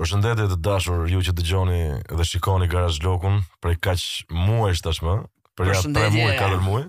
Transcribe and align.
Përshëndetje 0.00 0.46
të 0.48 0.56
dashur 0.64 1.02
ju 1.12 1.18
që 1.20 1.32
dëgjoni 1.36 1.80
dhe 2.16 2.24
shikoni 2.24 2.70
Garaz 2.72 2.96
Lokun 3.04 3.34
Prej 3.60 3.74
kaq 3.84 4.02
muaj 4.46 4.78
tashmë, 4.80 5.12
për 5.60 5.68
ja 5.74 5.80
3 5.84 6.06
muaj, 6.14 6.30
4 6.38 6.60
muaj. 6.64 6.86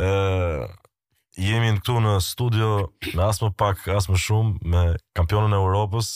Ë 0.00 1.42
jemi 1.50 1.74
këtu 1.76 1.98
në 2.00 2.14
studio 2.24 2.68
me 3.10 3.26
as 3.26 3.42
më 3.44 3.50
pak, 3.60 3.84
as 3.98 4.08
më 4.08 4.16
shumë 4.22 4.70
me 4.72 4.84
kampionën 5.18 5.52
e 5.52 5.58
Evropës 5.60 6.08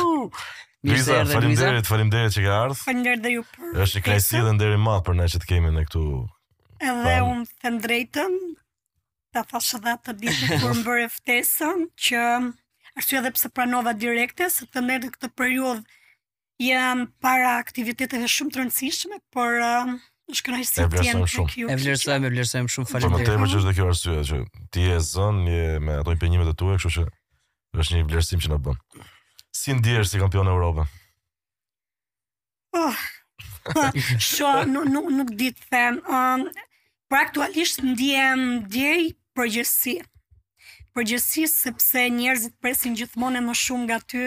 Luisa, 0.87 1.19
faleminderit, 1.27 1.91
faleminderit 1.91 2.37
që 2.39 2.45
ka 2.47 2.55
ardhë. 2.69 2.79
Falim 2.87 3.03
dhe 3.27 3.35
ju 3.35 3.43
për... 3.51 3.67
është 3.83 3.99
i 3.99 4.05
krejtësi 4.07 4.45
dhe 4.47 4.55
në 4.55 4.63
derit 4.63 5.07
për 5.09 5.19
ne 5.19 5.27
që 5.35 5.43
të 5.43 5.51
kemi 5.51 5.75
ne 5.75 5.83
këtu 5.89 6.05
Edhe 6.83 7.17
un 7.23 7.45
them 7.63 7.79
drejtën, 7.79 8.33
ta 9.33 9.43
fash 9.47 9.71
edhe 9.77 9.91
atë 9.95 10.15
ditë 10.19 10.49
kur 10.59 10.73
më 10.79 10.83
bëre 10.87 11.05
ftesën 11.15 11.85
që 12.05 12.23
arsye 12.99 13.21
edhe 13.21 13.31
pse 13.37 13.51
pranova 13.55 13.93
direkte, 13.97 14.49
se 14.53 14.67
të 14.67 14.83
ndër 14.85 15.07
këtë 15.15 15.29
periudhë 15.37 16.63
jam 16.63 17.05
para 17.23 17.53
aktiviteteve 17.61 18.27
shumë 18.33 18.53
të 18.55 18.61
rëndësishme, 18.61 19.19
por 19.33 19.55
uh, 19.63 19.69
um, 19.85 19.95
është 20.31 20.45
kënaqësi 20.47 20.75
të 20.97 21.05
jem 21.07 21.23
këtu. 21.23 21.45
E 21.71 21.77
vlerësoj, 21.79 22.17
e 22.17 22.33
vlerësoj 22.33 22.65
shumë 22.75 22.91
faleminderit. 22.91 23.31
Po 23.31 23.31
më 23.31 23.31
themë 23.31 23.49
që 23.53 23.61
është 23.61 23.75
kjo 23.79 23.87
arsye 23.93 24.17
që 24.29 24.41
ti 24.75 24.85
je 24.89 24.99
zon 25.07 25.41
një 25.47 25.61
me 25.85 25.97
ato 26.01 26.13
impenjimet 26.17 26.51
e 26.51 26.55
tua, 26.63 26.75
kështu 26.77 26.91
që 26.97 27.05
është 27.83 27.97
një 27.99 28.05
vlerësim 28.11 28.43
që 28.45 28.51
na 28.53 28.59
bën. 28.67 29.07
Si 29.53 29.71
ndjehesh 29.79 30.11
si 30.13 30.19
kampion 30.21 30.49
Evropë? 30.51 30.83
Oh, 32.75 33.01
shua, 34.19 34.63
nuk, 34.69 34.87
nuk, 34.93 35.11
nuk 35.19 35.33
ditë 35.39 35.67
them, 35.71 35.99
um, 36.09 36.47
Por 37.13 37.21
aktualisht 37.21 37.77
ndjehem 37.91 38.39
ndjej 38.63 39.03
përgjësi. 39.37 39.91
Përgjësi 40.97 41.43
sepse 41.51 42.05
njerëzit 42.15 42.55
presin 42.63 42.95
gjithmonë 42.97 43.43
më 43.49 43.53
shumë 43.59 43.85
nga 43.85 43.97
ty 44.09 44.23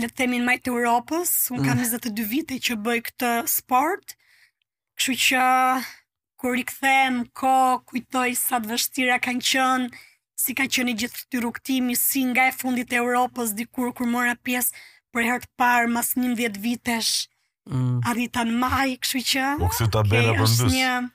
le 0.00 0.08
të 0.08 0.16
themi 0.22 0.40
në 0.40 0.46
majtë 0.48 0.72
Europës, 0.72 1.34
un 1.52 1.58
kam 1.68 1.84
22 1.84 2.16
mm. 2.16 2.28
vite 2.32 2.62
që 2.68 2.78
bëj 2.86 2.98
këtë 3.10 3.30
sport. 3.58 4.16
Kështu 4.96 5.18
që 5.26 5.44
kur 6.40 6.56
i 6.56 6.64
këthem, 6.72 7.26
ko 7.38 7.54
kujtoj 7.90 8.30
sa 8.46 8.56
të 8.56 8.70
vështira 8.72 9.20
kanë 9.28 9.48
qenë 9.52 10.06
si 10.38 10.54
ka 10.56 10.64
qenë 10.70 10.92
gjithë 11.02 11.24
ky 11.32 11.40
rrugtim 11.42 11.88
si 11.98 12.22
nga 12.30 12.44
e 12.48 12.54
fundit 12.54 12.92
e 12.94 12.98
Europës 13.02 13.52
dikur 13.58 13.90
kur 13.98 14.06
mora 14.10 14.36
pjesë 14.46 14.72
për 15.14 15.26
herë 15.26 15.44
të 15.44 15.50
parë 15.58 15.90
mas 15.96 16.12
19 16.16 16.60
vitesh. 16.62 17.26
Mm. 17.68 17.98
Arrita 18.08 18.44
në 18.46 18.54
maj, 18.62 18.86
kështu 19.04 19.22
që. 19.32 19.46
Po 19.60 19.68
kjo 19.76 19.88
tabela 19.92 20.32
po 20.38 20.46
okay, 20.46 20.68
ndos. 20.68 21.08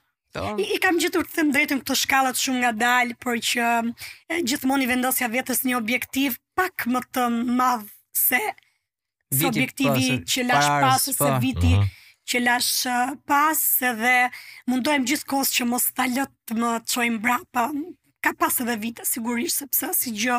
I, 0.60 0.66
I 0.76 0.78
kam 0.82 0.98
gjithur 1.02 1.26
të 1.30 1.38
thëmë 1.38 1.56
drejtën 1.56 1.82
këto 1.84 1.96
shkallat 1.98 2.38
shumë 2.42 2.62
nga 2.66 2.72
dalë, 2.84 3.16
për 3.24 3.40
që 3.50 3.70
e, 3.88 4.38
gjithmoni 4.50 4.90
vendosja 4.90 5.30
vetës 5.34 5.64
një 5.70 5.78
objektiv 5.80 6.36
pak 6.58 6.86
më 6.92 7.02
të 7.14 7.26
madhë 7.58 7.90
se, 8.18 8.42
se 9.34 9.48
objektivi 9.50 10.10
pas, 10.18 10.24
që 10.34 10.48
lash 10.50 10.70
pasë, 10.84 11.16
pas, 11.16 11.20
se 11.22 11.30
po. 11.30 11.42
viti 11.48 11.74
uh 11.78 11.82
mhm. 11.82 11.86
-huh. 11.86 12.16
që 12.34 12.40
lash 12.50 13.20
pasë, 13.30 13.90
dhe 14.02 14.16
mundohem 14.74 15.04
gjithë 15.10 15.28
kosë 15.30 15.58
që 15.60 15.66
mos 15.72 15.90
talët 15.98 16.32
të 16.50 16.54
më 16.62 16.74
të 16.88 16.94
qojmë 16.98 17.20
brapa, 17.26 17.66
ka 18.24 18.32
pas 18.40 18.56
edhe 18.64 18.76
vite 18.84 19.02
sigurisht 19.12 19.58
sepse 19.62 19.88
si 20.00 20.14
gjë 20.24 20.38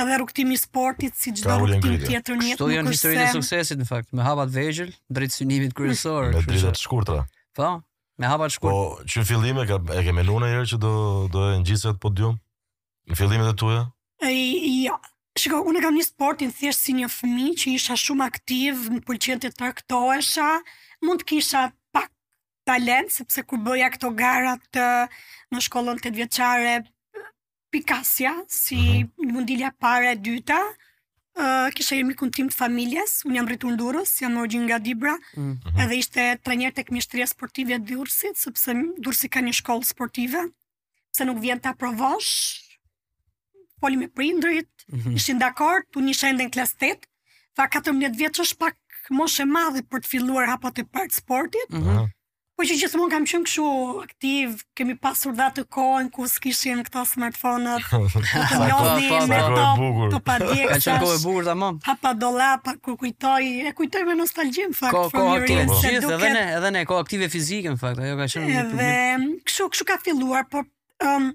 edhe 0.00 0.16
rrugtimi 0.18 0.56
i 0.56 0.60
sportit 0.62 1.14
si 1.22 1.32
çdo 1.36 1.52
rrugtim 1.60 1.96
tjetër 2.06 2.38
në 2.40 2.48
jetë. 2.48 2.60
Kjo 2.60 2.68
janë 2.72 2.94
historitë 2.94 3.26
e 3.26 3.34
suksesit 3.36 3.80
në 3.82 3.86
fakt, 3.90 4.08
me 4.16 4.24
hapa 4.26 4.48
të 4.48 4.56
vegjël, 4.56 4.90
drejt 5.18 5.36
synimit 5.36 5.76
kryesor, 5.76 6.30
me 6.32 6.42
drejta 6.48 6.72
të 6.76 6.82
shkurtra. 6.86 7.26
Po, 7.56 7.70
me 8.20 8.30
hapa 8.32 8.48
të 8.48 8.56
shkurtra. 8.56 8.78
Po, 8.80 9.10
që 9.12 9.22
në 9.24 9.28
fillim 9.30 9.60
e 9.62 9.66
ka 9.68 9.78
e 10.00 10.04
kemë 10.08 10.24
luajë 10.28 10.48
një 10.48 10.54
herë 10.56 10.70
që 10.72 10.80
do 10.86 10.94
do 11.28 11.44
të 11.50 11.60
ngjiset 11.62 12.00
podium. 12.02 12.38
Në 13.12 13.20
fillimet 13.20 13.52
e 13.52 13.54
tuaja? 13.64 13.82
Ai 14.24 14.38
jo. 14.88 14.96
Shikoj, 15.36 15.66
unë 15.68 15.80
kam 15.84 15.96
një 16.00 16.04
sportin 16.08 16.52
thjesht 16.56 16.86
si 16.86 16.94
një 16.96 17.10
fëmijë 17.12 17.56
që 17.62 17.72
isha 17.76 17.96
shumë 18.00 18.24
aktiv, 18.26 18.86
më 18.94 19.02
pëlqente 19.04 19.50
të 19.52 19.58
traktohesha, 19.60 20.46
mund 21.04 21.20
të 21.20 21.26
kisha 21.34 21.66
pak 21.92 22.08
talent 22.64 23.12
sepse 23.12 23.44
kur 23.44 23.60
bëja 23.66 23.90
ato 23.92 24.08
garat 24.16 24.72
në 25.52 25.64
shkollën 25.66 26.00
tetvjeçare 26.06 26.78
pikasja 27.70 28.44
si 28.48 28.74
uh 28.74 28.80
mhm. 28.80 29.02
-huh. 29.02 29.32
mundilja 29.32 29.70
para 29.78 30.12
e 30.12 30.16
dyta 30.16 30.60
uh, 31.34 31.68
kisha 31.74 31.94
jemi 31.96 32.14
ku 32.14 32.26
të 32.30 32.46
familjes 32.52 33.24
unë 33.26 33.36
jam 33.38 33.46
rritur 33.48 33.70
në 33.72 33.76
Durrës 33.80 34.06
si 34.14 34.24
jam 34.24 34.36
origjinë 34.38 34.64
nga 34.68 34.78
Dibra 34.78 35.14
uh 35.14 35.38
mhm. 35.40 35.52
-huh. 35.62 35.80
edhe 35.84 35.96
ishte 36.02 36.22
trajner 36.44 36.72
tek 36.72 36.90
mjeshtria 36.90 37.26
sportive 37.26 37.74
e 37.74 37.78
Durrësit 37.78 38.36
sepse 38.36 38.74
Durrësi 39.04 39.28
ka 39.28 39.40
një 39.40 39.52
shkollë 39.60 39.84
sportive 39.92 40.40
pse 41.12 41.24
nuk 41.24 41.38
vjen 41.40 41.60
ta 41.60 41.72
provosh 41.74 42.30
poli 43.80 43.96
me 43.96 44.08
prindrit 44.08 44.70
mhm. 44.88 45.16
ishin 45.16 45.38
dakord 45.38 45.84
tu 45.92 46.00
nis 46.00 46.22
ende 46.24 46.44
në 46.46 46.52
klas 46.52 46.76
8 46.90 46.96
ta 47.56 47.68
14 47.76 48.16
vjeç 48.16 48.38
është 48.44 48.58
pak 48.62 48.76
moshë 49.10 49.42
e 49.42 49.44
madhe 49.46 49.82
për 49.82 49.98
të 50.00 50.06
filluar 50.12 50.46
hapa 50.50 50.68
e 50.80 50.84
parë 50.94 51.12
sportit 51.20 51.68
Po 52.56 52.64
që 52.64 52.72
gjithë 52.80 52.96
mund 52.96 53.12
kam 53.12 53.24
qënë 53.28 53.44
këshu 53.44 53.64
aktiv, 54.00 54.52
kemi 54.78 54.94
pasur 55.00 55.34
dhe 55.36 55.46
të 55.58 55.64
kohën 55.76 56.06
ku 56.14 56.24
s'kishin 56.30 56.78
këta 56.86 57.02
smartphone-at, 57.04 57.84
të 57.90 58.60
njohdi 58.62 59.10
me 59.32 59.40
të 59.44 60.06
të 60.14 60.20
padjekës 60.30 60.70
Ka 60.70 60.78
qënë 60.86 60.94
kohë 61.02 61.18
e 61.18 61.18
bugur 61.26 61.42
të 61.50 61.56
mom? 61.60 61.80
Ha 61.88 61.94
pa 62.00 62.14
do 62.16 62.30
pa 62.64 62.72
ku 62.80 62.94
kujtoj, 63.02 63.44
e 63.68 63.72
kujtoj 63.76 64.06
me 64.08 64.14
nostalgjim, 64.22 64.72
fakt, 64.78 64.96
ko, 65.12 65.26
aktive 65.34 65.66
from 65.68 66.14
edhe, 66.16 66.32
ne, 66.32 66.46
edhe 66.56 66.72
ne, 66.78 66.82
ko 66.88 66.96
aktive 67.02 67.28
fizike, 67.36 67.74
në 67.76 67.82
fakt, 67.82 68.00
ajo 68.06 68.16
ka 68.22 68.30
qënë 68.36 68.48
një 68.54 68.64
problem. 68.70 69.26
Dhe, 69.34 69.52
këshu, 69.52 69.86
ka 69.92 69.98
filluar, 70.08 70.48
por, 70.54 70.64
um, 71.10 71.28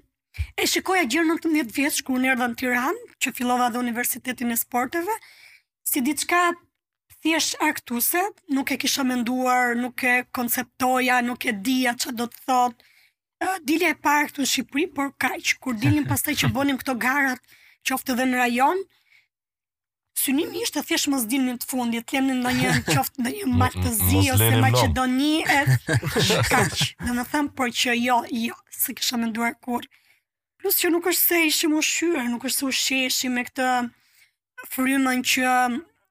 e 0.58 0.66
shikoja 0.74 1.06
gjërë 1.06 1.30
në 1.30 1.38
të 1.46 1.54
njëtë 1.54 2.02
unë 2.16 2.32
erë 2.34 2.42
dhe 2.42 2.50
në 2.50 2.58
Tiran, 2.64 2.98
që 3.22 3.34
fillova 3.38 3.70
dhe 3.70 3.78
Universitetin 3.86 4.50
e 4.50 4.58
Sporteve, 4.58 5.20
si 5.86 6.02
diçka 6.06 6.48
thjesht 7.22 7.56
arktuse, 7.62 8.20
nuk 8.52 8.70
e 8.72 8.76
kisha 8.82 9.02
menduar, 9.06 9.76
nuk 9.82 10.02
e 10.12 10.22
konceptoja, 10.36 11.16
nuk 11.24 11.42
e 11.44 11.52
dija 11.64 11.94
që 12.02 12.10
do 12.18 12.26
të 12.30 12.38
thot. 12.46 12.76
Dili 13.66 13.86
e 13.88 13.92
parë 14.04 14.28
këtu 14.30 14.42
në 14.42 14.46
Shqipëri, 14.48 14.84
por 14.96 15.12
kaq, 15.22 15.54
kur 15.62 15.78
dilim 15.82 16.04
pas 16.10 16.22
taj 16.22 16.34
që 16.42 16.50
bonim 16.54 16.76
këto 16.80 16.96
garat, 17.02 17.40
qoftë 17.88 18.16
dhe 18.18 18.26
në 18.30 18.38
rajon, 18.42 18.82
synimi 20.22 20.62
ishte 20.62 20.82
thjesht 20.86 21.08
mos 21.10 21.24
dilnim 21.30 21.58
të 21.62 21.66
fundit, 21.72 22.12
lemnim 22.14 22.42
në 22.44 22.52
një 22.58 22.74
qoftë 22.92 23.26
dhe 23.26 23.32
një 23.38 23.94
zi, 24.00 24.20
ose 24.34 24.50
Maqedoni, 24.62 25.32
e 25.42 25.72
kaq. 26.52 26.76
Dhe 27.06 27.16
në 27.18 27.26
thëmë, 27.30 27.54
por 27.58 27.74
që 27.82 27.96
jo, 27.98 28.20
jo, 28.46 28.58
se 28.78 28.94
kisha 28.98 29.18
menduar 29.22 29.54
kur. 29.62 29.86
Plus 30.62 30.76
që 30.78 30.92
nuk 30.94 31.08
është 31.10 31.24
se 31.30 31.38
ishim 31.50 31.72
ushqyër, 31.78 32.28
nuk 32.30 32.44
është 32.50 32.56
se 32.62 32.66
ushqeshim 32.72 33.32
me 33.38 33.42
këtë 33.48 33.70
frymën 34.70 35.24
që 35.26 35.54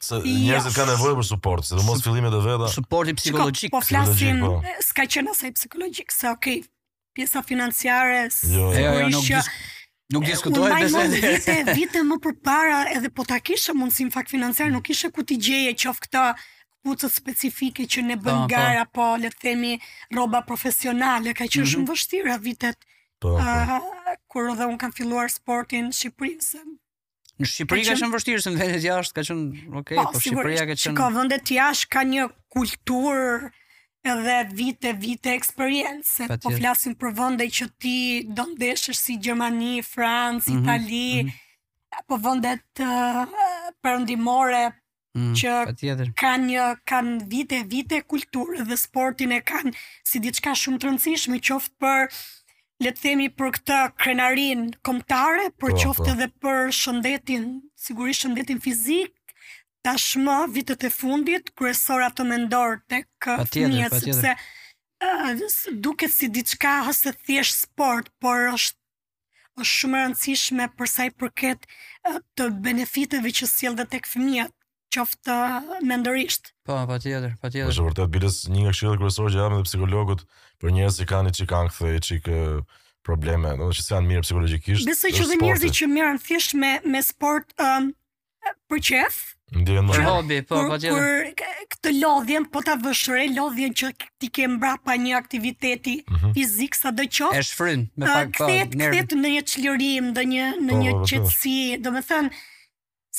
Se 0.00 0.14
jo. 0.14 0.20
njerëzit 0.30 0.76
kanë 0.78 0.92
nevojë 0.94 1.16
për 1.18 1.26
suport, 1.28 1.66
se 1.66 1.74
do 1.76 1.82
mos 1.84 2.04
fillimet 2.04 2.32
e 2.32 2.38
veta. 2.44 2.68
Suporti 2.72 3.12
psikologjik. 3.18 3.66
Shko, 3.74 3.80
po 3.80 3.82
flasim, 3.84 4.38
po. 4.44 4.52
s'ka 4.86 5.04
qenë 5.12 5.34
asaj 5.34 5.50
psikologjik, 5.58 6.14
s'a 6.14 6.30
okay, 6.36 6.62
pjesa 7.18 7.42
financiare, 7.44 8.22
jo, 8.48 8.70
jo, 8.72 8.94
jo, 9.10 9.10
nuk, 9.16 9.26
dis 9.26 9.50
nuk 10.14 10.24
diskutohet 10.30 10.86
besoj. 10.86 11.10
se... 11.18 11.26
Vite, 11.26 11.76
vite 11.76 12.04
më 12.12 12.20
për 12.24 12.38
para, 12.46 12.78
edhe 12.96 13.10
po 13.12 13.26
ta 13.28 13.40
kishe 13.42 13.74
mundësim 13.76 14.08
fakt 14.14 14.32
financiar, 14.32 14.70
nuk 14.72 14.88
ishe 14.94 15.10
ku 15.12 15.26
ti 15.26 15.36
gjeje 15.50 15.76
qof 15.84 16.00
këta 16.06 16.24
kapucët 16.84 17.12
specifike 17.12 17.84
që 17.86 18.02
ne 18.06 18.16
bën 18.16 18.24
po, 18.24 18.42
po. 18.42 18.48
gara 18.48 18.84
po 18.94 19.08
le 19.20 19.28
të 19.28 19.40
themi 19.42 19.72
rroba 20.12 20.40
profesionale 20.48 21.34
ka 21.36 21.44
qenë 21.44 21.62
mm 21.62 21.64
-hmm. 21.64 21.72
shumë 21.72 21.86
vështira 21.94 22.36
vitet 22.44 22.76
po 23.20 23.34
uh, 23.36 23.80
kur 24.28 24.48
edhe 24.54 24.66
un 24.66 24.78
kam 24.78 24.92
filluar 24.92 25.28
sportin 25.30 25.86
në 25.86 25.92
Shqipëri 25.92 26.38
në 27.40 27.46
Shqipëri 27.48 27.84
ka 27.86 27.96
shumë 28.00 28.16
vështirë 28.16 28.42
se 28.44 28.50
në 28.54 28.58
vendet 28.60 28.82
jashtë 28.84 29.14
ka 29.14 29.20
qenë 29.20 29.76
okay 29.80 29.96
po 29.98 30.20
Shqipëria 30.20 30.64
ka 30.70 30.74
qenë 30.80 30.96
ka 30.98 31.08
vende 31.16 31.36
të 31.44 31.52
jashtë 31.58 31.88
ka 31.92 32.02
një 32.12 32.24
kultur 32.48 33.52
edhe 34.14 34.38
vite 34.56 34.90
vite 35.04 35.30
eksperiencë 35.36 36.30
po 36.44 36.50
flasim 36.56 36.94
për 37.00 37.10
vende 37.20 37.44
që 37.56 37.66
ti 37.80 37.96
do 38.24 38.42
të 38.44 38.52
ndeshësh 38.54 39.00
si 39.04 39.18
Gjermani, 39.20 39.82
Francë, 39.84 40.50
mm 40.50 40.56
-hmm. 40.56 40.62
Itali 40.64 41.06
mm 41.22 41.26
-hmm. 41.26 41.48
Po 42.06 42.14
vëndet 42.16 42.78
uh, 42.78 42.86
ah, 42.86 43.26
përëndimore, 43.82 44.62
mm, 45.14 45.34
që 45.38 46.10
kanë 46.20 46.48
një 46.48 46.66
kanë 46.90 47.14
vite 47.30 47.60
vite 47.70 48.00
kulturë 48.08 48.66
dhe 48.68 48.76
sportin 48.78 49.32
e 49.34 49.40
kanë 49.42 49.72
si 50.06 50.20
diçka 50.22 50.54
shumë 50.56 50.80
të 50.82 50.88
rëndësishme 50.90 51.40
qoftë 51.48 51.74
për 51.82 52.20
le 52.84 52.92
të 52.96 53.02
themi 53.04 53.26
për 53.36 53.50
këtë 53.58 53.78
krenarinë 54.02 54.78
kombëtare, 54.86 55.48
por 55.60 55.74
qoftë 55.76 56.06
po. 56.06 56.12
edhe 56.14 56.28
për 56.40 56.70
shëndetin, 56.78 57.46
sigurisht 57.76 58.24
shëndetin 58.24 58.62
fizik 58.62 59.16
tashmë 59.84 60.38
vitet 60.54 60.84
e 60.84 60.90
fundit 60.92 61.52
kryesor 61.56 62.00
ato 62.06 62.24
mendor 62.28 62.78
tek 62.92 63.08
fëmia 63.52 63.88
sepse 63.94 64.32
uh, 64.34 65.60
duket 65.84 66.12
si 66.12 66.28
diçka 66.28 66.82
ose 66.88 67.12
thjesht 67.24 67.56
sport, 67.66 68.08
por 68.20 68.46
është 68.56 68.76
është 69.60 69.76
shumë 69.76 69.98
e 69.98 70.02
rëndësishme 70.06 70.66
për 70.78 70.88
sa 70.88 71.04
i 71.08 71.12
përket 71.20 71.64
uh, 72.08 72.20
të 72.36 72.48
benefiteve 72.64 73.28
që 73.40 73.48
sjell 73.50 73.74
dhe 73.76 73.84
tek 73.92 74.06
fëmijët 74.08 74.52
qoftë 74.90 75.38
mendërisht. 75.86 76.52
Po, 76.66 76.74
pa, 76.74 76.84
patjetër, 76.90 77.34
patjetër. 77.40 77.70
Është 77.72 77.86
vërtet 77.86 78.12
biles 78.14 78.40
një 78.50 78.66
nga 78.66 78.72
këshillat 78.74 79.00
kryesorë 79.00 79.32
që 79.34 79.40
jam 79.42 79.54
edhe 79.56 79.66
psikologut 79.68 80.24
për 80.62 80.74
njerëz 80.76 80.98
që 81.02 81.08
kanë 81.12 81.34
çik 81.38 81.50
kanë 81.50 81.90
çik 82.06 82.30
probleme, 83.06 83.54
do 83.56 83.70
të 83.70 83.76
thotë 83.76 83.84
se 83.86 83.94
janë 83.94 84.10
mirë 84.10 84.24
psikologjikisht. 84.26 84.88
Besoj 84.90 85.12
që 85.16 85.28
dhe 85.30 85.36
njerëzit 85.40 85.76
që 85.80 85.90
merren 85.94 86.18
thjesht 86.26 86.56
me 86.60 86.72
me 86.94 87.00
sport 87.06 87.54
ë 87.56 87.68
um, 87.68 87.92
për 88.70 88.82
qef. 88.90 89.20
Ndjen 89.54 89.86
më 89.88 90.02
hobi, 90.06 90.40
po, 90.46 90.60
patjetër. 90.74 91.06
Për 91.06 91.64
këtë 91.72 91.94
lodhjen, 91.96 92.44
po 92.54 92.60
ta 92.66 92.76
vësh 92.82 93.06
re 93.14 93.24
lodhjen 93.34 93.72
që 93.80 93.92
ti 94.20 94.28
ke 94.36 94.46
mbrapa 94.52 94.94
një 95.00 95.16
aktiviteti 95.18 95.96
mm 96.04 96.14
-hmm. 96.16 96.34
fizik 96.36 96.74
sado 96.74 97.02
qoftë. 97.02 97.42
Është 97.44 97.56
frym 97.60 97.82
me 97.98 98.06
pak 98.06 98.28
uh, 98.28 98.38
po. 98.38 98.46
Kthehet 98.78 99.12
në 99.24 99.34
një 99.36 99.42
çlirim, 99.54 100.10
në 100.14 100.24
po, 100.24 100.28
një 100.34 100.46
në 100.66 100.80
një 100.84 100.92
qetësi, 101.10 101.58
domethënë 101.86 102.30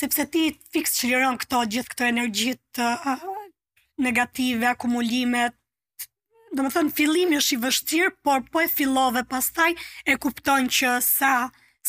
sepse 0.02 0.26
ti 0.34 0.44
fiks 0.74 0.94
qliron 1.04 1.38
këto 1.42 1.60
gjithë 1.74 1.92
këto 1.94 2.08
energjit 2.10 2.82
uh, 2.82 3.22
negative, 4.02 4.66
akumulimet, 4.74 5.54
do 6.58 6.66
më 6.66 6.72
thënë 6.74 6.94
fillimi 6.98 7.38
është 7.40 7.56
i 7.58 7.64
vështirë, 7.66 8.14
por 8.26 8.44
po 8.52 8.64
e 8.66 8.70
fillove 8.78 9.22
pastaj 9.30 9.76
e 10.10 10.18
kupton 10.22 10.66
që 10.78 10.96
sa, 11.06 11.36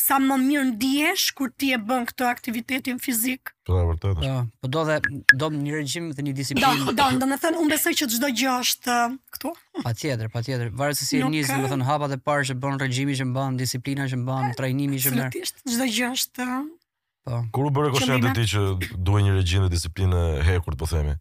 sa 0.03 0.19
më 0.23 0.37
mirë 0.43 0.67
ndihesh 0.75 1.25
kur 1.39 1.49
ti 1.59 1.71
e 1.75 1.79
bën 1.89 2.05
këto 2.11 2.27
aktivitetin 2.29 3.01
fizik. 3.03 3.51
Po 3.67 3.81
e 3.81 3.87
vërtetë. 3.89 4.21
Po, 4.21 4.45
po 4.63 4.69
do 4.75 4.85
dhe 4.91 4.99
do 5.41 5.49
një 5.57 5.75
regjim 5.79 6.07
dhe 6.15 6.27
një 6.29 6.35
disiplinë. 6.37 6.85
Do, 6.85 6.95
do, 7.01 7.09
do 7.25 7.29
më 7.33 7.39
thënë 7.43 7.61
unë 7.65 7.73
besoj 7.75 7.95
që 8.03 8.09
çdo 8.13 8.29
gjë 8.39 8.53
është 8.61 8.97
këtu. 9.35 9.55
Patjetër, 9.89 10.29
patjetër. 10.37 10.71
Varet 10.83 11.01
se 11.01 11.09
si 11.09 11.19
e 11.19 11.33
nis, 11.33 11.49
do 11.49 11.67
thënë 11.73 11.89
hapat 11.89 12.15
e 12.19 12.21
parë 12.29 12.45
që 12.53 12.59
bën 12.61 12.79
regjimi 12.85 13.17
që 13.23 13.27
bën, 13.35 13.59
disiplina 13.63 14.07
që 14.13 14.21
bën, 14.29 14.53
trajnimi 14.61 15.01
që 15.01 15.17
merr. 15.17 15.31
Absolutisht, 15.33 15.65
çdo 15.65 15.91
gjë 15.97 16.13
është 16.21 16.49
Po. 17.23 17.39
Kur 17.55 17.65
u 17.69 17.71
bëre 17.71 17.91
koshen 17.93 18.19
të 18.23 18.33
ti 18.35 18.43
që 18.51 18.61
duhe 19.07 19.21
një 19.23 19.33
regjim 19.37 19.63
dhe 19.63 19.71
disiplinë 19.71 20.21
hekur 20.43 20.75
po 20.79 20.89
themi. 20.91 21.13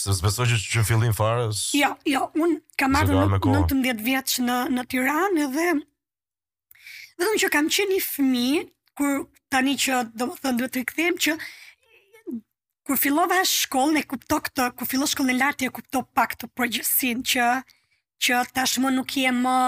Se 0.00 0.14
s'besoj 0.16 0.46
që 0.48 0.56
që 0.62 0.80
në 0.82 0.86
fillim 0.90 1.16
fare. 1.18 1.42
Jo, 1.76 1.90
jo, 2.08 2.22
un 2.40 2.54
kam 2.80 2.94
marrë 2.96 3.18
19 3.44 4.04
vjeç 4.06 4.38
në 4.46 4.56
në 4.72 4.84
Tiranë 4.92 5.44
edhe 5.44 5.66
vetëm 7.20 7.36
që 7.42 7.48
kam 7.52 7.66
qenë 7.68 7.98
fëmi, 8.00 8.52
kur 8.96 9.26
tani 9.52 9.74
që 9.82 9.98
domethënë 10.22 10.56
duhet 10.60 10.72
të 10.72 10.78
rikthehem 10.80 11.18
që 11.26 11.34
kur 12.88 12.96
fillova 12.98 13.42
shkollën 13.46 14.00
e 14.00 14.04
kupto 14.08 14.38
këtë, 14.46 14.70
kur 14.78 14.88
fillo 14.88 15.04
shkollën 15.06 15.34
e 15.34 15.42
lartë 15.42 15.68
e 15.68 15.74
kupto 15.76 16.00
pak 16.16 16.32
të 16.40 16.48
përgjësin 16.56 17.20
që 17.34 17.50
që 18.24 18.40
tashmë 18.56 18.94
nuk 18.96 19.12
jemi 19.20 19.42
më 19.44 19.58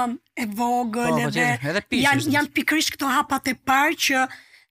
e 0.47 0.49
vogël 0.59 1.13
po, 1.13 1.19
po, 1.19 1.21
edhe 1.69 1.85
po, 1.93 2.01
janë 2.07 2.33
janë 2.39 2.53
pikërisht 2.57 2.95
këto 2.97 3.13
hapat 3.21 3.53
e 3.53 3.55
parë 3.71 4.01
që 4.09 4.25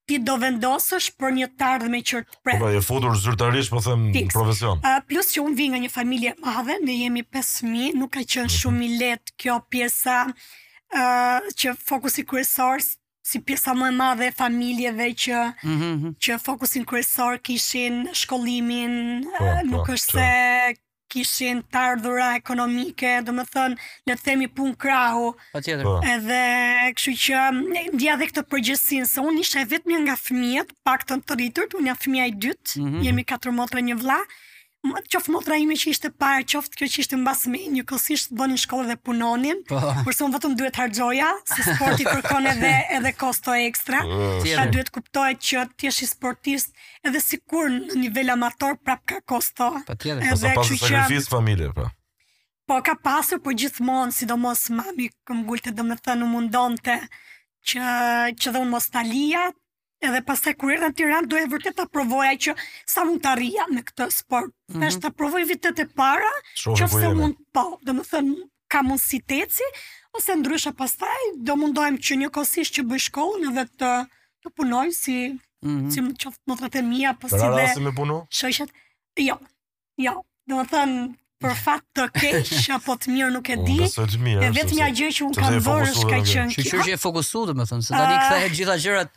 ti 0.10 0.18
do 0.28 0.36
vendosësh 0.42 1.08
për 1.22 1.34
një 1.38 1.48
të 1.60 1.66
ardhme 1.76 2.00
që 2.10 2.22
të 2.26 2.38
prej. 2.42 2.56
Pra, 2.56 2.60
po, 2.64 2.70
e 2.78 2.82
futur 2.86 3.18
zyrtarisht, 3.24 3.74
po 3.74 3.82
them, 3.86 4.08
profesion. 4.34 4.80
Uh, 4.84 5.00
plus 5.12 5.30
që 5.34 5.44
unë 5.46 5.60
vi 5.60 5.68
nga 5.74 5.82
një 5.86 5.92
familje 5.96 6.34
madhe, 6.46 6.80
ne 6.86 6.96
jemi 7.04 7.26
5.000, 7.36 7.92
nuk 8.02 8.14
ka 8.16 8.24
qenë 8.24 8.48
mm 8.48 8.48
-hmm. 8.48 8.62
shumë 8.62 8.82
i 8.82 8.90
letë 9.04 9.38
kjo 9.42 9.60
pjesa 9.72 10.18
uh, 10.32 11.42
që 11.62 11.76
fokusi 11.90 12.26
kërësor, 12.32 12.86
si 13.32 13.40
pjesa 13.46 13.74
më 13.78 13.88
e 13.92 13.96
madhe 14.02 14.26
e 14.28 14.32
familjeve 14.34 15.08
që, 15.24 15.42
mm 15.64 15.76
-hmm. 15.80 16.14
që 16.24 16.40
fokusin 16.46 16.84
kërësor 16.90 17.34
kishin 17.46 17.96
shkollimin, 18.22 18.94
uh, 19.40 19.62
nuk 19.72 19.90
është 19.96 20.18
se 20.18 20.80
kishin 21.12 21.58
të 21.74 21.80
ardhura 21.92 22.28
ekonomike, 22.40 23.12
Dhe 23.28 23.34
më 23.40 23.46
thënë, 23.54 23.88
le 24.10 24.16
të 24.20 24.26
themi 24.28 24.48
pun 24.60 24.72
krahu. 24.84 25.28
Pa 25.58 25.62
tjetër. 25.66 25.84
Po. 25.90 25.98
Edhe, 26.14 26.40
këshu 26.98 27.16
që, 27.26 27.42
ndja 27.96 28.16
dhe 28.22 28.30
këtë 28.32 28.46
përgjësin, 28.54 29.10
se 29.12 29.24
unë 29.28 29.44
isha 29.46 29.64
e 29.66 29.70
vetëmi 29.76 30.00
nga 30.06 30.16
fëmijet, 30.24 30.74
pak 30.88 31.04
të 31.08 31.20
në 31.20 31.28
të 31.28 31.40
rritur, 31.42 31.70
unë 31.80 31.88
nga 31.90 31.98
fëmija 32.06 32.26
i 32.32 32.38
dytë, 32.46 32.72
mm 32.80 32.88
-hmm. 32.88 33.04
jemi 33.10 33.24
4 33.36 33.54
motë 33.60 33.86
një 33.90 33.96
vla, 34.06 34.22
qoftë 34.82 35.32
motra 35.34 35.58
ime 35.62 35.76
që 35.78 35.92
ishte 35.94 36.10
parë, 36.18 36.46
qoftë 36.52 36.80
kjo 36.80 36.88
që 36.90 37.00
ishte 37.04 37.18
mbas 37.20 37.44
me, 37.52 37.62
një 37.70 37.84
kësisht 37.90 38.32
bënin 38.38 38.58
shkollë 38.58 38.90
dhe 38.92 38.98
punonin, 39.06 39.60
po. 39.70 39.78
përse 40.08 40.26
më 40.26 40.34
vetëm 40.38 40.56
duhet 40.58 40.80
hargjoja, 40.82 41.28
se 41.46 41.66
sporti 41.68 42.08
kërkon 42.08 42.48
edhe, 42.50 42.72
edhe 42.98 43.12
kosto 43.22 43.54
ekstra, 43.62 44.02
oh, 44.08 44.40
pra 44.48 44.66
duhet 44.74 44.90
kuptohet 44.96 45.42
që 45.50 45.66
ti 45.78 45.90
jeshi 45.90 46.10
sportist, 46.10 46.74
edhe 47.06 47.22
sikur 47.22 47.70
në 47.70 48.00
nivel 48.02 48.34
amator 48.34 48.78
prap 48.82 49.06
ka 49.12 49.22
kosto. 49.22 49.70
Pa 49.88 49.96
tjede, 49.96 50.26
edhe 50.34 50.56
po, 50.56 50.64
pas 50.66 50.74
të 50.74 50.80
sakrifis 50.82 51.30
familje, 51.30 51.72
pra. 51.78 51.92
Po, 52.68 52.82
ka 52.88 52.98
pasur, 53.04 53.42
po 53.44 53.54
gjithmonë, 53.54 54.16
sidomos 54.16 54.66
mami 54.74 55.12
këmgullte 55.28 55.76
dhe 55.76 55.84
me 55.86 55.98
thënë 56.00 56.32
mundon 56.34 56.80
të 56.86 56.98
që 57.72 57.98
që 58.42 58.54
dhe 58.56 58.62
unë 58.64 58.72
mos 58.74 58.88
talijat, 58.90 59.61
edhe 60.02 60.22
pastaj 60.26 60.54
kur 60.60 60.72
erdha 60.74 60.90
në 60.92 60.98
Tiranë 60.98 61.30
doja 61.32 61.48
vërtet 61.52 61.76
ta 61.78 61.86
provoja 61.88 62.34
që 62.46 62.56
sa 62.90 63.04
mund 63.06 63.22
të 63.24 63.32
arrija 63.36 63.68
me 63.70 63.84
këtë 63.86 64.08
sport. 64.14 64.52
Mm 64.52 64.74
-hmm. 64.74 64.84
Tash 64.86 65.00
ta 65.04 65.12
provoj 65.12 65.44
vitet 65.50 65.80
e 65.80 65.86
para, 65.98 66.32
çoftë 66.64 67.14
mund 67.18 67.36
po, 67.54 67.80
do 67.86 67.94
të 67.94 68.08
thënë 68.12 68.36
ka 68.72 68.82
mundësi 68.88 69.20
të 69.30 69.42
ose 70.18 70.34
ndryshe 70.36 70.72
pastaj 70.76 71.22
do 71.48 71.56
mundohem 71.56 71.98
që 71.98 72.16
një 72.22 72.30
kohësisht 72.36 72.74
që 72.78 72.84
bëj 72.90 73.02
shkollën 73.10 73.50
edhe 73.52 73.64
të 73.80 73.92
të 74.44 74.50
punoj 74.58 74.88
si 75.02 75.18
mm 75.30 75.40
-hmm. 75.64 75.90
si 75.92 76.00
çoftë 76.24 76.44
motrat 76.48 76.76
e 76.76 76.82
mia 76.82 77.10
apo 77.14 77.28
si 77.30 77.36
dhe 77.36 77.92
shoqjet. 78.40 78.70
Jo. 79.18 79.38
Jo, 80.02 80.24
do 80.48 80.56
thënë 80.56 81.14
për 81.42 81.56
fat 81.58 81.84
të 81.98 82.06
keq 82.22 82.52
apo 82.78 82.96
të 83.02 83.14
mirë 83.16 83.30
nuk 83.34 83.50
e 83.52 83.58
di. 83.66 83.78
E 83.82 84.52
vetëm 84.60 84.84
gjë 85.00 85.10
që 85.18 85.28
un 85.28 85.36
kam 85.40 85.58
vënë 85.66 85.88
është 85.88 86.10
kaq 86.12 86.30
që. 86.34 86.46
Që 86.56 86.66
çuçi 86.70 86.96
e 86.96 87.00
fokusuar 87.02 87.50
domethënë, 87.52 87.86
se 87.88 87.94
tani 87.96 88.16
ah. 88.20 88.28
kthehet 88.28 88.56
gjitha 88.58 88.78
gjërat. 88.86 89.14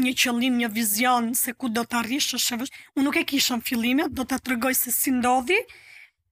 një 0.00 0.14
qëllim, 0.16 0.58
një 0.62 0.68
vizion 0.72 1.32
se 1.36 1.52
ku 1.58 1.68
do 1.74 1.82
të 1.84 1.98
arrish 2.00 2.30
të 2.32 2.40
shëvësh. 2.46 2.74
Un 2.96 3.08
nuk 3.08 3.18
e 3.20 3.24
kisha 3.28 3.58
në 3.58 3.66
fillimet, 3.68 4.12
do 4.16 4.24
ta 4.30 4.38
rëgoj 4.46 4.74
se 4.78 4.94
si 4.94 5.10
ndodhi. 5.18 5.58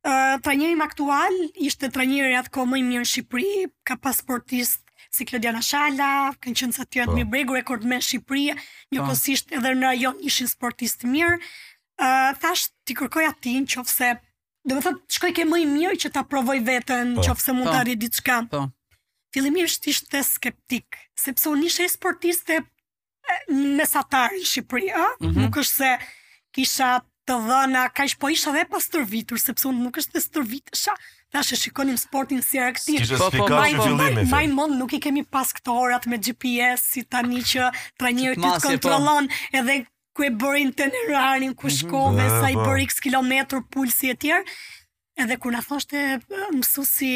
Ëh, 0.08 0.38
trajnerim 0.46 0.80
aktual 0.84 1.34
ishte 1.58 1.90
trajneri 1.92 2.36
atko 2.38 2.68
më 2.70 2.78
i 2.78 2.84
mirë 2.86 3.02
në 3.02 3.08
Shqipëri, 3.10 3.48
ka 3.88 3.96
pasportist 3.98 4.84
si 5.12 5.24
Klodiana 5.28 5.62
Shala, 5.64 6.32
kanë 6.42 6.58
qenë 6.60 6.76
sa 6.76 6.84
tjerë 6.84 7.06
po. 7.08 7.14
të 7.16 7.18
mi 7.18 7.26
bregu 7.32 7.56
rekord 7.56 7.84
me 7.88 7.98
Shqipëri, 8.02 8.52
një 8.94 9.04
po. 9.08 9.16
edhe 9.58 9.74
në 9.78 9.82
rajon 9.86 10.16
ishin 10.28 10.48
sportist 10.50 11.04
mirë, 11.08 11.38
uh, 12.02 12.32
thash 12.42 12.68
t'i 12.86 12.96
kërkoj 12.98 13.26
atin 13.28 13.66
që 13.66 13.80
ofse, 13.82 14.12
dhe 14.68 14.74
më 14.76 14.82
thëtë, 14.84 15.04
shkoj 15.18 15.32
ke 15.38 15.46
i 15.46 15.66
mirë 15.66 15.96
që 16.04 16.12
ta 16.16 16.24
provoj 16.24 16.58
vetën, 16.60 17.14
po. 17.16 17.22
që 17.24 17.30
ofse 17.34 17.52
mund 17.56 17.66
po. 17.66 17.72
t'arri 17.74 17.96
diçka. 17.96 18.42
Po. 18.50 18.66
fillimisht 19.34 19.84
ishte 19.86 20.22
skeptik, 20.24 20.96
sepse 21.20 21.50
unë 21.52 21.66
ishe 21.68 21.88
sportiste 21.88 22.62
mesatar 23.52 24.30
në 24.32 24.44
Shqipëri, 24.50 24.88
ë 24.88 25.04
Mm 25.20 25.28
-hmm. 25.28 25.40
nuk 25.42 25.56
është 25.56 25.74
se 25.80 25.90
kisha 26.54 26.88
të 27.28 27.34
dhëna, 27.46 27.82
ka 27.92 28.06
po 28.18 28.28
isha 28.32 28.50
dhe 28.56 28.64
pas 28.72 28.88
tërvitur, 28.88 29.38
sepse 29.38 29.68
unë 29.68 29.80
nuk 29.84 29.98
është 30.00 30.12
dhe 30.14 30.20
së 30.82 30.92
Tash 31.30 31.52
e 31.52 31.96
sportin 31.96 32.40
si 32.40 32.56
era 32.56 32.72
kthi. 32.72 32.96
Po 33.18 33.30
po, 33.30 33.48
maj 33.48 33.72
mund, 33.76 34.30
maj 34.30 34.46
mund 34.48 34.74
nuk 34.80 34.92
i 34.96 35.00
kemi 35.00 35.24
pas 35.24 35.50
këto 35.52 35.74
orat 35.84 36.06
me 36.08 36.16
GPS 36.16 36.80
si 36.92 37.02
tani 37.04 37.42
që 37.44 37.68
trajneri 38.00 38.36
ti 38.40 38.46
po. 38.46 38.54
kontrollon 38.64 39.28
edhe 39.52 39.76
ku 40.16 40.24
e 40.24 40.30
bërin 40.40 40.72
tenerarin, 40.72 41.52
ku 41.54 41.68
mhm. 41.68 41.74
shkove, 41.78 42.26
sa 42.40 42.48
i 42.48 42.56
po. 42.56 42.64
bëri 42.64 42.86
x 42.88 42.94
kilometër 43.04 43.60
pulsi 43.72 44.08
e 44.08 44.16
tjerë. 44.16 44.48
Edhe 45.20 45.36
kur 45.36 45.52
na 45.52 45.60
thoshte 45.60 46.00
mësusi 46.56 47.12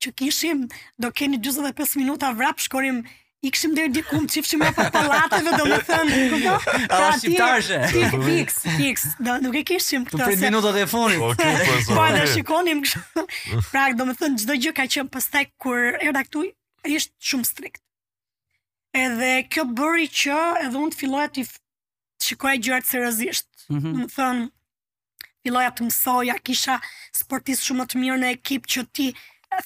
që 0.00 0.08
kishim 0.16 0.64
do 0.96 1.12
keni 1.12 1.36
45 1.38 1.98
minuta 2.00 2.32
vrap 2.32 2.62
shkorim 2.64 3.04
i 3.46 3.50
kishim 3.50 3.76
deri 3.76 3.94
diku 3.94 4.20
me 4.20 4.28
çifshim 4.34 4.62
apo 4.66 4.82
pallateve, 4.96 5.50
domethënë, 5.60 6.18
kupton? 6.32 6.86
Ka 6.90 7.10
shqiptarëshe. 7.16 7.78
Fix, 8.26 8.56
fix. 8.78 9.04
Do 9.26 9.36
nuk 9.44 9.54
e 9.60 9.62
kishim 9.68 10.02
këtë. 10.08 10.22
Për 10.26 10.40
minuta 10.40 10.72
telefonit. 10.74 11.20
Po, 11.20 11.34
ne 12.06 12.06
po, 12.06 12.24
shikonim 12.32 12.80
kështu. 12.86 13.24
Pra, 13.70 13.84
domethënë 14.00 14.42
çdo 14.42 14.56
gjë 14.64 14.72
ka 14.80 14.88
qenë 14.96 15.12
pastaj 15.14 15.44
kur 15.62 15.94
erda 16.02 16.24
këtu, 16.26 16.42
ishte 16.96 17.14
shumë 17.30 17.46
strikt. 17.52 17.82
Edhe 19.04 19.30
kjo 19.52 19.66
bëri 19.78 20.10
që 20.22 20.40
edhe 20.66 20.82
unë 20.82 20.96
të 20.96 21.00
filloja 21.04 21.30
të 21.36 21.46
shikoja 22.26 22.58
gjërat 22.66 22.90
seriozisht. 22.90 23.48
Mhm. 23.70 23.94
Domethënë 24.00 24.50
filloja 25.46 25.70
të 25.78 25.86
mësoja, 25.86 26.38
kisha 26.42 26.80
sportist 27.14 27.68
shumë 27.68 27.92
të 27.92 28.02
mirë 28.02 28.20
në 28.24 28.34
ekip 28.40 28.66
që 28.74 28.86
ti 28.96 29.10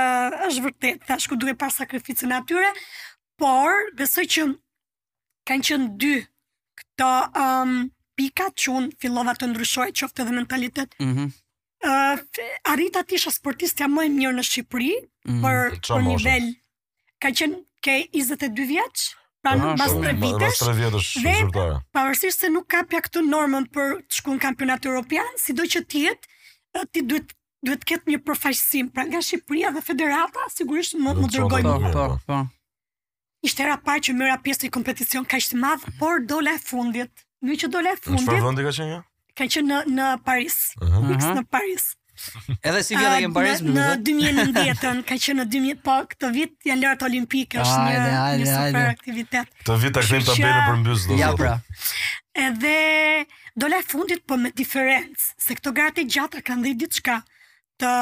është 0.48 0.64
vërtet 0.66 1.06
tash 1.08 1.28
ku 1.30 1.38
duhet 1.40 1.56
pa 1.60 1.68
sakrificën 1.72 2.32
atyre, 2.36 2.68
por 3.40 3.76
besoj 3.98 4.26
që 4.32 4.44
kanë 5.48 5.68
qenë 5.70 5.88
dy 6.00 6.10
këto 6.82 7.08
um, 7.42 7.72
pika 8.20 8.50
që 8.52 8.74
un 8.76 8.90
fillova 9.00 9.32
të 9.40 9.48
ndryshoj 9.52 9.88
qoftë 9.98 10.26
edhe 10.26 10.36
mentalitet. 10.40 10.96
Mhm. 11.04 11.28
Mm 11.28 11.36
uh, 11.88 12.16
arrita 12.68 13.00
ti 13.08 13.14
isha 13.16 13.30
sportistja 13.32 13.86
më 13.88 14.02
e 14.04 14.08
mirë 14.12 14.34
në 14.36 14.42
Shqipëri 14.44 14.90
mm 15.30 15.38
për, 15.44 15.78
për 15.88 16.02
nivel. 16.04 16.50
Ka 17.24 17.30
qenë 17.32 17.56
ke 17.80 17.94
22 18.12 18.66
vjeç? 18.68 19.06
pra 19.42 19.56
në 19.56 19.74
mas 19.80 19.92
tre 20.00 20.12
vitesh, 20.20 20.60
dhe, 20.68 20.88
dhe, 20.90 21.34
dhe, 21.52 21.66
pavarësisht 21.96 22.44
se 22.44 22.50
nuk 22.52 22.66
ka 22.72 22.82
pja 22.90 23.00
këtu 23.06 23.22
normën 23.26 23.66
për 23.74 23.96
të 24.06 24.20
shku 24.20 24.36
në 24.36 24.42
kampionat 24.44 24.84
e 24.86 24.90
Europian, 24.92 25.28
si 25.40 25.54
do 25.56 25.66
që 25.72 25.82
tjetë, 25.94 26.32
ti 26.92 27.02
duhet 27.02 27.36
duhet 27.60 27.82
të 27.82 27.88
ketë 27.90 28.08
një 28.08 28.18
përfaqësim 28.24 28.86
pra 28.88 29.02
nga 29.04 29.18
Shqipëria 29.20 29.68
dhe 29.74 29.82
Federata 29.84 30.46
sigurisht 30.48 30.94
më 30.96 31.12
më 31.18 31.28
dërgoj 31.34 31.58
më 31.66 31.90
po 31.92 32.04
po 32.24 32.36
ishte 33.44 33.64
era 33.66 33.74
parë 33.84 34.04
që 34.06 34.14
mëra 34.16 34.38
pjesë 34.44 34.70
i 34.70 34.70
kompeticion 34.72 35.26
kaq 35.28 35.44
të 35.50 35.58
madh 35.60 35.84
por 36.00 36.24
dola 36.24 36.54
e 36.56 36.62
fundit 36.68 37.26
Në 37.44 37.54
që 37.60 37.70
dola 37.74 37.92
e 37.92 37.98
fundit 38.00 38.24
në 38.24 38.30
çfarë 38.30 38.46
vendi 38.46 38.64
ka 38.68 38.72
qenë 38.78 39.02
ka 39.40 39.46
qenë 39.52 39.68
në 39.72 39.82
në 39.98 40.08
Paris 40.24 40.56
uh 40.78 40.88
-huh. 40.88 41.26
në 41.36 41.44
Paris 41.52 41.90
Edhe 42.60 42.80
si 42.84 42.94
vjetë 42.96 43.18
e 43.18 43.20
kemë 43.24 43.32
në 43.40 43.44
vëzë? 43.46 43.74
Në 43.76 43.84
2019-ën, 44.06 45.02
ka 45.10 45.16
që 45.24 45.34
në 45.38 45.46
2000, 45.54 45.78
po 45.86 45.96
këtë 46.10 46.30
vit 46.34 46.68
janë 46.68 46.82
lartë 46.84 47.06
olimpike 47.08 47.60
është 47.62 47.84
një, 47.86 47.94
ajde, 48.00 48.16
ajde, 48.22 48.42
një 48.42 48.50
super 48.54 48.88
aktivitet. 48.94 49.52
Këtë 49.62 49.76
vit 49.84 50.00
a 50.00 50.02
këtë 50.06 50.20
të 50.28 50.36
bejnë 50.44 50.66
për 50.68 50.80
mbjusë, 50.82 51.10
do 51.12 51.18
Ja, 51.20 51.30
pra. 51.38 51.54
Edhe 52.46 52.74
do 53.64 53.70
e 53.76 53.80
fundit, 53.92 54.24
po 54.30 54.38
me 54.40 54.52
diferencë, 54.60 55.30
se 55.46 55.56
këto 55.58 55.72
gratë 55.78 56.04
e 56.04 56.10
gjata 56.16 56.44
kanë 56.46 56.64
dhe 56.66 56.72
i 56.72 56.76
ditë 56.84 57.00
shka 57.00 57.16
të 57.80 57.94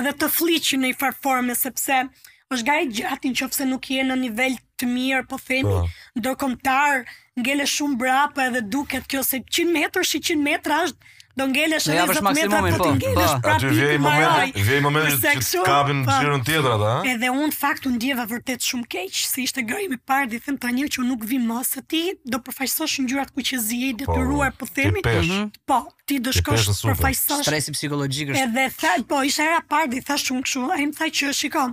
edhe 0.00 0.16
të 0.22 0.30
fliqin 0.38 0.84
në 0.84 0.90
i 0.94 0.98
farforme, 1.00 1.56
sepse 1.58 2.02
është 2.50 2.64
gaj 2.68 2.80
gjatë 2.98 3.30
në 3.32 3.38
qofë 3.40 3.68
nuk 3.70 3.86
je 3.94 4.04
në 4.08 4.18
nivel 4.24 4.58
të 4.82 4.90
mirë, 4.90 5.22
po 5.30 5.38
themi, 5.38 5.70
po. 5.70 5.86
ndërkomtar, 6.18 7.04
ngele 7.40 7.66
shumë 7.70 7.98
brapa 8.02 8.48
edhe 8.50 8.64
duket 8.74 9.06
kjo, 9.10 9.22
se 9.24 9.38
100 9.46 9.68
metrë, 9.78 10.02
100 10.14 10.40
metrë 10.44 10.78
është, 10.88 11.10
do 11.40 11.40
pra, 11.40 11.40
po 11.40 11.40
po, 11.40 11.46
ngelesh 11.46 11.88
edhe 11.88 12.00
po. 12.00 12.12
vetëm 12.12 12.28
të 12.28 12.50
moment. 12.50 12.78
Po, 12.80 13.24
aty 13.50 13.70
vjen 13.70 14.04
momenti, 14.04 14.62
vjen 14.66 14.84
moment 14.84 15.08
që 15.08 15.64
kapin 15.66 16.02
xhirën 16.04 16.44
tjetër 16.46 16.70
atë, 16.76 16.88
ha. 16.90 17.00
Edhe 17.14 17.30
un 17.32 17.54
fakt 17.54 17.86
u 17.88 17.92
ndjeva 17.94 18.26
vërtet 18.30 18.66
shumë 18.68 18.88
keq 18.92 19.20
se 19.24 19.44
ishte 19.46 19.64
gjë 19.64 19.88
më 19.94 20.00
parë 20.08 20.30
di 20.34 20.40
them 20.44 20.58
tani 20.60 20.88
që 20.92 21.06
nuk 21.08 21.24
vi 21.30 21.40
më 21.44 21.60
së 21.72 21.84
ti, 21.90 22.02
do 22.30 22.42
përfaqësosh 22.46 23.00
ngjyrat 23.06 23.32
kuqezie 23.36 23.92
i 23.94 23.98
detyruar 24.02 24.52
po 24.60 24.68
themi. 24.68 25.04
Mhm. 25.04 25.52
Po, 25.68 25.80
ti 26.06 26.18
do 26.20 26.32
shkosh 26.36 26.68
përfaqësosh 26.84 27.46
stresi 27.48 27.72
psikologjik 27.76 28.34
është. 28.34 28.46
Edhe 28.46 28.66
tha, 28.80 28.96
po, 29.10 29.22
isha 29.28 29.46
era 29.48 29.62
parë 29.70 29.94
di 29.96 30.00
thash 30.10 30.28
shumë 30.28 30.44
kështu, 30.46 30.68
ai 30.76 30.84
më 30.90 30.94
tha 31.00 31.06
që 31.18 31.32
shikoj 31.42 31.72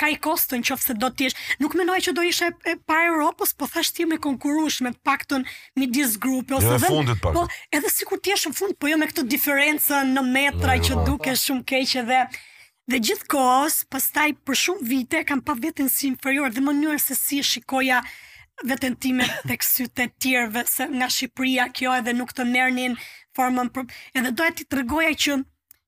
ka 0.00 0.08
i 0.12 0.16
kostën 0.20 0.62
që 0.64 0.74
ofse 0.76 0.94
do 1.00 1.08
t'ish. 1.18 1.36
Nuk 1.62 1.74
menoj 1.78 1.98
që 2.06 2.12
do 2.16 2.24
ishe 2.28 2.50
e 2.68 2.76
pa 2.88 3.00
Europës, 3.08 3.54
po 3.56 3.68
thash 3.72 3.92
ti 3.96 4.06
me 4.08 4.18
konkurush 4.22 4.82
me 4.84 4.92
pakton 5.08 5.44
mi 5.80 5.88
disgrupe. 5.96 6.56
Jo, 6.60 6.76
e 6.76 6.90
dhe, 7.08 7.18
Po, 7.24 7.46
edhe 7.74 7.92
si 7.96 8.08
kur 8.08 8.20
t'ish 8.20 8.46
në 8.50 8.56
fund, 8.58 8.76
po 8.80 8.90
jo 8.92 9.00
me 9.00 9.08
këtë 9.10 9.26
diferenca 9.32 10.02
në 10.10 10.26
metra 10.30 10.76
në, 10.76 10.84
që 10.88 10.94
jo. 10.98 11.04
duke 11.10 11.36
shumë 11.44 11.66
keqe 11.72 12.06
dhe... 12.12 12.26
Dhe 12.86 13.00
gjithë 13.02 13.26
kohës, 13.32 13.80
pastaj 13.90 14.28
për 14.46 14.54
shumë 14.60 14.84
vite, 14.86 15.22
kam 15.26 15.40
pa 15.42 15.56
vetën 15.58 15.88
si 15.90 16.04
inferior 16.06 16.52
dhe 16.54 16.62
mënyrë 16.62 17.00
se 17.02 17.16
si 17.18 17.40
shikoja 17.42 17.96
vetën 18.62 18.94
time 19.02 19.26
të 19.50 19.56
kësyt 19.58 20.02
e 20.04 20.06
tjerëve, 20.22 20.62
se 20.70 20.86
nga 20.92 21.08
Shqipëria 21.10 21.66
kjo 21.74 21.96
edhe 21.98 22.14
nuk 22.14 22.30
të 22.30 22.46
mërnin 22.52 22.94
formën 23.34 23.72
për... 23.74 23.90
Edhe 24.22 24.30
doja 24.38 24.54
ti 24.60 24.68
të 24.70 24.78
rëgoja 24.84 25.16
që 25.24 25.38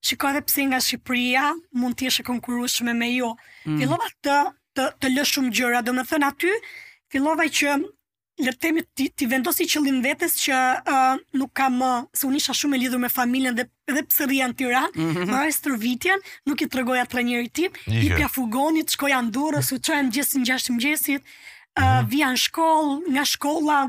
Shiko 0.02 0.28
edhe 0.30 0.40
pse 0.46 0.64
nga 0.70 0.78
Shqipëria 0.82 1.44
mund 1.76 1.98
të 1.98 2.06
jesh 2.08 2.22
e 2.22 2.26
konkurrueshme 2.28 2.94
me 2.94 3.08
ju. 3.12 3.32
Mm. 3.66 3.80
Fillova 3.82 4.10
të 4.24 4.38
të, 4.78 4.86
të 5.02 5.08
lë 5.10 5.22
shumë 5.26 5.52
gjëra, 5.58 5.78
domethënë 5.82 6.26
aty 6.30 6.52
fillova 7.10 7.48
që 7.58 7.74
le 8.38 8.52
të 8.54 8.60
themi 8.62 8.84
ti, 8.94 9.08
ti 9.18 9.26
vendosi 9.26 9.66
qëllim 9.66 9.96
vetes 10.04 10.36
që 10.38 10.58
uh, 10.78 11.16
nuk 11.40 11.50
kam 11.58 11.80
më, 11.82 11.88
se 12.14 12.28
unë 12.28 12.38
isha 12.38 12.54
shumë 12.54 12.76
e 12.76 12.80
lidhur 12.84 13.00
me 13.02 13.10
familjen 13.10 13.56
dhe 13.58 13.64
edhe 13.90 14.04
pse 14.06 14.28
rria 14.30 14.46
në 14.46 14.54
Tiranë, 14.60 14.92
mm 14.94 15.16
-hmm. 15.16 15.56
për 15.66 15.78
vitjen 15.82 16.20
nuk 16.46 16.62
i 16.62 16.68
tregoja 16.68 17.04
trajnerit 17.06 17.52
tim, 17.52 17.70
i 17.86 18.08
pja 18.16 18.28
fugonit, 18.28 18.90
shkoja 18.94 19.18
në 19.22 19.30
Durrës, 19.34 19.72
u 19.74 19.78
çojmë 19.82 20.12
gjithë 20.14 20.38
në 20.38 20.46
6 20.54 20.72
mëngjesit, 20.72 21.18
uh, 21.18 21.84
mm 21.84 21.86
-hmm. 21.86 22.10
vija 22.10 22.28
në 22.30 22.40
shkollë, 22.46 23.02
nga 23.12 23.24
shkolla 23.24 23.80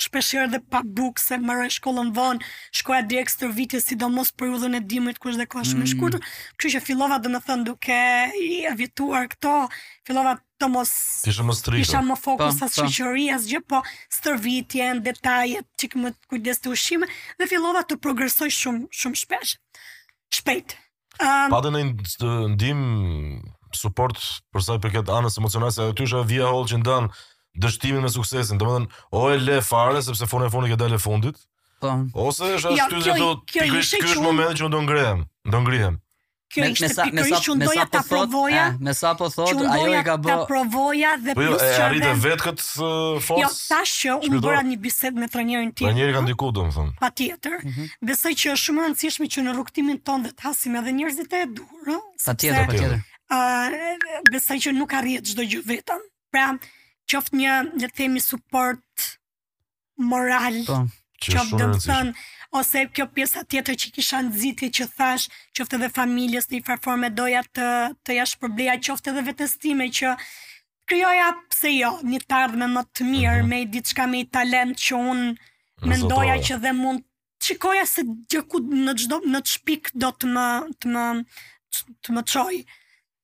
shpeshherë 0.00 0.50
dhe 0.52 0.60
pa 0.70 0.80
bukë 0.98 1.22
se 1.22 1.36
shkollën 1.78 2.10
vonë, 2.16 2.48
shkoja 2.76 3.02
direkt 3.08 3.24
ekstra 3.26 3.48
vitje, 3.56 3.80
sidomos 3.80 4.32
për 4.32 4.52
u 4.56 4.72
e 4.76 4.80
dimit, 4.80 5.18
kush 5.18 5.36
dhe 5.36 5.46
ka 5.46 5.62
shumë 5.64 5.84
mm. 5.86 5.90
shkurtër. 5.94 6.20
kështu 6.56 6.76
që 6.76 6.82
fillova 6.86 7.18
dhe 7.18 7.30
thënë 7.46 7.64
duke 7.64 8.00
i 8.40 8.64
e 8.70 8.74
vjetuar 8.76 9.28
këto, 9.32 9.68
fillova 10.06 10.36
të 10.60 10.68
mos 10.70 10.90
isha 11.28 11.42
më 11.44 11.52
strikë, 11.56 11.80
isha 11.84 12.02
më 12.02 12.16
fokus 12.16 12.58
po, 12.60 12.66
asë 12.66 12.82
po. 12.82 12.86
shqyqëri, 12.88 13.26
asë 13.36 13.50
gjë, 13.52 13.60
po 13.68 13.82
stërvitjen, 14.16 15.02
detajet, 15.04 15.66
që 15.80 15.88
këmë 15.92 16.10
të 16.14 16.30
kujdes 16.30 16.60
të 16.62 16.72
ushime, 16.72 17.06
dhe 17.38 17.48
fillova 17.50 17.82
të 17.84 17.98
progresoj 18.00 18.48
shumë, 18.56 18.88
shumë 18.92 19.20
shpesh, 19.22 19.56
shpejt. 20.40 20.76
Um, 21.20 21.52
pa 21.52 21.60
dhe 21.64 21.72
në 21.72 21.88
ndim 22.54 22.80
support 23.76 24.16
për 24.52 24.64
sa 24.64 24.76
i 24.76 24.80
përket 24.80 25.08
anës 25.12 25.36
emocionale 25.40 25.72
se 25.72 25.84
aty 25.92 26.04
është 26.08 26.22
vija 26.28 26.48
holl 26.52 26.66
që 26.70 26.80
ndan 26.80 27.08
dështimin 27.62 28.02
me 28.02 28.08
suksesin. 28.12 28.60
Domethën, 28.60 28.88
o 29.16 29.24
e 29.32 29.38
le 29.46 29.60
fare 29.62 30.02
sepse 30.02 30.26
fona 30.28 30.46
e 30.46 30.50
fundit 30.52 30.72
ka 30.74 30.78
dalë 30.84 31.00
fundit. 31.02 31.36
Po. 31.82 31.92
Ose 32.28 32.52
është 32.56 32.74
ashtu 32.74 32.98
ja, 33.00 33.04
se 33.04 33.20
do 33.20 33.32
të 33.46 33.66
ky 33.70 34.02
është 34.02 34.24
momenti 34.24 34.62
që 34.62 34.70
do 34.72 34.80
ngrihem, 34.86 35.24
do 35.52 35.60
ngrihem. 35.64 35.98
Kjo 36.48 36.62
me 36.62 36.88
sa 36.88 37.04
me 37.10 37.22
sa 37.26 37.54
me 37.58 37.64
sa 37.74 37.84
po 38.08 38.20
thot, 38.32 38.52
me 38.80 38.92
sa 38.94 39.10
po 39.18 39.26
thot, 39.34 39.50
ajo 39.72 39.88
i 39.98 40.02
ka 40.06 40.14
bë. 40.14 40.30
Po 40.30 40.44
provoja 40.46 41.16
dhe 41.18 41.34
po 41.34 41.42
jo, 41.42 41.50
plus 41.56 41.62
çfarë. 41.62 41.74
Po 41.74 41.88
arrite 41.88 42.12
vet 42.22 42.44
kët 42.46 42.60
eh, 42.60 43.18
fos. 43.26 43.40
Jo, 43.42 43.48
tash 43.72 43.94
që 44.04 44.14
u 44.30 44.38
bëra 44.40 44.62
një 44.68 44.78
bisedë 44.84 45.20
me 45.24 45.28
trajnerin 45.32 45.72
tim. 45.74 45.88
Trajneri 45.88 46.14
ka 46.14 46.22
ndikuar 46.22 46.54
domethën. 46.60 46.94
Patjetër. 47.02 47.58
Mhm. 47.66 47.90
Besoj 48.10 48.32
që 48.38 48.54
është 48.54 48.62
shumë 48.68 48.82
e 48.82 48.86
rëndësishme 48.86 49.28
që 49.36 49.44
në 49.48 49.56
rrugtimin 49.58 49.98
ton 50.06 50.22
të 50.30 50.38
hasim 50.46 50.78
edhe 50.80 50.94
njerëzit 51.00 51.34
e 51.34 51.44
durë. 51.58 51.98
Patjetër, 52.24 52.70
patjetër. 52.70 52.98
Ah, 53.26 54.24
besoj 54.30 54.60
që 54.64 54.76
nuk 54.78 54.94
arrihet 55.02 55.26
çdo 55.34 55.50
gjë 55.50 55.64
vetëm. 55.66 56.06
Pra, 56.30 56.52
qoftë 57.10 57.38
një 57.40 57.56
le 57.80 57.88
të 57.88 57.94
themi 58.00 58.22
support 58.22 59.12
moral. 60.12 60.60
Po. 60.68 60.80
Qoftë 61.26 61.58
do 61.60 61.68
të 61.74 61.80
thënë 61.86 62.26
ose 62.60 62.82
kjo 62.94 63.06
pjesa 63.16 63.42
tjetër 63.50 63.76
që 63.82 63.90
kisha 63.96 64.18
nxitje 64.26 64.68
që 64.78 64.86
thash, 64.96 65.26
qoftë 65.56 65.78
edhe 65.78 65.88
familjes 65.96 66.48
në 66.50 66.60
një 66.66 66.76
forme 66.84 67.10
doja 67.18 67.42
të 67.56 67.70
të 68.04 68.16
jash 68.18 68.36
problema, 68.42 68.76
qoftë 68.84 69.12
edhe 69.12 69.24
vetes 69.30 69.54
time 69.62 69.86
që 69.98 70.12
krijoja 70.86 71.30
pse 71.50 71.72
jo, 71.74 71.92
një 72.12 72.20
të 72.28 72.36
ardhmë 72.40 72.68
më 72.74 72.82
të 72.94 73.08
mirë 73.10 73.26
uh 73.26 73.42
mhm. 73.42 73.44
-huh. 73.44 73.50
me 73.50 73.72
diçka 73.76 74.06
me 74.12 74.20
talent 74.38 74.76
që 74.86 75.00
un 75.12 75.24
mendoja 75.90 76.36
që 76.48 76.60
dhe 76.64 76.72
mund 76.82 77.02
shikoja 77.46 77.84
se 77.86 78.02
gjë 78.32 78.42
ku 78.50 78.58
në 78.64 78.92
çdo 79.02 79.16
në 79.32 79.40
çpik 79.50 79.84
do 80.02 80.08
të 80.18 80.26
më 80.34 80.46
të 80.80 80.86
më 80.96 81.02
të 82.02 82.08
më 82.16 82.22
çoj. 82.32 82.54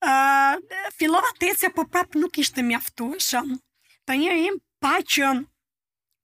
Ë 0.03 0.13
uh, 0.13 0.55
fillova 0.99 1.31
tecja, 1.41 1.71
po 1.77 1.85
prap 1.93 2.15
nuk 2.19 2.35
ishte 2.43 2.63
mjaftueshëm. 2.63 3.59
Ta 4.07 4.15
njëri 4.19 4.43
im 4.51 4.57
pa 4.83 4.97
që 5.13 5.27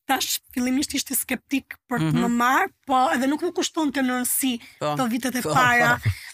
tash 0.08 0.38
fillimisht 0.54 0.94
ishte 0.96 1.12
skeptik 1.14 1.76
për 1.88 2.00
të 2.00 2.06
mm 2.06 2.14
-hmm. 2.14 2.24
më 2.24 2.40
marë, 2.40 2.70
po 2.88 2.98
edhe 3.14 3.26
nuk 3.28 3.42
më 3.44 3.50
kushton 3.58 3.90
të 3.92 4.06
nërësi 4.06 4.52
po. 4.80 4.94
të 4.98 5.06
vitet 5.12 5.34
e 5.36 5.42
po. 5.44 5.52
para, 5.52 5.90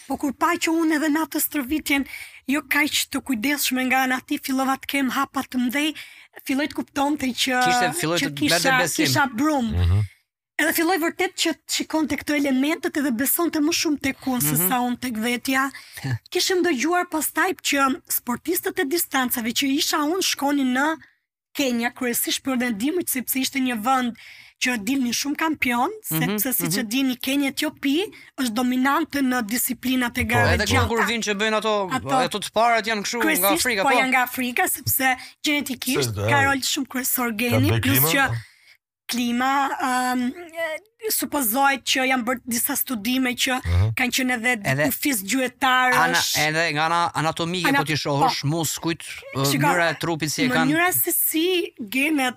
po 0.07 0.17
kur 0.23 0.33
pa 0.33 0.53
që 0.63 0.71
unë 0.83 0.97
edhe 1.01 1.09
natë 1.15 1.33
të 1.35 1.41
stërvitjen, 1.49 2.07
jo 2.55 2.61
që 2.71 3.03
të 3.11 3.21
kujdeshme 3.27 3.85
nga 3.91 4.07
në 4.07 4.17
ati 4.21 4.39
fillova 4.47 4.77
të 4.79 4.87
kem 4.95 5.11
hapa 5.17 5.43
të 5.49 5.59
mdhej, 5.67 5.89
filloj 6.47 6.69
të 6.71 6.77
kupton 6.81 7.17
të 7.19 7.27
që, 7.43 7.61
që 8.21 8.29
kisha, 8.41 8.75
kisha 8.97 9.23
brumë. 9.41 9.73
Mm 9.73 9.89
-hmm. 9.89 10.03
Edhe 10.63 10.73
filloj 10.77 10.99
vërtet 11.03 11.33
që 11.43 11.51
të 11.57 11.75
shikon 11.75 12.05
të 12.07 12.17
këto 12.21 12.33
elementet 12.39 12.97
edhe 13.01 13.11
beson 13.11 13.51
të 13.51 13.59
më 13.67 13.73
shumë 13.81 13.99
të 14.05 14.11
kunë 14.23 14.43
mm 14.43 14.47
-hmm. 14.47 14.55
se 14.55 14.55
mhm. 14.55 14.69
sa 14.71 14.77
unë 14.87 14.99
të 15.03 15.09
këvetja. 15.17 15.63
Kishëm 16.33 16.63
do 16.63 16.73
pas 17.11 17.27
tajpë 17.37 17.63
që 17.69 17.79
sportistët 18.19 18.79
e 18.83 18.85
distancave 18.95 19.51
që 19.59 19.65
isha 19.81 19.99
unë 20.15 20.25
shkonin 20.31 20.71
në 20.79 20.89
Kenya, 21.55 21.91
kërësish 21.99 22.41
për 22.45 22.57
dhe 22.75 22.91
sepse 23.11 23.39
ishte 23.45 23.61
një 23.65 23.75
vënd 23.85 24.19
që 24.65 24.75
e 24.75 24.97
një 25.05 25.13
shumë 25.19 25.39
kampion, 25.43 25.91
mm 25.91 26.17
-hmm, 26.17 26.39
sepse 26.39 26.53
si 26.53 26.63
mm 26.63 26.67
-hmm. 26.67 26.75
që 26.75 26.83
di 26.95 27.01
një 27.09 27.17
Kenya 27.27 27.49
Etiopi, 27.53 27.93
është 28.43 28.55
dominante 28.59 29.21
në 29.27 29.43
disiplinat 29.55 30.19
e 30.19 30.25
gare 30.33 30.57
gjata. 30.57 30.65
Po, 30.65 30.65
edhe 30.65 30.67
gjata. 30.73 31.11
vinë 31.13 31.25
që 31.29 31.33
bëjnë 31.43 31.57
ato, 31.61 31.75
ato, 31.93 32.15
ato 32.27 32.39
të 32.47 32.51
parat 32.57 32.87
janë 32.91 33.03
këshu 33.07 33.19
nga 33.23 33.49
Afrika. 33.53 33.83
Po, 33.83 33.89
po, 33.93 33.99
janë 34.01 34.11
nga 34.15 34.23
Afrika, 34.29 34.63
sepse 34.75 35.15
genetikisht, 35.47 36.17
Karol 36.33 36.59
shumë 36.73 36.89
kërësor 36.95 37.31
geni, 37.43 37.71
plus 37.87 38.03
që 38.15 38.29
klima 39.09 39.71
um, 39.83 40.23
ehm, 40.23 40.31
supozohet 41.13 41.85
që 41.93 42.07
janë 42.11 42.25
bërë 42.27 42.43
disa 42.49 42.77
studime 42.79 43.35
që 43.37 43.59
uh 43.59 43.67
mhm. 43.67 43.83
-huh. 43.83 43.91
kanë 43.99 44.15
qenë 44.17 44.35
edhe 44.39 44.53
edhe 44.73 44.87
fis 44.95 45.21
gjuetar 45.29 45.93
ana 46.05 46.21
edhe 46.47 46.65
nga 46.75 46.87
ana 46.89 47.03
anatomike 47.21 47.63
po 47.63 47.69
ana, 47.73 47.79
po 47.79 47.85
ti 47.91 47.97
shohësh 47.97 48.41
po, 48.43 48.49
muskujt 48.55 49.03
mëra 49.61 49.87
e 49.91 49.95
trupit 50.03 50.31
si 50.33 50.45
e 50.45 50.49
kanë 50.49 50.67
mënyra 50.71 50.89
se 51.03 51.13
si 51.13 51.45
genet 51.95 52.35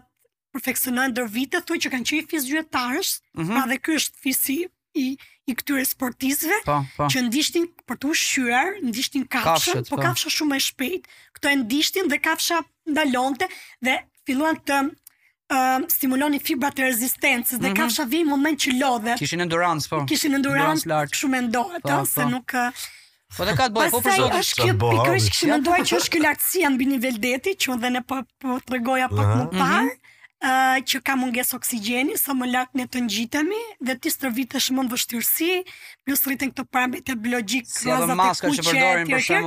perfeksionojnë 0.56 1.12
ndër 1.14 1.28
vite 1.38 1.58
thonë 1.68 1.82
që 1.84 1.90
kanë 1.94 2.06
qenë 2.10 2.28
fis 2.32 2.44
gjuetar 2.50 2.94
uh 3.00 3.04
-huh. 3.04 3.20
Mhm. 3.42 3.54
pa 3.56 3.64
dhe 3.70 3.78
ky 3.86 3.92
është 4.00 4.16
fisi 4.24 4.58
i 5.04 5.18
i 5.50 5.56
këtyre 5.60 5.84
sportistëve 5.94 6.58
po, 6.68 6.78
po. 6.98 7.04
që 7.12 7.18
ndishtin 7.28 7.66
për 7.88 7.96
të 8.02 8.06
ushqyer, 8.14 8.68
ndishtin 8.90 9.24
kafshën, 9.32 9.80
po 9.90 9.96
kafsha 10.06 10.30
shumë 10.36 10.56
e 10.56 10.60
shpejt. 10.68 11.04
Kto 11.36 11.46
e 11.50 11.56
ndishtin 11.64 12.06
dhe 12.12 12.18
kafsha 12.28 12.56
ndalonte 12.92 13.46
dhe 13.86 13.94
filluan 14.26 14.58
të 14.68 14.78
um, 15.52 15.86
stimuloni 15.92 16.40
fibra 16.44 16.70
të 16.72 16.88
rezistencës 16.88 17.52
mm 17.52 17.56
-hmm. 17.56 17.74
dhe 17.74 17.80
kafsha 17.82 18.04
mhm. 18.04 18.12
vi 18.12 18.22
në 18.24 18.30
moment 18.32 18.58
që 18.64 18.72
lodhe. 18.80 19.16
Kishin 19.20 19.42
endurance, 19.42 19.90
po. 19.90 20.04
Kishin 20.10 20.34
endurance, 20.36 20.88
shumë 20.88 21.08
kështu 21.08 21.48
ndohet 21.48 21.84
po, 21.84 21.90
po. 21.90 22.06
se 22.12 22.26
nuk 22.32 22.52
Po 23.38 23.44
dhe 23.46 23.56
ka 23.58 23.66
të 23.68 23.74
po 23.92 24.00
për 24.02 24.16
zotë. 24.20 24.38
është 24.40 24.58
kjo 24.64 24.74
pikërish 24.82 25.26
kështë 25.34 25.48
mendoj 25.50 25.80
që 25.90 25.98
është 26.00 26.12
kjo 26.14 26.20
lartësia 26.24 26.70
në 26.72 26.78
bini 26.80 26.98
veldeti, 27.04 27.52
që 27.60 27.76
dhe 27.82 27.90
ne 27.96 28.02
po, 28.08 28.22
po 28.42 28.56
të 28.64 28.74
regoja 28.78 29.08
pak 29.10 29.28
mhm. 29.28 29.40
më 29.40 29.46
mhm. 29.46 29.60
parë, 29.62 29.94
uh, 30.48 30.78
që 30.90 31.02
ka 31.04 31.16
munges 31.20 31.52
oksigeni, 31.58 32.16
sa 32.24 32.32
më 32.40 32.46
lakë 32.54 32.78
ne 32.80 32.86
të 32.88 33.02
njitemi, 33.08 33.62
dhe 33.84 33.94
ti 34.00 34.10
është 34.14 34.74
më 34.78 34.82
në 34.84 34.90
vështyrësi, 34.96 35.52
plus 36.06 36.24
rritën 36.28 36.52
këto 36.54 36.64
parametre 36.72 37.16
biologjikë, 37.16 37.68
si, 37.68 37.90
krozat 38.42 39.30
e 39.30 39.42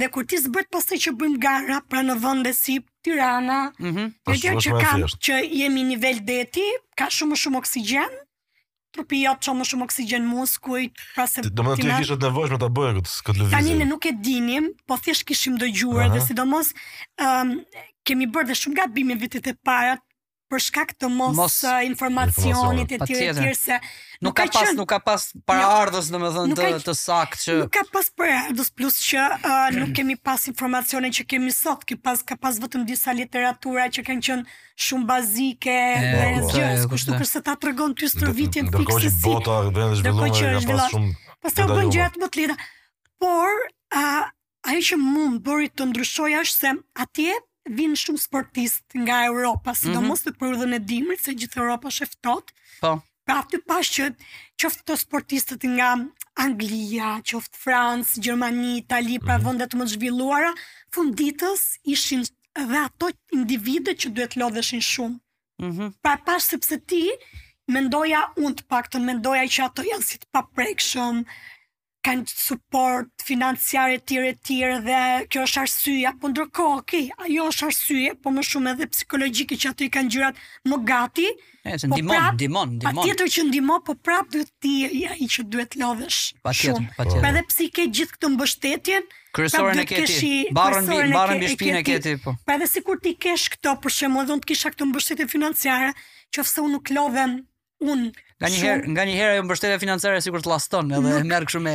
dhe 0.00 0.06
kur 0.14 0.24
ti 0.30 0.36
zbërt 0.46 0.68
pasaj 0.70 0.98
që 1.04 1.10
bëjmë 1.18 1.38
gara, 1.42 1.78
pra 1.90 2.00
në 2.06 2.14
vënde 2.22 2.54
si 2.54 2.78
Tirana, 3.04 3.72
mm 3.80 3.90
-hmm. 3.90 4.36
që 4.64 4.70
kam, 4.84 5.00
që 5.24 5.34
jemi 5.60 5.82
në 5.84 5.88
nivel 5.92 6.18
deti, 6.32 6.64
ka 6.98 7.10
shumë 7.16 7.32
më 7.32 7.36
shumë 7.42 7.58
oksigjen 7.62 8.12
trupi 8.94 9.18
jot 9.24 9.40
çon 9.42 9.56
më 9.58 9.64
shumë 9.68 9.84
oksigjen 9.88 10.26
muskujt, 10.34 10.94
pra 11.14 11.24
se 11.26 11.42
do 11.42 11.48
të 11.50 11.62
thotë 11.82 12.24
nevojshme 12.24 12.58
ta 12.62 12.68
bëjë 12.76 12.92
këtë 12.96 13.22
këtë 13.26 13.38
lëvizje. 13.38 13.54
Tani 13.56 13.72
ne 13.80 13.86
nuk 13.92 14.06
e 14.06 14.12
dinim, 14.26 14.64
po 14.86 14.94
thjesht 15.02 15.26
kishim 15.28 15.56
dëgjuar 15.62 16.08
dhe 16.14 16.20
sidomos 16.28 16.68
ëm 17.18 17.50
um, 17.50 17.50
kemi 18.06 18.28
bërë 18.34 18.48
dhe 18.52 18.58
shumë 18.60 18.76
gabime 18.78 19.16
vitet 19.24 19.50
e 19.50 19.54
para, 19.66 19.96
për 20.52 20.60
shkak 20.66 20.90
të 21.00 21.08
mos, 21.12 21.34
mos 21.38 21.54
uh, 21.66 21.78
informacionit 21.88 22.90
e 22.92 22.98
tjerë 23.00 23.34
të 23.34 23.40
tjerë 23.44 23.54
se 23.58 23.78
nuk, 23.78 23.94
nuk 24.26 24.34
ka, 24.36 24.44
ka 24.44 24.58
pas 24.58 24.68
qen... 24.68 24.76
nuk 24.80 24.88
ka 24.90 24.98
pas 25.06 25.24
paraardhës 25.50 26.10
domethënë 26.12 26.58
të 26.58 26.66
ka... 26.66 26.80
të 26.88 26.94
saktë 26.98 27.40
që 27.44 27.56
nuk 27.62 27.72
ka 27.76 27.84
pas 27.94 28.10
paraardhës 28.20 28.70
plus 28.78 28.98
që 29.06 29.22
uh, 29.38 29.78
nuk 29.78 29.94
kemi 29.96 30.18
pas 30.28 30.44
informacionin 30.50 31.14
që 31.16 31.26
kemi 31.34 31.54
sot 31.56 31.86
që 31.90 31.98
pas 32.06 32.20
ka 32.30 32.36
pas 32.44 32.60
vetëm 32.62 32.84
disa 32.90 33.14
literatura 33.16 33.86
që 33.94 34.04
kanë 34.10 34.26
qenë 34.28 34.44
shumë 34.88 35.08
bazike 35.10 35.78
dhe 36.04 36.28
gjë 36.52 36.68
kështu 36.92 37.18
që 37.22 37.30
sa 37.32 37.44
ta 37.48 37.56
tregon 37.64 37.96
ti 38.00 38.10
stër 38.12 38.34
vitin 38.38 38.70
fiksi 38.74 39.12
do 39.16 39.34
të 39.40 39.58
thotë 39.72 39.88
që 40.40 40.52
është 40.60 40.78
shumë 40.92 41.40
pastaj 41.44 41.70
bën 41.72 41.94
gjërat 41.96 42.20
më 42.22 42.28
të 42.36 42.44
lehta 42.44 42.70
por 43.24 43.50
a 43.94 44.04
uh, 44.04 44.30
ajo 44.68 44.84
që 44.92 44.96
mund 45.00 45.40
bëri 45.44 45.70
të 45.76 45.90
ndryshoj 45.90 46.32
është 46.42 46.60
se 46.68 46.72
atje 47.04 47.34
vinë 47.68 47.96
shumë 47.98 48.20
sportist 48.20 48.96
nga 49.04 49.24
Europa, 49.26 49.74
si 49.74 49.92
do 49.92 50.00
mos 50.04 50.20
mhm. 50.22 50.26
të 50.26 50.32
përdhën 50.42 50.76
e 50.78 50.82
dimër, 50.90 51.20
se 51.22 51.34
gjithë 51.36 51.60
Europa 51.62 51.92
shëftot. 51.96 52.52
Po. 52.82 52.94
Pra 53.24 53.38
aftë 53.40 53.62
të 53.64 53.78
që 53.88 54.08
qoftë 54.60 54.84
të 54.84 54.96
sportistët 55.00 55.62
nga 55.76 55.92
Anglia, 56.44 57.14
qoftë 57.24 57.56
Fransë, 57.64 58.20
Gjermani, 58.26 58.74
Itali, 58.82 59.16
pra 59.24 59.38
mhm. 59.38 59.46
vëndet 59.46 59.76
më 59.80 59.86
zhvilluara, 59.94 60.50
funditës 60.92 61.64
ishin 61.94 62.24
dhe 62.54 62.78
ato 62.84 63.08
individë 63.32 63.96
që 64.02 64.12
duhet 64.16 64.36
lodheshin 64.38 64.84
shumë. 64.90 65.18
Mhm. 65.64 65.94
Pra 66.04 66.18
pas 66.20 66.44
sepse 66.52 66.80
ti, 66.84 67.06
Mendoja 67.64 68.18
unë 68.44 68.58
të 68.58 68.64
pak 68.68 68.90
të 68.92 69.00
mendoja 69.00 69.46
që 69.48 69.60
ato 69.64 69.82
janë 69.88 70.04
si 70.04 70.18
të 70.20 70.26
paprekshëm, 70.36 71.22
kanë 72.04 72.28
support 72.30 73.08
financiar 73.24 73.92
e 73.96 74.00
tjere 74.08 74.34
dhe 74.84 75.00
kjo 75.32 75.44
është 75.48 75.60
arsye 75.64 76.08
apo 76.10 76.30
ndërkohë, 76.30 76.78
ok, 76.82 76.94
ajo 77.26 77.46
është 77.52 77.66
arsye, 77.70 78.12
po 78.22 78.32
më 78.36 78.44
shumë 78.50 78.72
edhe 78.74 78.88
psikologjike 78.92 79.58
që 79.62 79.72
ato 79.72 79.86
i 79.86 79.90
kanë 79.96 80.12
gjyrat 80.14 80.42
më 80.70 80.78
gati. 80.90 81.26
Ësë 81.64 81.88
po 81.88 81.96
ndihmon, 81.98 82.26
ndihmon, 82.36 82.72
ndihmon. 82.78 83.08
tjetër 83.08 83.30
që 83.36 83.46
ndihmon, 83.50 83.82
po 83.88 83.96
prapë 84.04 84.34
duhet 84.36 84.52
ti 84.62 84.74
ai 84.88 85.04
ja, 85.04 85.14
që 85.36 85.46
duhet 85.54 85.78
lodhësh. 85.80 86.20
Patjetër, 86.44 86.88
patjetër. 86.98 87.22
Po 87.24 87.30
edhe 87.32 87.44
pse 87.52 87.64
i 87.64 87.70
ke 87.78 87.86
gjithë 87.98 88.18
këtë 88.18 88.32
mbështetjen, 88.34 89.08
kryesorën 89.34 89.80
e 89.80 89.86
keti, 89.94 90.34
barën 90.58 90.84
mbarën 90.84 91.08
mbi, 91.08 91.14
mbarën 91.14 91.40
mbi 91.40 91.72
e 91.80 91.82
ke 91.88 91.98
ti, 92.04 92.14
po. 92.26 92.36
Po 92.44 92.56
edhe 92.58 92.68
sikur 92.74 93.00
ti 93.06 93.16
kesh 93.24 93.48
këto, 93.56 93.78
për 93.84 93.96
shembull, 94.00 94.28
do 94.28 94.36
të 94.44 94.52
kisha 94.52 94.74
këtë 94.76 94.92
mbështetje 94.92 95.26
financiare, 95.32 95.94
qoftë 96.36 96.52
se 96.58 96.66
unë 96.68 96.76
nuk 96.76 96.92
lodhem 96.96 97.40
un 97.88 98.10
nga 98.42 98.48
një 98.50 98.60
herë 98.62 98.92
nga 98.94 99.04
një 99.08 99.14
herë 99.18 99.34
ajo 99.38 99.44
mbështetja 99.46 99.80
financiare 99.82 100.20
sikur 100.24 100.42
të 100.44 100.50
laston 100.50 100.90
edhe 100.90 101.02
nuk... 101.02 101.26
merr 101.30 101.46
kështu 101.48 101.60
me 101.64 101.74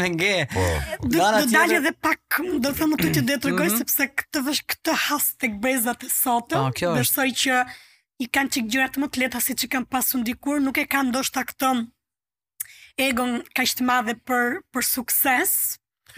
me 0.00 0.08
nge. 0.14 0.32
Po. 0.54 0.64
Do 1.04 1.22
të 1.22 1.42
dalë 1.52 1.76
edhe 1.80 1.92
pak, 2.04 2.38
do 2.38 2.70
të 2.72 2.74
them 2.80 2.94
këtu 2.98 3.12
që 3.18 3.24
do 3.28 3.36
të 3.36 3.50
rregoj 3.52 3.68
mhm. 3.68 3.82
sepse 3.82 4.08
këtë 4.22 4.44
vesh 4.48 4.62
këtë 4.74 4.96
has 5.08 5.30
tek 5.42 5.58
brezat 5.64 6.04
e 6.04 6.10
sotëm. 6.12 6.68
Ah, 6.68 6.96
besoj 6.98 7.28
që 7.42 7.60
i 8.24 8.28
kanë 8.34 8.54
çik 8.56 8.68
gjërat 8.74 8.98
më 9.00 9.10
të 9.14 9.24
lehta 9.24 9.42
siç 9.44 9.64
i 9.68 9.72
kanë 9.76 9.88
pasur 9.94 10.24
dikur, 10.26 10.60
nuk 10.64 10.80
e 10.82 10.88
kanë 10.90 11.12
ndoshta 11.12 11.46
këtë 11.52 11.72
egon 13.08 13.38
kaq 13.56 13.76
të 13.78 13.88
madhe 13.88 14.16
për 14.28 14.58
për 14.74 14.88
sukses. 14.94 15.58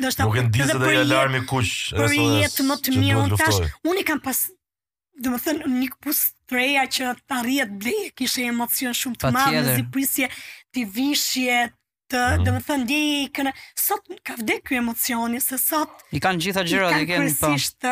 Do 0.01 0.09
të 0.09 0.25
nuk 0.25 0.41
e 0.41 0.47
ndizet 0.49 0.87
alarmi 1.03 1.45
kuq, 1.51 1.75
Për 1.99 2.15
i 2.17 2.25
jetë 2.47 2.65
më 2.71 2.81
të 2.87 2.93
mirë 2.97 3.25
Unë 3.27 4.01
i 4.01 4.05
kam 4.09 4.23
pas 4.25 4.47
dhe 5.21 5.31
më 5.33 5.41
thënë, 5.45 5.71
një 5.81 5.89
këpus 5.97 6.21
të 6.49 6.57
reja 6.59 6.85
që 6.97 7.09
të 7.29 7.37
arrijet 7.43 7.75
dhe 7.85 7.95
kishe 8.19 8.47
emocion 8.49 8.97
shumë 9.01 9.21
të 9.21 9.31
madhë, 9.37 9.63
në 9.67 9.75
ziprisje, 9.79 10.29
të 10.75 10.85
vishje, 10.95 11.59
të, 12.11 12.23
mm. 12.23 12.47
dhe 12.47 12.55
më 12.57 12.63
thënë, 12.69 12.87
dhe 12.91 13.01
i 13.05 13.27
këne, 13.37 13.53
sot 13.85 14.09
ka 14.27 14.37
vde 14.41 14.57
kjo 14.67 14.79
emocioni, 14.81 15.43
se 15.45 15.59
sot... 15.61 15.93
I 16.17 16.23
kanë 16.25 16.43
gjitha 16.47 16.65
gjërat, 16.67 16.97
i 17.05 17.09
kanë 17.11 17.29
kërësisht, 17.29 17.85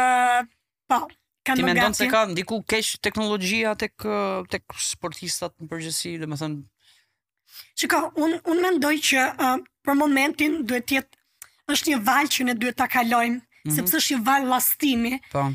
po, 0.88 1.03
po 1.05 1.05
Ti 1.49 1.64
mendon 1.64 1.95
se 1.97 2.05
ka 2.12 2.27
ndiku 2.29 2.59
keq 2.69 2.88
teknologjia 3.01 3.71
tek 3.81 3.95
tek 4.53 4.75
sportistat 4.85 5.55
në 5.57 5.69
përgjithësi, 5.71 6.11
domethënë. 6.21 6.59
Çka 7.81 8.01
un 8.21 8.35
un 8.53 8.61
mendoj 8.61 8.91
që 9.09 9.23
uh, 9.33 9.55
për 9.87 9.97
momentin 9.97 10.59
duhet 10.69 10.85
të 10.91 10.99
jetë 10.99 11.49
është 11.73 11.95
një 11.95 12.01
val 12.11 12.29
që 12.35 12.47
ne 12.51 12.57
duhet 12.61 12.77
ta 12.77 12.85
kalojmë, 12.93 13.38
mm 13.38 13.64
-hmm. 13.64 13.79
sepse 13.79 13.97
është 13.97 14.19
një 14.19 14.27
val 14.29 14.45
llastimi. 14.51 15.14
Po 15.33 15.47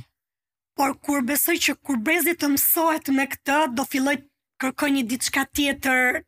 por 0.78 0.94
kur 1.00 1.22
besoj 1.26 1.58
që 1.66 1.76
kur 1.86 1.98
brezit 2.06 2.40
të 2.42 2.50
mësohet 2.56 3.10
me 3.14 3.26
këtë, 3.32 3.58
do 3.78 3.86
filloj 3.90 4.16
të 4.18 4.28
kërkoj 4.64 4.90
një 4.96 5.04
ditë 5.10 5.46
tjetër, 5.58 6.22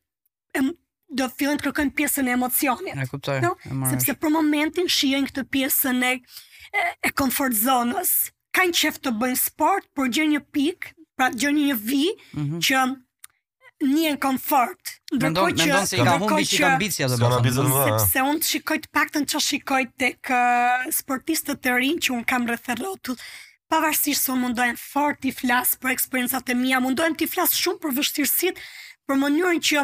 do 1.10 1.30
filloj 1.38 1.56
të 1.60 1.64
kërkoj 1.72 1.86
në 1.90 1.96
pjesën 2.00 2.30
e 2.30 2.34
emocionit. 2.38 2.98
E 2.98 3.08
kuptoj, 3.10 3.40
no? 3.44 3.56
Sepse 3.92 4.14
për 4.22 4.34
momentin 4.34 4.90
shiën 4.92 5.28
këtë 5.30 5.46
pjesën 5.54 6.02
e, 6.12 6.20
e, 6.80 7.12
comfort 7.12 7.56
zonës. 7.60 8.14
Ka 8.56 8.66
në 8.70 8.78
qef 8.82 9.02
të 9.04 9.14
bëjnë 9.22 9.42
sport, 9.42 9.90
por 9.96 10.10
gjë 10.16 10.28
një 10.36 10.42
pik, 10.56 10.92
pra 11.20 11.30
gjë 11.34 11.52
një 11.58 11.80
vi, 11.80 12.04
mm 12.36 12.46
-hmm. 12.46 12.62
që 12.62 13.88
një 13.88 14.12
në 14.16 14.20
comfort. 14.24 14.94
Me 15.12 15.30
ndonë 15.30 15.86
se 15.86 15.98
i 16.00 16.04
ka 16.06 16.16
humbi 16.22 16.46
që 16.50 16.56
i 16.56 16.62
ka 16.62 16.70
ambicia 16.76 17.08
dhe 17.08 17.18
bërë. 17.18 17.82
Sepse 17.88 18.22
unë 18.30 18.40
të 18.42 18.48
shikoj 18.54 18.78
të 18.84 18.88
pak 18.98 19.08
të 19.12 19.20
në 19.22 19.28
që 19.34 19.42
shikoj 19.48 19.84
të 20.00 20.10
kë 20.26 20.44
sportistët 21.00 21.60
të 21.64 21.76
rinë 21.82 22.02
që 22.06 22.14
unë 22.16 22.28
kam 22.32 22.48
rëtherotu 22.50 23.16
pavarësisht 23.72 24.22
se 24.26 24.32
unë 24.34 24.44
mundohem 24.46 24.78
fort 24.80 25.22
të 25.24 25.32
flas 25.40 25.74
për 25.82 25.94
eksperiencat 25.96 26.52
e 26.54 26.58
mia, 26.60 26.82
mundohem 26.84 27.16
të 27.18 27.28
flas 27.32 27.54
shumë 27.58 27.82
për 27.86 27.96
vështirësitë, 28.00 28.66
për 29.10 29.22
mënyrën 29.22 29.62
që 29.70 29.84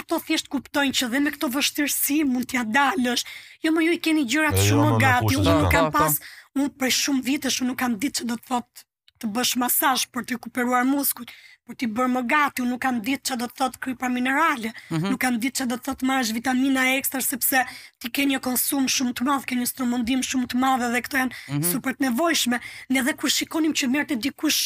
ato 0.00 0.18
thjesht 0.28 0.50
kuptojnë 0.52 0.96
që 0.98 1.08
dhe 1.12 1.20
me 1.24 1.32
këto 1.34 1.50
vështirësi 1.56 2.20
mund 2.30 2.48
t'ja 2.52 2.64
dalësh. 2.76 3.24
Jo 3.64 3.72
më 3.74 3.86
ju 3.86 3.96
i 3.96 4.00
keni 4.06 4.26
gjërat 4.32 4.58
jo, 4.58 4.64
jo, 4.64 4.68
shumë 4.70 4.98
gati, 5.02 5.38
unë 5.40 5.56
nuk 5.58 5.66
po. 5.66 5.72
kam 5.74 5.88
po, 5.90 5.98
po. 5.98 6.04
pas, 6.04 6.34
unë 6.58 6.72
prej 6.80 6.94
shumë 7.02 7.22
vitesh 7.30 7.62
unë 7.62 7.70
nuk 7.72 7.80
kam 7.82 7.98
ditë 8.02 8.20
që 8.22 8.30
do 8.32 8.38
të 8.42 8.50
thotë 8.52 8.86
të 9.20 9.28
bësh 9.32 9.54
masazh 9.62 10.06
për 10.12 10.24
të 10.28 10.36
rikuperuar 10.36 10.84
muskujt 10.84 11.30
për 11.66 11.76
ti 11.80 11.86
bërë 11.94 12.10
më 12.14 12.20
gati, 12.30 12.62
unë 12.62 12.72
nuk 12.74 12.80
kanë 12.82 13.02
ditë 13.08 13.28
që 13.30 13.36
do 13.40 13.46
të 13.50 13.56
thotë 13.60 13.80
krypa 13.86 14.10
minerali, 14.16 14.70
mhm. 14.94 15.08
nuk 15.12 15.20
kam 15.24 15.38
ditë 15.42 15.60
që 15.62 15.66
do 15.72 15.78
të 15.78 15.86
thotë 15.88 16.08
ma 16.10 16.18
vitamina 16.28 16.84
ekstra, 16.96 17.22
sepse 17.26 17.62
ti 18.02 18.10
ke 18.14 18.26
një 18.32 18.40
konsum 18.46 18.86
shumë 18.96 19.14
të 19.18 19.26
madhë, 19.28 19.48
ke 19.50 19.58
një 19.60 19.68
stromondim 19.72 20.22
shumë 20.30 20.50
të 20.52 20.60
madhë, 20.64 20.90
dhe 20.96 21.02
këto 21.08 21.20
janë 21.22 21.34
mhm. 21.34 21.62
super 21.72 21.96
të 21.98 22.06
nevojshme. 22.06 22.60
Në 22.90 23.00
edhe 23.02 23.16
kërë 23.22 23.34
shikonim 23.40 23.74
që 23.80 23.88
mjerte 23.96 24.20
dikush 24.28 24.62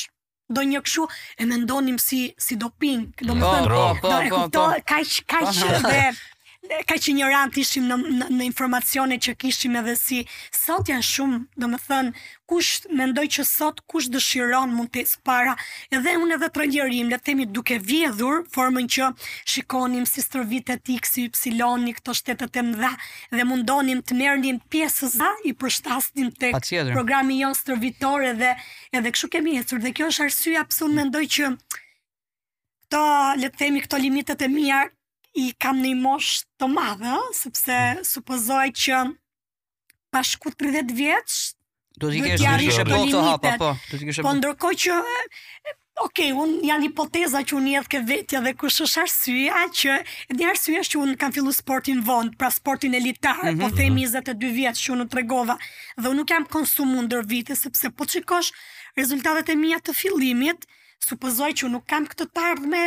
do 0.51 0.65
një 0.67 0.83
këshu, 0.85 1.07
e 1.41 1.47
mendonim 1.47 1.99
si 2.03 2.21
doping, 2.59 3.05
do 3.23 3.37
me 3.37 3.45
mm. 3.45 3.47
oh, 3.47 3.53
thënë, 3.55 4.03
po, 4.03 4.03
do 4.03 4.03
po, 4.03 4.15
e 4.19 4.31
këtë 4.33 4.55
do, 4.57 4.63
po, 4.67 4.85
ka 4.91 4.99
i 4.99 5.07
shkërë 5.13 5.83
dhe 5.87 6.05
ka 6.87 6.97
që 7.01 7.13
një 7.17 7.29
rand 7.33 7.55
ishim 7.57 7.87
në, 7.89 7.97
në, 8.21 8.27
në 8.37 8.45
informacione 8.47 9.17
që 9.23 9.33
kishim 9.41 9.77
edhe 9.81 9.95
si 9.97 10.19
sot 10.53 10.91
janë 10.93 11.07
shumë, 11.09 11.39
do 11.63 11.69
më 11.73 11.79
thënë, 11.87 12.21
kush 12.51 12.83
mendoj 12.99 13.25
që 13.37 13.45
sot 13.49 13.81
kush 13.89 14.11
dëshiron 14.13 14.75
mund 14.77 14.91
të 14.93 15.07
para, 15.25 15.55
edhe 15.91 16.15
unë 16.21 16.37
edhe 16.37 16.51
të 16.59 16.67
njërim, 16.75 17.09
le 17.15 17.19
temi 17.31 17.47
duke 17.49 17.79
vjedhur, 17.81 18.45
formën 18.53 18.91
që 18.93 19.09
shikonim 19.55 20.05
si 20.07 20.25
stërvitet 20.27 20.93
x, 20.99 21.17
y, 21.25 21.31
y, 21.55 21.95
këto 21.97 22.15
shtetet 22.21 22.61
e 22.61 22.67
mdha, 22.69 22.93
dhe 23.33 23.49
mundonim 23.49 24.05
të 24.05 24.21
mernim 24.21 24.61
pjesës 24.71 25.17
dha, 25.17 25.33
i 25.49 25.57
përshtasnim 25.57 26.29
të 26.37 26.53
programi 26.93 27.41
jonë 27.41 27.61
stërvitore 27.63 28.35
edhe, 28.35 28.53
edhe 28.93 29.15
këshu 29.17 29.33
kemi 29.33 29.57
jetur, 29.57 29.81
dhe 29.81 29.97
kjo 29.97 30.13
është 30.13 30.29
arsua 30.29 30.69
pësun 30.69 30.95
mendoj 31.01 31.25
që 31.41 31.53
to 32.93 33.05
le 33.41 33.49
të 33.49 33.65
themi 33.65 33.81
këto 33.87 33.97
limitet 34.05 34.43
e 34.45 34.49
mia 34.51 34.85
i 35.39 35.51
kam 35.59 35.79
një 35.83 35.95
mosh 36.01 36.41
të 36.59 36.69
madhe, 36.71 37.15
sepse 37.37 37.75
mm. 37.77 38.05
supozoj 38.07 38.69
që 38.77 39.01
bashku 40.15 40.53
30 40.59 40.91
vjeç 40.97 41.37
do 42.01 42.11
të 42.11 42.33
kesh 42.33 42.47
një 42.63 42.75
shëpë 42.79 43.01
të 43.13 43.25
hapa, 43.27 43.53
po, 43.61 43.73
do 43.91 44.01
të 44.01 44.25
Po 44.27 44.37
ndërkohë 44.39 44.79
që 44.87 45.05
Ok, 46.01 46.21
unë 46.33 46.63
janë 46.65 46.87
hipoteza 46.87 47.43
që 47.45 47.53
unë 47.59 47.73
jetë 47.75 47.91
ke 47.93 47.99
vetja 48.09 48.39
dhe 48.41 48.55
kush 48.57 48.79
është 48.87 49.03
arsyja 49.03 49.59
që 49.83 49.97
një 50.39 50.47
arsyja 50.49 50.85
që 50.95 51.01
unë 51.03 51.17
kam 51.21 51.35
fillu 51.35 51.53
sportin 51.53 51.99
vond, 52.07 52.33
pra 52.41 52.49
sportin 52.55 52.95
elitar, 52.97 53.35
mm 53.43 53.51
-hmm. 53.61 53.61
po 53.61 53.69
them 53.77 53.99
22 54.01 54.55
vjetës 54.57 54.81
që 54.87 54.95
unë 54.97 55.07
të 55.11 55.19
regova 55.21 55.59
dhe 55.99 56.07
unë 56.09 56.19
nuk 56.23 56.33
jam 56.33 56.47
konsumu 56.49 57.03
ndër 57.05 57.29
vite, 57.29 57.53
sepse 57.59 57.91
po 57.93 58.05
të 58.09 58.17
shikosh 58.17 58.49
rezultatet 58.97 59.53
e 59.53 59.59
mija 59.61 59.77
të 59.79 59.93
fillimit, 59.93 60.65
supozoj 61.05 61.51
që 61.53 61.65
unë 61.69 61.75
nuk 61.77 61.87
kam 61.91 62.07
këtë 62.09 62.57
me... 62.73 62.87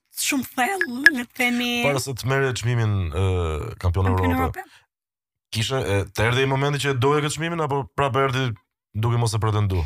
shumë 0.19 0.47
thellë, 0.55 0.99
le 1.15 1.25
të 1.25 1.39
themi. 1.39 1.69
Para 1.85 2.01
se 2.03 2.13
të 2.17 2.27
merrë 2.29 2.51
çmimin 2.59 2.95
ë 3.11 3.23
kampion 3.81 4.09
Europë. 4.11 4.65
Kishe 5.51 5.79
e, 5.83 5.97
të 6.15 6.29
erdhi 6.29 6.45
momenti 6.47 6.79
që 6.85 6.95
doja 7.03 7.23
këtë 7.25 7.35
çmimin 7.35 7.59
apo 7.65 7.81
prapë 7.97 8.21
erdhi 8.27 8.43
duke 8.95 9.19
mos 9.19 9.33
e 9.35 9.39
pretendu? 9.43 9.81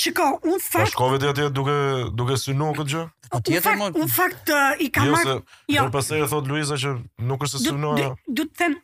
Shiko, 0.00 0.28
un 0.44 0.56
pra 0.56 0.86
fakt. 0.86 0.94
Shkove 0.94 1.18
ti 1.20 1.28
atje 1.28 1.48
duke 1.54 1.74
duke 2.16 2.36
synuar 2.40 2.72
këtë 2.78 2.92
gjë? 2.94 3.02
Atje 3.38 3.62
më. 3.76 3.88
Un 4.00 4.08
fakt 4.12 4.50
i 4.80 4.88
kam 4.94 5.10
marr. 5.12 5.34
Jo, 5.68 5.76
jo. 5.76 5.86
por 5.92 6.06
e 6.16 6.22
thot 6.32 6.48
Luiza 6.52 6.78
që 6.80 6.94
nuk 7.28 7.44
është 7.44 7.60
se 7.60 7.66
synuara. 7.72 8.12
Du 8.26 8.46
të 8.48 8.62
them, 8.62 8.78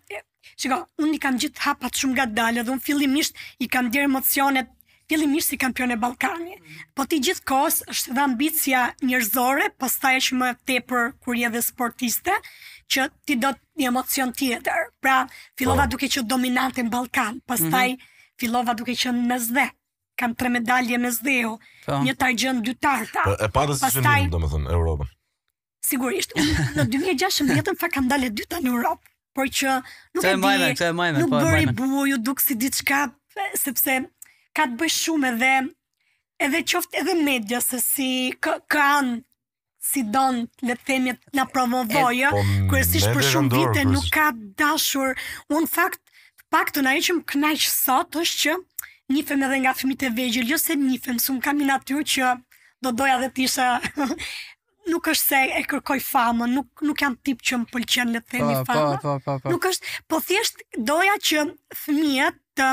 shiko, 0.54 0.82
un 1.00 1.14
i 1.16 1.22
kam 1.22 1.40
gjithë 1.40 1.64
hapat 1.68 1.96
shumë 2.02 2.20
gadalë 2.22 2.66
dhe 2.68 2.76
un 2.76 2.82
fillimisht 2.90 3.36
i 3.64 3.68
kam 3.72 3.88
dhënë 3.92 4.10
emocionet 4.10 4.74
fillimisht 5.08 5.48
si 5.48 5.56
kampion 5.58 5.90
e 5.90 5.96
Ballkani, 5.96 6.58
po 6.94 7.06
ti 7.08 7.18
gjithkohës 7.24 7.80
është 7.92 8.14
dhe 8.16 8.22
ambicia 8.28 8.82
njerëzore, 9.06 9.68
pastaj 9.80 10.16
që 10.28 10.38
më 10.40 10.50
tepër 10.68 11.12
kur 11.24 11.38
je 11.40 11.48
dhe 11.54 11.62
sportiste, 11.64 12.34
që 12.92 13.08
ti 13.26 13.36
do 13.40 13.50
të 13.56 13.80
një 13.80 13.88
emocion 13.92 14.32
tjetër. 14.32 14.84
Pra, 15.00 15.18
fillova 15.58 15.84
oh. 15.86 15.90
duke 15.94 16.08
që 16.12 16.24
dominante 16.28 16.84
në 16.84 16.92
Ballkan, 16.92 17.40
pastaj 17.48 17.92
mm 17.92 17.96
-hmm. 17.96 18.30
fillova 18.40 18.74
duke 18.74 18.92
që 18.92 19.08
në 19.16 19.26
mesdhe. 19.32 19.66
Kam 20.18 20.34
tre 20.34 20.48
medalje 20.48 20.98
mesdheu, 20.98 21.58
po. 21.86 21.92
një 21.92 22.14
targjën 22.22 22.60
dytarta. 22.62 23.22
Po, 23.24 23.32
e 23.44 23.48
padë 23.56 23.74
si 23.78 24.00
do 24.00 24.08
më 24.08 24.30
domethënë, 24.34 24.66
Europën. 24.76 25.08
Sigurisht, 25.86 26.30
unë 26.36 26.52
në 26.76 26.82
2016 26.92 27.80
fa 27.80 27.88
kam 27.94 28.08
dalë 28.08 28.28
dyta 28.38 28.56
në 28.60 28.68
Europë, 28.76 29.04
por 29.34 29.46
që 29.58 29.68
nuk 30.14 30.24
e 30.24 30.34
di. 30.34 31.22
Nuk 31.22 31.30
bëri 31.42 31.66
buju 31.80 32.16
duk 32.18 32.40
si 32.40 32.54
diçka 32.54 33.10
sepse 33.54 33.94
ka 34.58 34.66
të 34.66 34.78
bëj 34.80 34.90
shumë 34.96 35.28
edhe 35.32 35.50
edhe 36.46 36.64
qoftë 36.72 36.98
edhe 37.04 37.14
media 37.22 37.60
se 37.62 37.78
si 37.82 38.10
ka 38.42 38.56
kanë 38.72 39.20
si 39.88 40.02
don 40.14 40.40
le 40.66 40.74
të 40.78 40.86
themi 40.88 41.14
na 41.38 41.44
promovojë 41.52 42.18
jo? 42.24 42.32
po, 42.34 42.40
kryesisht 42.72 43.12
për 43.14 43.28
shumë 43.28 43.54
vite 43.54 43.84
nuk 43.92 44.08
ka 44.14 44.32
dashur 44.58 45.14
un 45.54 45.68
fakt 45.70 46.02
paktën 46.52 46.82
të 46.82 46.88
na 46.88 46.96
më 46.98 47.22
kënaq 47.34 47.68
sot 47.70 48.18
është 48.24 48.40
që 48.42 48.56
nifem 49.14 49.46
edhe 49.46 49.60
nga 49.64 49.76
fëmijët 49.78 50.06
e 50.08 50.12
vegjël 50.18 50.50
jo 50.52 50.58
se 50.64 50.76
nifem 50.82 51.22
sum 51.22 51.38
kam 51.44 51.62
në 51.62 51.70
natyrë 51.70 52.08
që 52.16 52.32
do 52.86 52.92
doja 52.98 53.20
dhe 53.22 53.30
të 53.36 53.46
isha 53.46 53.68
nuk 54.90 55.06
është 55.14 55.24
se 55.28 55.42
e 55.60 55.66
kërkoj 55.70 56.00
famën 56.10 56.54
nuk 56.58 56.84
nuk 56.88 57.04
jam 57.06 57.14
tip 57.26 57.46
që 57.46 57.62
më 57.62 57.72
pëlqen 57.74 58.12
le 58.16 58.24
të 58.26 58.34
themi 58.38 58.58
famën 58.66 59.50
nuk 59.54 59.70
është 59.72 59.96
po 60.10 60.20
thjesht 60.28 60.66
doja 60.90 61.16
që 61.30 61.46
fëmijët 61.84 62.42
të 62.58 62.72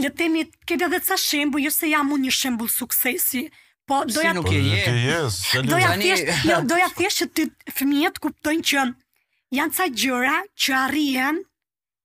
le 0.00 0.08
të 0.08 0.16
themi 0.22 0.42
këtë 0.68 0.86
edhe 0.88 1.00
ca 1.06 1.16
shembull, 1.20 1.64
jo 1.64 1.72
se 1.74 1.88
jam 1.92 2.12
unë 2.14 2.28
një 2.28 2.34
shembull 2.38 2.70
suksesi, 2.72 3.44
po 3.88 4.02
doja 4.08 4.30
si 4.32 4.38
nuk 4.38 4.50
e 4.54 4.58
je. 4.58 4.82
Po, 4.86 5.30
jo, 5.56 5.62
doja 5.72 5.94
thjesht, 6.02 6.34
jo, 6.48 6.58
doja 6.72 6.90
që 7.20 7.28
ti 7.38 7.46
fëmijët 7.78 8.20
kuptojnë 8.22 8.66
që 8.70 8.84
janë 9.58 9.76
ca 9.78 9.86
gjëra 10.02 10.36
që 10.64 10.76
arrijen 10.84 11.42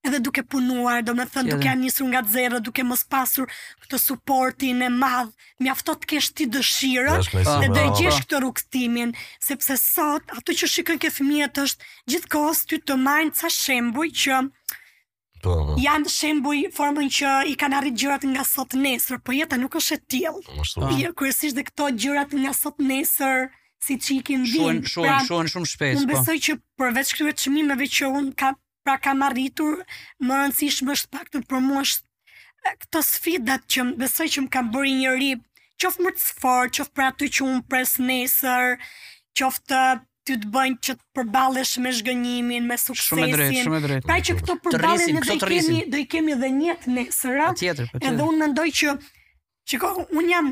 edhe 0.07 0.19
duke 0.23 0.39
punuar, 0.53 1.01
do 1.03 1.11
me 1.17 1.25
thënë, 1.27 1.51
duke 1.57 1.67
janë 1.67 2.09
nga 2.11 2.21
të 2.23 2.31
zero, 2.31 2.59
duke 2.63 2.83
mos 2.87 3.01
pasur 3.11 3.49
këtë 3.83 3.97
supportin 3.99 4.81
e 4.81 4.87
madhë, 4.93 5.33
mi 5.59 5.69
afto 5.71 5.97
të 5.99 6.07
kesh 6.13 6.29
ti 6.37 6.45
dëshira 6.47 7.15
dhe 7.25 7.71
dhe 7.75 7.83
gjesh 7.99 8.21
këtë 8.23 8.39
rukëstimin, 8.45 9.11
sepse 9.43 9.75
sot, 9.81 10.23
ato 10.39 10.53
që 10.55 10.69
shikën 10.75 11.01
ke 11.03 11.11
fëmijët 11.11 11.59
është, 11.65 11.91
gjithë 12.13 12.31
kohës 12.37 12.63
ty 12.71 12.79
të 12.87 12.97
majnë 13.03 13.35
ca 13.41 13.51
shembuj 13.51 14.07
që, 14.23 14.39
Po. 15.43 15.75
Jan 15.77 16.05
shembuj 16.09 16.63
formën 16.73 17.09
që 17.13 17.31
i 17.51 17.55
kanë 17.59 17.77
arrit 17.77 17.97
gjërat 17.99 18.23
nga 18.31 18.43
sot 18.47 18.73
nesër, 18.77 19.19
por 19.21 19.35
jeta 19.37 19.59
nuk 19.61 19.75
është 19.77 19.97
e 19.97 19.99
tillë. 20.13 20.43
Po, 20.47 20.65
po, 20.79 20.91
jo, 20.97 21.11
kryesisht 21.19 21.57
dhe 21.57 21.65
këto 21.67 21.89
gjërat 22.01 22.33
nga 22.41 22.53
sot 22.57 22.79
nesër 22.81 23.47
si 23.85 23.99
çikin 24.01 24.47
vin. 24.47 24.55
Shohen, 24.61 24.79
shohen, 24.93 25.11
pra, 25.11 25.19
shohen 25.29 25.51
shumë 25.53 25.69
shpejt, 25.73 25.99
Unë 26.01 26.09
po. 26.09 26.15
besoj 26.15 26.37
që 26.47 26.57
përveç 26.81 27.13
këtyre 27.17 27.35
çmimeve 27.43 27.89
që 27.99 28.09
un 28.21 28.31
ka 28.41 28.55
pra 28.87 28.97
kam 29.03 29.21
arritur, 29.27 29.77
më 30.25 30.41
rëndësishmë 30.41 30.95
është 30.97 31.13
pak 31.13 31.29
të 31.33 31.43
për 31.51 31.61
mua 31.67 31.85
është 31.85 32.73
këto 32.83 33.01
sfidat 33.11 33.67
që 33.71 33.85
më 33.91 33.97
besoj 34.01 34.27
që 34.33 34.45
më 34.47 34.51
kam 34.57 34.71
bërë 34.73 34.95
një 35.03 35.15
rip, 35.21 35.45
qoftë 35.83 36.05
më 36.07 36.15
të 36.17 36.25
sfor, 36.25 36.73
qoftë 36.79 36.97
pra 36.97 37.11
të 37.19 37.29
që 37.37 37.45
unë 37.51 37.63
pres 37.71 37.97
nesër, 38.09 38.73
qoftë 39.37 39.81
ty 40.27 40.35
të 40.43 40.49
bëjnë 40.51 40.79
që 40.83 40.93
të 40.99 41.05
përballesh 41.15 41.75
me 41.83 41.91
zgënjimin, 41.95 42.65
me 42.67 42.77
suksesin. 42.81 43.23
Shumë 43.23 43.35
drejt, 43.37 43.57
shumë 43.63 43.79
drejt. 43.85 44.07
Pra 44.09 44.17
që 44.27 44.35
këto 44.39 44.55
përballje 44.65 45.11
ne 45.15 45.21
do 45.23 45.35
i 45.35 45.43
kemi, 45.43 45.83
do 45.93 46.01
i 46.03 46.07
kemi 46.13 46.33
edhe 46.35 46.49
një 46.57 46.65
jetë 46.71 46.93
nesër. 46.97 47.37
Patjetër, 47.53 47.91
Edhe 48.01 48.25
unë 48.27 48.41
mendoj 48.43 48.65
që 48.81 48.95
çiko 49.71 49.93
un 50.19 50.31
jam 50.31 50.49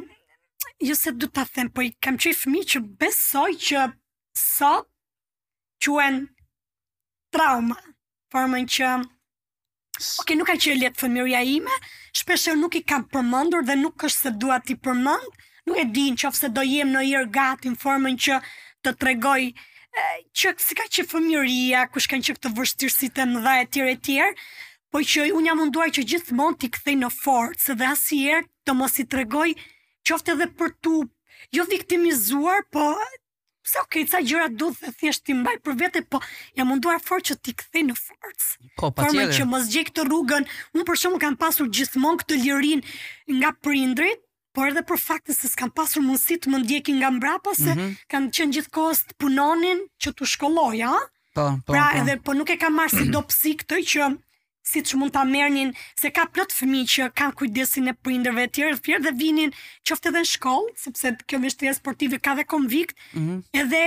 jo 0.90 0.96
se 1.00 1.12
do 1.16 1.28
ta 1.32 1.44
them, 1.56 1.70
po 1.76 1.84
i 1.86 1.92
kam 2.04 2.18
çif 2.22 2.46
fëmi 2.46 2.64
që 2.76 2.82
besoj 3.04 3.50
që 3.68 3.84
sot 4.40 4.88
quhen 5.84 6.24
trauma, 7.36 7.82
formën 8.34 8.72
që 8.78 8.94
Ok, 10.20 10.34
nuk 10.36 10.50
ka 10.52 10.58
që 10.60 10.74
e 10.74 10.74
letë 10.82 11.00
fëmirja 11.06 11.40
ime, 11.48 11.72
shpeshe 12.20 12.52
nuk 12.60 12.74
i 12.76 12.82
kam 12.84 13.06
përmëndur 13.14 13.62
dhe 13.64 13.78
nuk 13.80 14.04
është 14.04 14.26
se 14.26 14.32
duat 14.42 14.68
i 14.74 14.76
përmënd, 14.84 15.38
nuk 15.72 15.78
e 15.80 15.86
din 15.96 16.18
që 16.20 16.28
ofse 16.28 16.50
do 16.52 16.66
jem 16.68 16.92
në 16.92 17.04
irë 17.14 17.30
gati 17.38 17.72
në 17.72 17.80
formën 17.80 18.18
që 18.26 18.42
të 18.86 18.94
tregoj 19.02 19.42
që 20.36 20.50
si 20.60 20.76
ka 20.78 20.84
që 20.92 21.06
fëmjëria, 21.08 21.86
kush 21.94 22.10
kanë 22.12 22.26
që 22.28 22.34
këtë 22.38 22.50
vështirësit 22.58 23.20
e 23.24 23.28
më 23.32 23.42
dhe 23.46 23.58
tjere 23.74 23.94
tjere, 24.06 24.32
po 24.92 25.00
që 25.02 25.30
unë 25.36 25.48
jam 25.50 25.60
munduar 25.62 25.92
që 25.96 26.04
gjithmonë 26.12 26.60
t'i 26.62 26.70
këthej 26.76 26.96
në 27.02 27.10
forë, 27.16 27.56
se 27.64 27.76
dhe 27.80 27.88
asë 27.94 28.16
i 28.18 28.24
erë 28.36 28.48
të 28.68 28.76
mos 28.78 28.98
i 29.02 29.06
tregoj 29.14 29.48
qofte 30.06 30.36
dhe 30.40 30.50
për 30.60 30.74
tu, 30.84 30.98
jo 31.56 31.64
viktimizuar, 31.72 32.66
po 32.76 32.92
pse 33.66 33.80
okay, 33.82 34.04
ca 34.06 34.20
gjëra 34.22 34.50
duhet 34.54 34.78
dhe 34.84 34.92
thjesht 35.00 35.24
ti 35.26 35.34
mbaj 35.34 35.56
për 35.66 35.78
vete, 35.80 36.04
po 36.06 36.20
jam 36.60 36.68
munduar 36.70 37.00
fort 37.02 37.26
që 37.32 37.38
ti 37.42 37.56
kthej 37.58 37.86
në 37.88 37.96
forcë. 37.98 38.52
Po, 38.78 38.92
me 39.16 39.26
që 39.34 39.48
mos 39.50 39.72
gjej 39.74 39.88
këtë 39.88 40.04
rrugën, 40.06 40.46
unë 40.78 40.86
për 40.86 41.00
shkakun 41.02 41.24
kam 41.24 41.40
pasur 41.42 41.72
gjithmonë 41.74 42.22
këtë 42.22 42.38
lirin 42.44 42.84
nga 43.40 43.56
prindrit, 43.66 44.22
por 44.56 44.70
edhe 44.72 44.84
për 44.88 45.00
faktin 45.02 45.36
se 45.36 45.50
s'kan 45.52 45.72
pasur 45.76 46.04
mundësi 46.06 46.38
të 46.42 46.52
më 46.54 46.62
ndjekin 46.64 47.02
nga 47.02 47.12
mbrapa 47.18 47.54
se 47.60 47.72
mm 47.72 47.80
-hmm. 47.80 47.96
kanë 48.12 48.32
qenë 48.38 48.56
gjithkohës 48.58 49.02
të 49.10 49.18
punonin 49.22 49.84
që 50.02 50.10
të 50.16 50.30
shkolloj, 50.34 50.80
a? 50.88 50.96
Po, 51.36 51.46
po. 51.66 51.74
Pra, 51.74 51.86
po. 51.92 52.00
edhe 52.00 52.16
po 52.26 52.32
nuk 52.38 52.50
e 52.50 52.58
kam 52.62 52.78
marrë 52.80 52.96
si 52.98 53.12
dopsi 53.18 53.52
këtë 53.62 53.82
që 53.92 54.08
si 54.66 54.80
që 54.82 54.98
mund 54.98 55.12
të 55.14 55.22
amernin, 55.22 55.76
se 56.02 56.10
ka 56.16 56.24
plot 56.34 56.52
fëmi 56.60 56.82
që 56.94 57.04
kanë 57.20 57.36
kujdesin 57.38 57.92
e 57.92 57.92
prindërve 58.04 58.48
të 58.48 58.54
tjerë, 58.58 58.78
tjerë 58.86 59.04
dhe 59.06 59.12
vinin 59.22 59.52
qofte 59.86 60.10
dhe 60.10 60.24
në 60.24 60.30
shkollë, 60.32 60.72
sepse 60.84 61.12
kjo 61.30 61.38
mështria 61.44 61.74
sportive 61.78 62.18
ka 62.26 62.34
dhe 62.40 62.48
konvikt, 62.50 62.96
mm 63.14 63.22
-hmm. 63.26 63.40
edhe, 63.62 63.84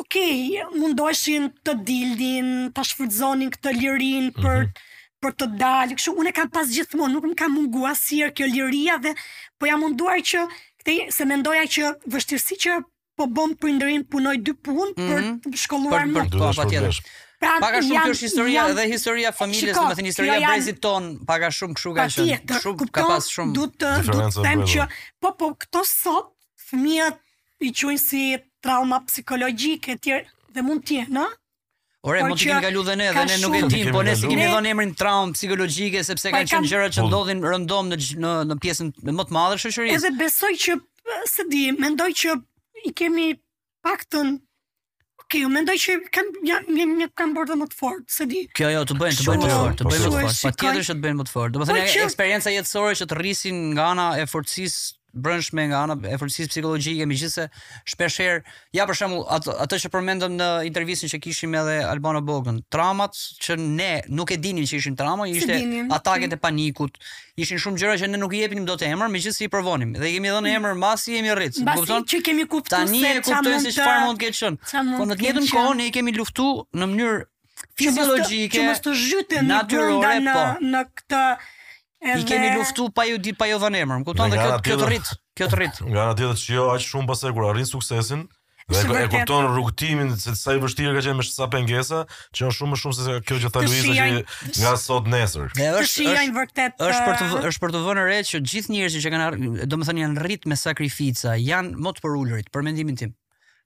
okay, 0.00 0.62
mundoheshin 0.80 1.44
të 1.64 1.72
dildin, 1.90 2.48
të 2.72 2.86
shfrytëzonin 2.90 3.52
këtë 3.56 3.74
lirin 3.80 4.32
për 4.40 4.56
mm 4.58 4.70
-hmm 4.70 4.96
për 5.24 5.34
të 5.40 5.46
dalë, 5.60 5.96
kështu 5.98 6.12
unë 6.22 6.32
kam 6.34 6.50
pas 6.54 6.70
gjithmonë, 6.74 7.16
nuk 7.16 7.26
më 7.32 7.38
ka 7.40 7.48
munguar 7.50 7.94
asnjëherë 7.94 8.34
kjo 8.38 8.48
liria 8.52 8.98
dhe 9.02 9.14
po 9.58 9.68
jam 9.70 9.80
munduar 9.82 10.20
që 10.22 10.44
këtë 10.80 10.98
se 11.16 11.26
mendoja 11.28 11.64
që 11.74 11.90
vështirësi 12.14 12.58
që 12.66 12.76
po 13.18 13.26
bëm 13.34 13.56
prindërin 13.58 14.04
punoj 14.14 14.36
dy 14.46 14.54
punë 14.54 14.86
mm 14.92 14.92
-hmm. 14.96 15.08
për 15.08 15.20
mhm. 15.20 15.40
të 15.54 15.64
shkolluar 15.64 16.06
më 16.12 16.26
pak 16.28 16.56
pa, 16.58 16.66
tjetër. 16.70 17.00
Pra, 17.38 17.56
pak 17.62 17.74
a 17.78 17.80
shumë 17.86 18.04
është 18.14 18.26
historia 18.28 18.62
dhe 18.74 18.84
historia 18.90 19.30
familjes, 19.40 19.74
do 19.78 19.82
më 19.88 19.98
thënë 19.98 20.10
historia 20.12 20.38
jan, 20.42 20.50
brezit 20.54 20.80
ton, 20.86 21.04
pak 21.26 21.42
a 21.48 21.50
shumë 21.58 21.74
kështu 21.74 21.92
ka 21.96 22.06
qenë, 22.14 22.60
shumë 22.62 22.88
ka 22.98 23.04
pas 23.10 23.28
shumë. 23.34 23.52
Do 23.58 23.64
të 23.66 23.90
them 24.46 24.62
që 24.72 24.88
po 25.22 25.34
po 25.40 25.50
këto 25.62 25.82
sot 25.90 26.32
fëmijët 26.70 27.18
i 27.68 27.72
quajnë 27.80 28.02
si 28.06 28.24
trauma 28.62 29.02
psikologjike 29.10 29.98
etj 29.98 30.22
dhe 30.54 30.62
mund 30.66 30.86
të 30.86 31.00
jenë, 31.02 31.24
ëh? 31.26 31.37
Ore, 32.08 32.24
mund 32.28 32.38
të 32.40 32.46
kemi 32.48 32.64
kalu 32.64 32.82
dhe 32.86 32.94
ne, 32.98 33.08
dhe 33.16 33.24
ne 33.28 33.36
nuk 33.42 33.56
e 33.58 33.62
tim, 33.70 33.90
po 33.92 34.02
ne 34.06 34.14
si 34.16 34.30
kemi 34.30 34.46
dhënë 34.48 34.70
emrin 34.72 34.94
traumë 34.96 35.36
psikologjike, 35.36 36.02
sepse 36.08 36.30
po 36.32 36.36
kanë 36.38 36.50
qënë 36.54 36.70
gjëra 36.70 36.88
që 36.96 37.04
po. 37.04 37.08
ndodhin 37.10 37.42
rëndom 37.44 37.90
në, 37.92 37.98
në, 38.48 38.56
pjesën 38.64 38.92
më 39.18 39.26
të 39.28 39.36
madhe 39.36 39.60
shoqërisë. 39.60 39.98
Edhe 39.98 40.12
besoj 40.20 40.52
që, 40.64 40.78
se 41.34 41.46
di, 41.52 41.64
mendoj 41.82 42.10
që 42.24 42.36
i 42.90 42.94
kemi 43.02 43.30
paktën 43.86 44.38
Ok, 45.28 45.34
u 45.44 45.48
mendoj 45.52 45.74
që 45.76 45.94
kam 46.08 46.28
një 46.40 46.54
një 46.88 47.06
kam 47.18 47.34
bërë 47.36 47.58
më 47.60 47.66
të 47.68 47.76
fort, 47.76 48.04
se 48.08 48.24
di. 48.30 48.46
Kjo 48.56 48.70
jo, 48.72 48.78
të 48.88 48.94
bëjnë, 48.96 49.16
të 49.18 49.26
bëjnë 49.28 49.42
më 49.44 49.48
të 49.50 49.56
fort, 49.58 49.74
të 49.76 49.84
po 49.84 49.90
bëjnë 49.92 50.04
më 50.04 50.06
të 50.06 50.14
fort. 50.22 50.38
Patjetër 50.46 50.86
që 50.86 50.94
të 50.96 51.02
bëjnë 51.04 51.18
më 51.18 51.26
të 51.28 51.32
fortë. 51.34 51.54
Domethënë 51.58 52.06
eksperjenca 52.06 52.54
jetësore 52.54 52.94
që 53.02 53.06
të 53.10 53.18
rrisin 53.18 53.58
nga 53.74 53.90
ana 53.92 54.06
e 54.22 54.24
forcisë 54.32 54.97
brëndshme 55.14 55.62
nga 55.70 55.80
ana 55.86 55.94
e 56.10 56.16
fortësisë 56.20 56.50
psikologjike 56.52 57.06
me 57.08 57.16
gjithse 57.16 57.44
ja 58.76 58.84
për 58.86 58.98
shembull 58.98 59.24
ato 59.32 59.54
atë 59.64 59.78
që 59.84 59.90
përmendëm 59.94 60.34
në 60.40 60.48
intervistën 60.68 61.10
që 61.12 61.20
kishim 61.24 61.54
edhe 61.58 61.78
Albano 61.88 62.20
Bogën 62.26 62.60
traumat 62.72 63.16
që 63.44 63.56
ne 63.62 63.88
nuk 64.12 64.32
e 64.34 64.38
dinim 64.42 64.66
që 64.68 64.80
ishin 64.80 64.96
trauma 65.00 65.28
ishte 65.30 65.56
ataket 65.96 66.36
e 66.36 66.36
mm. 66.38 66.42
panikut 66.44 67.00
ishin 67.40 67.60
shumë 67.62 67.82
gjëra 67.82 67.96
që 68.04 68.10
ne 68.12 68.20
nuk 68.20 68.36
i 68.36 68.42
jepnim 68.44 68.66
dot 68.68 68.84
emër 68.86 69.12
me 69.12 69.22
gjithse 69.24 69.46
i 69.48 69.50
provonim 69.52 69.96
dhe 69.96 70.10
i 70.12 70.14
kemi 70.18 70.32
dhënë 70.34 70.52
mm. 70.52 70.60
emër 70.60 70.78
masi 70.84 71.14
i 71.14 71.18
jemi 71.20 71.34
rrit 71.38 71.60
po 71.74 71.86
thon 71.88 72.06
që 72.12 72.22
kemi 72.28 72.46
kuptuar 72.46 72.84
tani 72.84 73.02
e 73.12 73.16
kuptojmë 73.22 73.60
se 73.66 73.74
çfarë 73.80 74.06
mund 74.06 74.24
të 74.24 74.28
ketë 74.28 74.64
qenë 74.70 74.96
po 74.96 75.04
në 75.08 75.16
të 75.16 75.24
njëjtën 75.24 75.50
kohë 75.54 75.76
ne 75.80 75.88
i 75.88 75.94
kemi 75.96 76.16
luftuar 76.20 76.66
në 76.78 76.92
mënyrë 76.92 77.20
fiziologjike 77.80 78.58
që 78.60 78.66
mos 78.68 78.84
të 78.84 78.96
zhytet 79.06 79.46
natyrore 79.48 80.18
po 80.28 80.46
në 80.72 80.86
këtë 81.00 81.22
Edhe... 82.00 82.20
I 82.22 82.24
kemi 82.24 82.56
luftu 82.58 82.92
pa 82.94 83.04
ju 83.04 83.18
dit 83.18 83.34
pa 83.40 83.48
ju 83.50 83.56
jo 83.56 83.62
vënë 83.66 83.80
emër, 83.82 84.00
më 84.00 84.04
kupton 84.06 84.30
dhe 84.30 84.38
kjo 84.38 84.58
kjo 84.66 84.76
të 84.78 84.86
rritë. 84.90 85.16
kjo 85.38 85.46
të 85.50 85.70
Nga 85.90 86.02
ana 86.02 86.14
tjetër 86.18 86.36
që 86.42 86.54
jo 86.54 86.66
aq 86.70 86.84
shumë 86.86 87.08
pas 87.10 87.24
kur 87.34 87.46
arrin 87.50 87.66
suksesin 87.66 88.22
dhe 88.70 89.00
e 89.00 89.06
kupton 89.14 89.46
rrugtimin 89.54 90.12
se 90.20 90.34
sa 90.38 90.54
i 90.54 90.60
vështirë 90.62 90.92
ka 90.94 91.02
qenë 91.08 91.16
me 91.22 91.26
sa 91.26 91.48
pengesa, 91.50 92.02
që 92.36 92.50
është 92.50 92.58
shumë 92.58 92.74
më 92.74 92.80
shumë 92.82 92.96
se 92.98 93.16
kjo 93.26 93.38
që 93.42 93.50
tha 93.54 93.64
Luisa 93.64 93.94
që 93.98 94.24
nga 94.62 94.74
sot 94.78 95.08
nesër. 95.08 95.56
Ne 95.56 95.72
është 95.80 96.06
është 96.06 96.34
vërtet 96.38 96.86
është 96.86 97.02
për 97.02 97.14
të 97.18 97.46
është 97.50 97.64
për 97.64 97.74
të 97.78 97.84
vënë 97.88 98.06
re 98.12 98.18
që 98.30 98.42
gjithë 98.52 98.74
njerëzit 98.76 99.06
që 99.06 99.14
kanë, 99.14 99.70
domethënë 99.72 100.02
janë 100.04 100.26
rritë 100.26 100.52
me 100.52 100.60
sakrifica, 100.62 101.34
janë 101.48 101.80
motë 101.88 102.04
për 102.04 102.12
përulurit 102.14 102.52
për 102.54 102.68
mendimin 102.68 103.00
tim. 103.02 103.16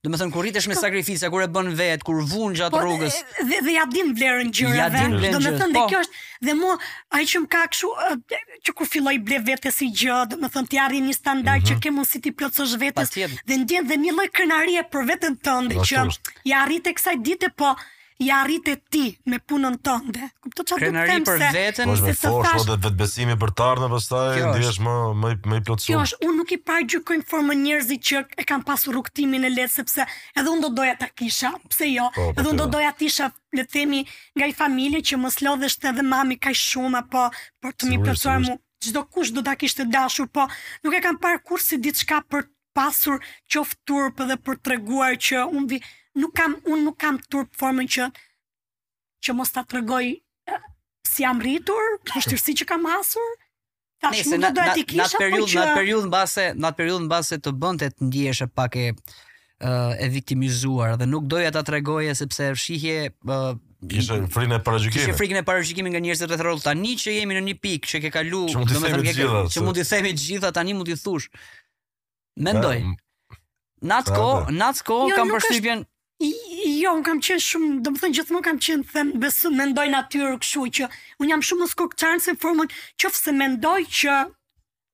Do 0.03 0.11
të 0.11 0.19
thënë 0.19 0.33
kur 0.35 0.43
rritesh 0.43 0.65
me 0.71 0.75
sakrificë, 0.75 1.29
kur 1.31 1.45
e 1.45 1.45
bën 1.57 1.67
vet, 1.79 2.01
kur 2.03 2.17
vun 2.27 2.57
gjatë 2.59 2.75
po, 2.75 2.81
rrugës. 2.83 3.19
dhe, 3.47 3.59
dhe 3.69 3.75
ja 3.77 3.85
din 3.93 4.09
vlerën 4.19 4.49
gjërave. 4.59 5.03
Ja 5.25 5.31
do 5.37 5.41
të 5.45 5.53
thënë 5.61 5.77
po. 5.77 5.85
kjo 5.93 6.01
është 6.03 6.23
dhe 6.49 6.57
mua 6.59 6.73
ai 7.15 7.21
që 7.31 7.43
më 7.45 7.49
ka 7.53 7.61
kështu 7.71 7.93
që 8.67 8.75
kur 8.81 8.91
filloi 8.91 9.21
ble 9.29 9.39
vetë 9.47 9.71
si 9.77 9.93
gjë, 10.03 10.17
do 10.33 10.41
të 10.43 10.51
thënë 10.57 10.73
ti 10.75 10.83
arrin 10.87 11.07
një 11.07 11.15
standard 11.21 11.69
që 11.71 11.77
mhm. 11.77 11.85
ke 11.87 11.95
mundësi 12.01 12.23
ti 12.27 12.35
plotësosh 12.41 12.75
vetes 12.83 13.15
dhe 13.15 13.61
ndjen 13.63 13.87
dhe 13.93 14.01
një 14.09 14.17
lloj 14.19 14.29
krenarie 14.41 14.83
për 14.91 15.07
veten 15.15 15.39
tënde 15.47 15.79
që 15.87 16.03
ja 16.51 16.65
arrit 16.67 16.83
tek 16.91 16.99
kësaj 16.99 17.21
ditë 17.29 17.55
po 17.63 17.71
ja 18.25 18.37
arrit 18.43 18.69
ti 18.91 19.05
me 19.29 19.39
punën 19.49 19.77
tënde. 19.85 20.29
Kupto 20.43 20.65
çfarë 20.69 20.91
do 20.93 21.03
të 21.03 21.11
them 21.11 21.27
se 21.29 21.49
veten 21.55 21.93
ose 21.93 22.05
të 22.07 22.15
thash, 22.21 22.31
po 22.59 22.65
do 22.69 22.77
të 22.77 22.87
vetë 22.87 22.99
besimi 23.01 23.37
për 23.43 23.53
të 23.59 23.67
ardhmën, 23.67 23.93
pastaj 23.93 24.43
ndihesh 24.51 24.79
më 24.87 24.95
më 25.23 25.31
më 25.53 25.61
plotësuar. 25.67 25.89
Kjo 25.89 26.01
është, 26.07 26.21
unë 26.29 26.37
nuk 26.43 26.53
i 26.53 26.59
pa 26.69 26.79
gjykoj 26.93 27.19
formën 27.33 27.63
njerëzit 27.67 28.05
që 28.09 28.23
e 28.39 28.47
kanë 28.49 28.67
pasur 28.69 28.97
rrugtimin 28.97 29.47
e 29.49 29.53
lehtë 29.53 29.75
sepse 29.81 30.07
edhe 30.39 30.53
unë 30.55 30.67
do 30.69 30.73
doja 30.81 30.97
ta 31.03 31.09
kisha, 31.23 31.53
pse 31.73 31.91
jo? 31.93 32.09
Po, 32.17 32.29
po 32.33 32.45
edhe 32.45 32.51
unë 32.53 32.63
do 32.63 32.67
po. 32.67 32.75
doja 32.77 32.93
të 32.99 33.09
isha 33.11 33.31
le 33.59 33.65
të 33.67 33.75
themi 33.77 34.03
nga 34.39 34.51
i 34.53 34.57
familje 34.63 35.03
që 35.13 35.21
mos 35.23 35.41
lodhesh 35.45 35.79
te 35.83 35.93
dhe 35.99 36.05
mami 36.15 36.39
kaq 36.41 36.57
shumë 36.63 37.03
apo 37.03 37.27
për 37.63 37.77
të 37.79 37.91
më 37.91 38.01
plotësuar 38.07 38.43
mu 38.47 38.59
çdo 38.83 39.05
kush 39.13 39.31
do 39.33 39.43
ta 39.47 39.55
kishte 39.61 39.85
dashur, 39.93 40.27
po 40.35 40.49
nuk 40.83 40.95
e 40.99 41.03
kam 41.05 41.19
parë 41.23 41.43
kurse 41.47 41.79
diçka 41.79 42.23
për 42.31 42.49
pasur 42.75 43.21
qoftë 43.53 43.83
turp 43.87 44.23
edhe 44.25 44.39
për 44.47 44.57
treguar 44.65 45.19
që 45.21 45.45
unë 45.47 45.69
vi, 45.71 45.79
nuk 46.15 46.35
kam 46.35 46.57
un 46.67 46.85
nuk 46.85 46.97
kam 46.99 47.17
turp 47.31 47.53
formën 47.59 47.89
që 47.95 48.07
që 49.25 49.37
mos 49.39 49.53
ta 49.55 49.65
tregoj 49.65 50.05
si 51.13 51.23
jam 51.25 51.41
rritur, 51.45 51.99
vështirësi 52.09 52.55
që 52.63 52.67
kam 52.71 52.87
hasur. 52.89 53.33
Tash 54.03 54.25
nuk 54.35 54.49
do 54.57 54.63
të 54.75 54.85
kisha 54.89 55.09
atë 55.09 55.19
po 55.19 55.25
periudhë, 55.25 55.63
atë 55.67 55.75
periudhë 55.79 56.09
mbase, 56.09 56.45
në 56.57 56.69
atë 56.71 56.79
periudhë 56.81 57.05
mbase 57.07 57.39
të 57.45 57.53
bënte 57.65 57.91
të 57.93 58.09
ndiheshe 58.09 58.49
pak 58.57 58.79
e 58.79 58.87
e 60.03 60.07
viktimizuar 60.11 60.97
dhe 60.99 61.07
nuk 61.07 61.29
doja 61.31 61.53
ta 61.55 61.61
tregoje 61.63 62.15
sepse 62.19 62.49
shihje 62.59 62.97
Kishe 63.93 64.17
frikën 64.35 64.57
e 64.57 64.59
paragjykimit. 64.63 64.99
Kishe 65.07 65.15
frikën 65.19 65.39
e 65.39 65.45
paragjykimit 65.47 65.93
nga 65.95 66.01
njerëzit 66.03 66.29
rreth 66.31 66.43
rrotull. 66.45 66.63
Tani 66.67 66.93
që 67.03 67.15
jemi 67.17 67.35
në 67.39 67.43
një 67.49 67.55
pikë 67.67 67.91
që 67.93 68.01
ke 68.05 68.11
kalu, 68.15 68.43
domethënë 68.57 69.01
që 69.07 69.23
që 69.57 69.63
mund 69.67 69.79
të 69.81 69.87
themi 69.91 70.13
të 70.17 70.23
gjitha, 70.27 70.51
tani 70.55 70.75
mund 70.79 70.87
t'i 70.91 70.95
thush. 71.03 71.27
Mendoj. 72.47 72.77
Natko, 73.93 74.29
pra, 74.47 74.57
natko 74.59 74.99
pra, 74.99 75.09
pra. 75.09 75.09
jo, 75.11 75.19
kam 75.19 75.33
përshtypjen, 75.35 75.83
Jo, 76.83 76.93
unë 76.99 77.07
kam 77.07 77.19
qenë 77.23 77.43
shumë, 77.43 77.69
do 77.83 77.91
më 77.95 78.01
thënë 78.03 78.17
gjithmonë 78.17 78.47
kam 78.47 78.59
qenë 78.63 78.87
them, 78.93 79.09
besu, 79.23 79.51
mendoj 79.55 79.87
natyrë 79.91 80.37
këshu 80.43 80.67
që 80.79 80.89
unë 81.23 81.31
jam 81.33 81.43
shumë 81.49 81.65
më 81.65 81.69
skokëtarën 81.73 82.23
se 82.23 82.35
formën 82.43 82.71
qofse 83.03 83.33
mendoj 83.39 83.79
që 84.03 84.19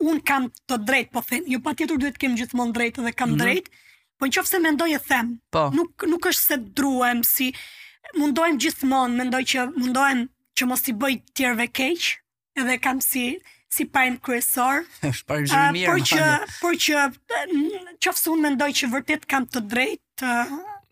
unë 0.08 0.22
kam 0.30 0.46
të 0.70 0.78
drejtë, 0.88 1.12
po 1.16 1.22
them, 1.28 1.44
jo 1.52 1.60
pa 1.66 1.74
tjetur 1.76 2.00
duhet 2.00 2.18
kemë 2.22 2.38
gjithmonë 2.40 2.74
drejtë 2.78 3.04
dhe 3.08 3.12
kam 3.20 3.34
mhm. 3.34 3.42
drejtë, 3.42 3.68
mm. 3.68 4.06
po 4.20 4.28
në 4.30 4.34
që 4.38 4.44
fëse 4.46 4.62
mendoj 4.64 4.88
e 4.96 5.02
them, 5.10 5.34
po. 5.56 5.66
nuk, 5.76 6.06
nuk 6.14 6.30
është 6.30 6.44
se 6.46 6.58
druem 6.80 7.20
si 7.28 7.50
mundohem 8.16 8.56
gjithmonë, 8.64 9.20
mendoj 9.24 9.42
që 9.52 9.66
mundohem 9.76 10.24
që 10.58 10.70
mos 10.70 10.86
i 10.90 10.96
bëj 11.02 11.18
tjerëve 11.36 11.68
keqë, 11.76 12.14
edhe 12.62 12.80
kam 12.84 13.04
si 13.04 13.26
si 13.68 13.84
pajm 13.92 14.14
kryesor. 14.24 14.86
Është 15.04 15.26
pa 15.28 15.36
gjë 15.44 15.62
mirë. 15.76 15.92
Por 15.92 15.98
që 16.00 16.26
por 16.62 16.78
që 16.80 17.98
qofse 18.06 18.30
un 18.32 18.40
mendoj 18.46 18.70
që 18.80 18.88
vërtet 18.94 19.26
kam 19.28 19.44
të 19.52 19.60
drejtë, 19.68 20.30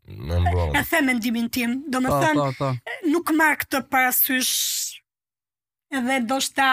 Në 0.07 0.38
E 0.79 0.83
the 0.87 1.01
mendimin 1.03 1.49
tim, 1.51 1.81
do 1.90 2.01
me 2.05 2.11
them, 2.11 2.79
nuk 3.11 3.33
marrë 3.35 3.62
këtë 3.64 3.81
parasysh 3.90 4.53
edhe 5.99 6.21
do 6.31 6.38
shta 6.45 6.69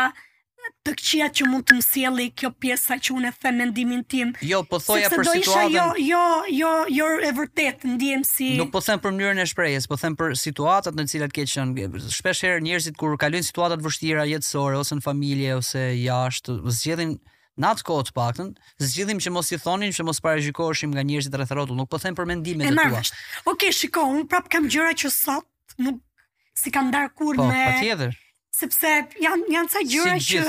të 0.85 0.93
këqia 0.99 1.25
që 1.39 1.47
mund 1.49 1.65
të 1.67 1.75
mësjeli 1.79 2.27
kjo 2.39 2.51
pjesa 2.63 2.95
që 3.03 3.15
unë 3.17 3.31
e 3.31 3.33
the 3.43 3.51
mendimin 3.57 4.03
tim. 4.11 4.29
Jo, 4.47 4.61
po 4.69 4.77
thoja 4.79 5.09
për 5.11 5.25
situatën... 5.25 5.43
Sepse 5.49 5.57
do 5.57 5.65
isha 5.65 5.65
jo, 5.73 5.87
jo, 6.13 6.21
jo, 6.59 6.71
jo 6.95 7.09
e 7.29 7.33
vërtet, 7.39 7.83
ndihem 7.95 8.23
si... 8.27 8.53
Nuk 8.59 8.69
po 8.75 8.79
them 8.85 9.01
për 9.03 9.15
mënyrën 9.17 9.41
e 9.43 9.47
shprejes, 9.49 9.89
po 9.91 9.97
them 9.99 10.15
për 10.19 10.37
situatat 10.39 10.95
në 10.95 11.05
cilat 11.15 11.33
ke 11.35 11.45
qënë, 11.49 12.05
shpesh 12.15 12.45
herë 12.47 12.63
njerëzit 12.67 12.99
kur 13.01 13.17
kalujnë 13.21 13.47
situatët 13.49 13.83
vështira 13.83 14.27
jetësore, 14.35 14.77
ose 14.85 14.99
në 15.01 15.07
familje, 15.09 15.53
ose 15.59 15.83
jashtë, 16.05 16.59
zgjedhin... 16.61 16.65
Vështjelin 16.69 17.21
në 17.61 17.69
atë 17.75 17.83
kohë 17.85 18.05
të 18.07 18.13
paktën, 18.17 18.47
zgjidhim 18.81 19.19
që 19.21 19.31
mos 19.35 19.51
i 19.55 19.59
thonin, 19.61 19.91
që 19.93 20.03
mos 20.07 20.21
parajgjikoheshim 20.25 20.93
nga 20.95 21.03
njerëzit 21.05 21.35
rreth 21.37 21.53
rrotull, 21.53 21.77
nuk 21.77 21.89
po 21.91 21.99
them 22.01 22.15
për 22.17 22.29
mendimet 22.29 22.69
e 22.69 22.73
tua. 22.73 23.01
Okej, 23.03 23.53
okay, 23.53 23.71
shikoj, 23.79 24.05
un 24.17 24.23
prap 24.31 24.47
kam 24.51 24.67
gjëra 24.73 24.95
që 24.97 25.11
sot 25.13 25.45
nuk 25.81 25.99
si 26.57 26.73
kam 26.73 26.89
ndar 26.91 27.11
kur 27.17 27.37
po, 27.37 27.45
me 27.49 27.63
Po, 27.67 27.75
patjetër. 27.75 28.15
Sepse 28.53 28.93
janë 29.21 29.53
janë 29.53 29.73
ca 29.73 29.83
gjëra 29.91 30.15
si 30.21 30.29
që 30.29 30.45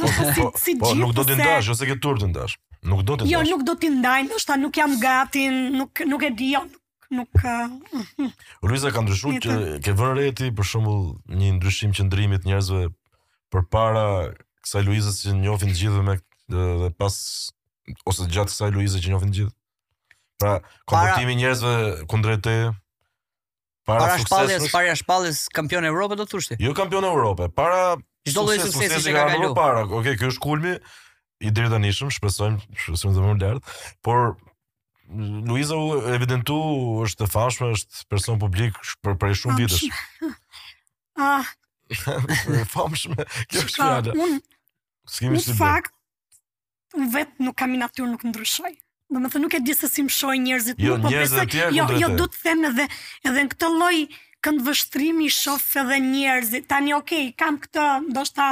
do 0.00 0.04
të 0.04 0.10
po, 0.10 0.26
si, 0.28 0.34
si 0.36 0.42
po, 0.42 0.50
po, 0.52 0.58
gjithë. 0.64 0.82
Po, 0.88 0.94
nuk 1.02 1.14
do 1.18 1.24
të 1.30 1.38
ndash 1.40 1.70
ose 1.74 1.88
ke 1.92 1.96
tur 2.02 2.20
të 2.22 2.28
ndash. 2.32 2.58
Nuk 2.88 3.02
do 3.08 3.16
të 3.18 3.28
jo, 3.28 3.40
ndash. 3.40 3.48
Jo, 3.48 3.52
nuk 3.54 3.64
do 3.68 3.76
të 3.82 3.90
ndaj, 3.96 4.26
ndoshta 4.28 4.58
nuk 4.60 4.76
jam 4.78 4.98
gati, 5.02 5.46
nuk 5.52 6.02
nuk 6.10 6.26
e 6.28 6.30
di 6.40 6.50
jo 6.54 6.64
nuk 7.08 7.30
ka. 7.40 7.54
Uh, 7.72 7.92
uh, 7.96 8.24
uh. 8.26 8.48
Luiza 8.68 8.90
ka 8.92 9.00
ndryshuar 9.00 9.38
që 9.40 9.54
ke 9.86 9.94
vënë 9.96 10.16
reti 10.18 10.50
për 10.58 10.66
shembull 10.74 11.04
një 11.40 11.54
ndryshim 11.56 11.94
qendrimit 11.96 12.44
njerëzve 12.44 12.90
përpara 13.48 14.04
kësaj 14.68 14.84
Luizës 14.84 15.18
që 15.24 15.32
njohin 15.40 15.70
gjithë 15.72 16.00
me 16.04 16.14
dhe, 16.52 16.64
dhe 16.84 16.88
pas 17.00 17.14
ose 18.10 18.26
gjatë 18.28 18.52
kësaj 18.52 18.68
Luizës 18.74 19.00
që 19.00 19.14
njohin 19.14 19.30
gjithë. 19.38 19.54
Pra, 20.38 20.58
komportimi 20.86 21.32
i 21.32 21.38
njerëzve 21.40 21.70
kundrejt 22.12 22.42
te 22.44 22.52
para, 23.88 24.10
suksesit, 24.20 24.68
para 24.70 24.92
shpalljes 25.00 25.46
kampion 25.56 25.86
Evropë 25.88 26.18
do 26.20 26.26
thoshte. 26.28 26.58
Jo 26.60 26.74
kampion 26.76 27.06
Evropë, 27.08 27.48
para 27.56 27.96
çdo 28.28 28.44
lloj 28.44 28.60
suksesi 28.66 29.00
që 29.08 29.14
ka 29.16 29.24
kaluar 29.32 29.54
para. 29.56 29.86
Okej, 29.88 30.02
okay, 30.02 30.18
ky 30.20 30.28
është 30.28 30.44
kulmi 30.44 30.74
i 31.48 31.54
dritanishëm, 31.54 32.12
shpresojmë 32.12 32.78
se 32.84 32.92
më 33.08 33.14
vonë 33.24 33.46
lart, 33.46 33.72
por 34.04 34.36
Luiza 35.48 35.78
u 35.80 35.94
evidentu 36.12 36.58
është 37.06 37.24
e 37.24 37.30
fashme, 37.32 37.70
është 37.78 38.04
person 38.12 38.36
publik 38.42 38.76
për 39.00 39.16
prej 39.16 39.32
shumë 39.44 39.62
vitesh. 39.62 39.88
Ah. 41.18 41.42
Famshme. 42.72 43.16
Kjo 43.50 43.62
është 43.64 43.72
fjala. 43.80 44.12
Në 45.16 45.40
fakt, 45.58 45.94
vetë 47.14 47.44
nuk 47.46 47.56
kam 47.60 47.72
i 47.74 47.80
naturë, 47.80 48.10
nuk 48.12 48.24
ndryshoj. 48.30 48.72
Do 49.08 49.22
më 49.24 49.30
thë 49.32 49.40
nuk 49.40 49.54
e 49.56 49.60
disë 49.64 49.88
si 49.88 50.02
më 50.04 50.12
shoj 50.12 50.34
njerëzit 50.44 50.82
jo, 50.84 50.98
njerëzit 51.00 51.00
po 51.00 51.12
njerëzit 51.12 51.38
besoj, 51.40 51.76
jo, 51.78 51.84
po 51.88 51.94
jo, 52.00 52.08
du 52.18 52.24
të 52.28 52.42
them 52.44 52.66
edhe, 52.68 52.84
edhe 53.28 53.44
në 53.46 53.52
këtë 53.54 53.70
loj 53.78 54.00
këndë 54.44 54.66
vështrimi 54.66 55.30
edhe 55.82 56.00
njerëzit, 56.04 56.66
tani 56.72 56.92
okej, 56.92 57.22
okay, 57.30 57.32
kam 57.40 57.56
këtë, 57.62 57.86
do 58.12 58.24
shta 58.28 58.48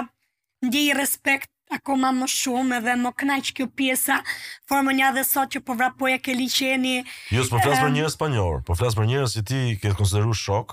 ndjej 0.64 0.94
respekt 0.96 1.50
akoma 1.76 2.08
më 2.16 2.28
shumë 2.32 2.78
edhe 2.78 2.94
më 3.04 3.12
knaqë 3.20 3.52
kjo 3.58 3.66
pjesa, 3.76 4.16
formë 4.70 4.96
një 4.96 5.04
adhe 5.10 5.26
sot 5.28 5.52
që 5.56 5.60
po 5.66 5.76
vrapoj 5.76 6.16
e 6.16 6.20
ke 6.24 6.32
liqeni. 6.40 6.96
Jo, 7.36 7.44
së 7.44 7.52
po 7.52 7.60
flasë 7.66 7.82
për 7.84 7.92
njerëz 7.98 8.16
pa 8.22 8.30
njërë, 8.32 8.62
po 8.70 8.78
flasë 8.80 8.96
për 9.00 9.10
njerëz 9.12 9.36
që 9.36 9.42
ti 9.50 9.60
ke 9.82 9.92
konsideru 9.98 10.32
shok, 10.46 10.72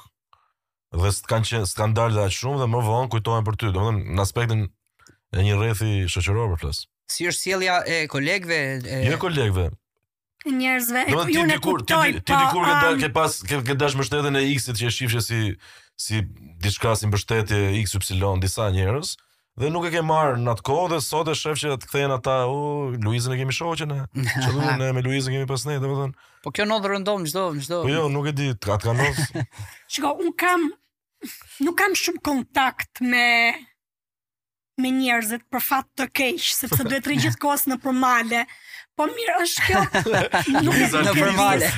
dhe 0.96 1.12
s'kan 1.20 1.44
qenë 1.44 2.10
dhe 2.16 2.30
shumë 2.40 2.64
dhe 2.64 2.70
më 2.76 2.86
vonë 2.88 3.12
kujtohen 3.18 3.44
për 3.52 3.60
ty, 3.60 3.74
domethënë 3.76 4.16
në 4.16 4.24
aspektin 4.28 4.70
e 5.34 5.44
një 5.46 5.56
rreth 5.58 5.84
shoqëror 6.14 6.52
për 6.56 6.62
plus. 6.64 6.82
Si 7.12 7.28
është 7.30 7.44
sjellja 7.48 7.80
e 7.90 8.02
kolegëve? 8.12 8.60
E... 8.88 9.00
Jo 9.10 9.18
kolegëve. 9.22 9.70
Njerëzve, 10.44 11.06
ju 11.32 11.46
ne 11.48 11.56
kuptoj. 11.64 12.18
Ti 12.28 12.36
dikur 12.36 12.66
ti 12.66 12.66
pa, 12.66 12.66
po, 12.66 12.66
dikur 12.66 12.98
ke 13.00 13.06
ke 13.08 13.12
pas 13.16 13.38
ke, 13.50 13.62
ke 13.68 13.78
dashur 13.80 14.02
mbështetjen 14.02 14.38
e 14.40 14.44
X-it 14.58 14.80
që 14.80 14.90
e 14.90 14.96
shifshe 14.98 15.22
si 15.24 15.40
si 16.04 16.20
diçka 16.64 16.94
si 17.00 17.08
mbështetje 17.08 17.60
XY 17.88 18.34
disa 18.44 18.66
njerëz 18.74 19.14
dhe 19.62 19.70
nuk 19.72 19.86
e 19.88 19.92
ke 19.94 20.02
marr 20.04 20.36
në 20.42 20.56
atë 20.56 20.66
kohë 20.68 20.90
dhe 20.96 21.00
sot 21.06 21.30
e 21.32 21.36
shef 21.38 21.60
që 21.62 21.76
të 21.80 21.88
kthehen 21.88 22.12
ata, 22.16 22.36
u 22.50 22.58
uh, 22.58 22.96
Luizën 23.06 23.36
e 23.36 23.38
kemi 23.40 23.56
shoqën 23.56 23.94
e. 23.94 24.00
Çdo 24.36 24.66
ne 24.82 24.90
me 24.98 25.04
Luizën 25.06 25.32
kemi 25.38 25.48
pas 25.50 25.64
ne, 25.70 25.78
domethënë. 25.80 26.18
Po 26.44 26.52
kjo 26.56 26.66
ndodh 26.68 26.88
rëndom 26.92 27.28
çdo 27.30 27.46
çdo. 27.64 27.82
Po 27.86 27.92
jo, 27.94 28.08
nuk 28.12 28.28
e 28.34 28.36
di, 28.36 28.50
atë 28.56 28.80
kanos. 28.84 29.22
Shikoj, 29.94 30.26
un 30.26 30.34
kam 30.42 30.68
nuk 31.64 31.78
kam 31.80 31.96
shumë 31.96 32.26
kontakt 32.26 33.00
me 33.06 33.22
me 34.84 34.92
njerëzit 34.98 35.44
për 35.54 35.64
fat 35.64 35.90
të 36.00 36.08
keq, 36.18 36.44
sepse 36.56 36.86
duhet 36.88 37.08
rri 37.08 37.20
gjithkohës 37.24 37.68
në 37.72 37.80
përmale. 37.84 38.44
Po 39.00 39.08
mirë 39.10 39.36
është 39.42 39.64
kjo. 39.66 39.82
Nuk 40.66 40.76
e 40.86 40.90
di 40.94 41.14
përmale. 41.18 41.70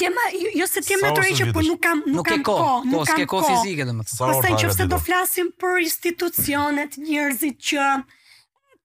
Ti 0.00 0.06
ama 0.08 0.22
jo 0.58 0.66
se 0.66 0.80
tema 0.82 1.08
më 1.10 1.16
tërheq 1.18 1.36
që 1.36 1.46
po 1.54 1.60
nuk 1.64 1.80
kam 1.84 1.98
nuk 2.08 2.24
kam 2.26 2.40
kohë, 2.44 2.78
nuk 2.90 3.08
kam 3.10 3.24
kohë 3.32 3.50
fizike 3.54 3.84
domethënë. 3.88 4.20
Pastaj 4.20 4.54
nëse 4.62 4.86
do 4.92 4.98
flasim 5.04 5.50
për 5.60 5.84
institucionet, 5.86 6.96
njerëzit 7.04 7.58
që 7.70 7.88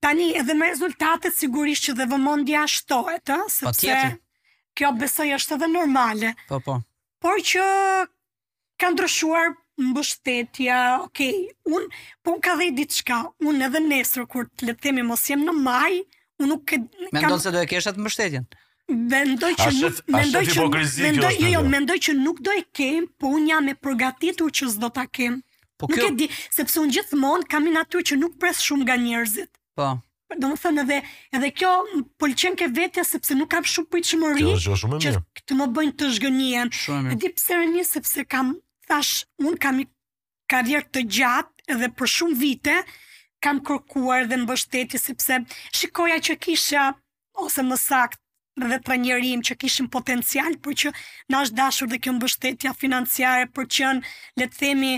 Tani 0.06 0.32
edhe 0.38 0.54
me 0.60 0.68
rezultatet 0.70 1.34
sigurisht 1.38 1.88
që 1.88 1.94
dhe 1.98 2.06
vëmendja 2.12 2.64
shtohet, 2.74 3.26
ëh, 3.36 3.46
sepse 3.50 3.94
kjo 4.78 4.92
besoj 5.00 5.32
është 5.40 5.56
edhe 5.58 5.70
normale. 5.72 6.30
Po 6.52 6.60
po. 6.68 6.76
Por 7.26 7.42
që 7.52 7.64
ka 8.84 8.92
ndryshuar 8.94 9.48
mbështetja, 9.88 10.78
okay, 11.08 11.40
un 11.78 11.88
po 12.24 12.36
ka 12.46 12.54
dhe 12.62 12.68
diçka, 12.78 13.18
un 13.50 13.66
edhe 13.66 13.82
nesër 13.88 14.28
kur 14.30 14.46
le 14.68 14.76
të 14.78 14.86
themi 14.86 15.08
mos 15.10 15.26
jem 15.32 15.42
në 15.48 15.56
maj, 15.66 15.98
un 16.44 16.54
nuk 16.54 16.76
e 16.78 16.84
kam 17.00 17.20
Mendon 17.20 17.42
se 17.48 17.56
do 17.58 17.66
e 17.66 17.70
kesh 17.74 17.90
atë 17.90 18.06
mbështetjen? 18.06 18.46
Mendoj 19.16 19.54
që 19.66 19.70
nuk 19.82 20.04
mendoj 20.20 20.46
që 20.52 20.68
mendoj 21.10 21.36
jo, 21.42 21.50
jo, 21.58 21.66
mendoj 21.74 21.98
që 22.10 22.18
nuk 22.22 22.46
do 22.46 22.54
e 22.54 22.68
kem, 22.78 23.10
po 23.24 23.34
un 23.40 23.50
jam 23.50 23.74
e 23.74 23.74
përgatitur 23.86 24.54
që 24.60 24.70
s'do 24.76 24.94
ta 25.00 25.10
kem. 25.18 25.42
Po 25.82 25.90
nuk 25.90 26.08
e 26.12 26.14
di, 26.22 26.30
sepse 26.60 26.78
un 26.86 26.94
gjithmonë 26.94 27.50
kam 27.56 27.66
natyrë 27.80 28.10
që 28.14 28.22
nuk 28.22 28.38
pres 28.46 28.62
shumë 28.70 28.86
nga 28.92 29.02
njerëzit. 29.10 29.50
Po. 29.76 29.92
Do 30.42 30.50
më 30.52 30.56
thënë 30.62 30.84
edhe, 30.84 30.98
edhe 31.38 31.50
kjo 31.56 31.70
pëlqen 32.20 32.56
ke 32.60 32.68
vetja 32.76 33.04
sepse 33.08 33.36
nuk 33.38 33.52
kam 33.52 33.66
shumë 33.72 33.90
për 33.94 34.02
që 34.10 34.18
mëri 34.20 34.42
Kjo 34.42 34.54
është 34.58 34.70
jo 34.72 34.78
shumë 34.82 34.96
e 34.96 35.00
mirë 35.04 35.20
Që 35.40 35.44
të 35.50 35.58
më 35.60 35.68
bëjnë 35.78 35.94
të 36.02 36.08
zhgënjen 36.16 36.72
e 37.14 37.18
di 37.22 37.30
pëse 37.36 37.58
një 37.76 37.84
sepse 37.90 38.26
kam, 38.34 38.50
thash, 38.90 39.14
unë 39.46 39.60
kam 39.64 39.80
i 39.84 39.88
karjerë 40.54 40.90
të 40.96 41.04
gjatë 41.20 41.68
edhe 41.76 41.90
për 42.02 42.12
shumë 42.16 42.38
vite 42.42 42.76
Kam 43.46 43.62
kërkuar 43.68 44.28
dhe 44.32 44.40
në 44.42 44.50
bështetje 44.52 45.00
sepse 45.06 45.40
shikoja 45.80 46.18
që 46.28 46.38
kisha 46.48 46.88
ose 47.46 47.66
më 47.70 47.80
sakt 47.86 48.20
dhe 48.66 48.80
të 48.88 49.00
njerim 49.06 49.44
që 49.46 49.60
kishim 49.64 49.92
potencial 49.96 50.56
për 50.66 50.80
që 50.84 50.94
nash 51.32 51.50
është 51.52 51.58
dashur 51.62 51.92
dhe 51.92 52.02
kjo 52.04 52.16
mbështetja 52.18 52.74
financiare 52.82 53.48
për 53.56 53.66
që 53.78 53.94
në 54.02 54.14
letë 54.42 54.62
themi 54.64 54.94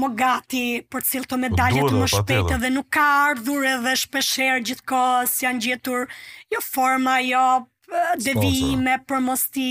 më 0.00 0.08
gati 0.16 0.60
për 0.90 1.04
cilë 1.08 1.28
të 1.30 1.38
medaljet 1.42 1.90
më 1.94 2.06
shpete 2.14 2.58
dhe 2.62 2.68
nuk 2.72 2.86
ka 2.96 3.04
ardhur 3.28 3.64
edhe 3.70 3.92
shpesher 4.04 4.60
gjithkos, 4.64 5.34
janë 5.44 5.64
gjetur 5.66 6.06
jo 6.54 6.60
forma, 6.66 7.18
jo 7.20 7.44
devime 8.24 8.94
për 9.10 9.20
mosti, 9.26 9.66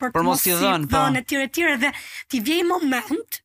për, 0.00 0.14
për 0.14 0.24
mosti 0.30 0.54
dhënë, 0.62 0.88
po. 0.88 0.94
dhe 0.96 1.16
në 1.18 1.24
tjere 1.28 1.48
tjere, 1.56 1.74
dhe 1.82 1.90
ti 2.32 2.40
vjej 2.46 2.62
moment, 2.70 3.40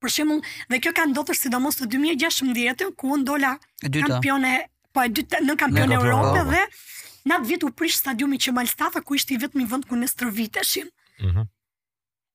për 0.00 0.14
shemë, 0.18 0.36
dhe 0.74 0.80
kjo 0.84 0.92
ka 1.00 1.06
ndotër 1.12 1.38
sidomos 1.40 1.80
të 1.80 1.88
2016, 1.94 2.84
ku 3.00 3.16
ndola 3.22 3.54
kampione, 3.80 4.58
po 4.92 5.06
e 5.08 5.12
dytë 5.16 5.40
në 5.46 5.56
kampione 5.64 5.96
Europë, 5.96 6.44
dhe 6.52 6.66
në 7.30 7.38
atë 7.40 7.64
u 7.64 7.72
prish 7.80 7.96
stadiumi 8.02 8.36
që 8.40 8.52
Malstafa, 8.56 9.00
ku 9.00 9.16
ishte 9.16 9.36
i 9.36 9.40
vetëmi 9.40 9.64
vënd 9.72 9.88
ku 9.88 9.96
në 10.00 10.12
stërviteshim, 10.12 10.92
mhm. 11.24 11.46
mm 11.46 11.48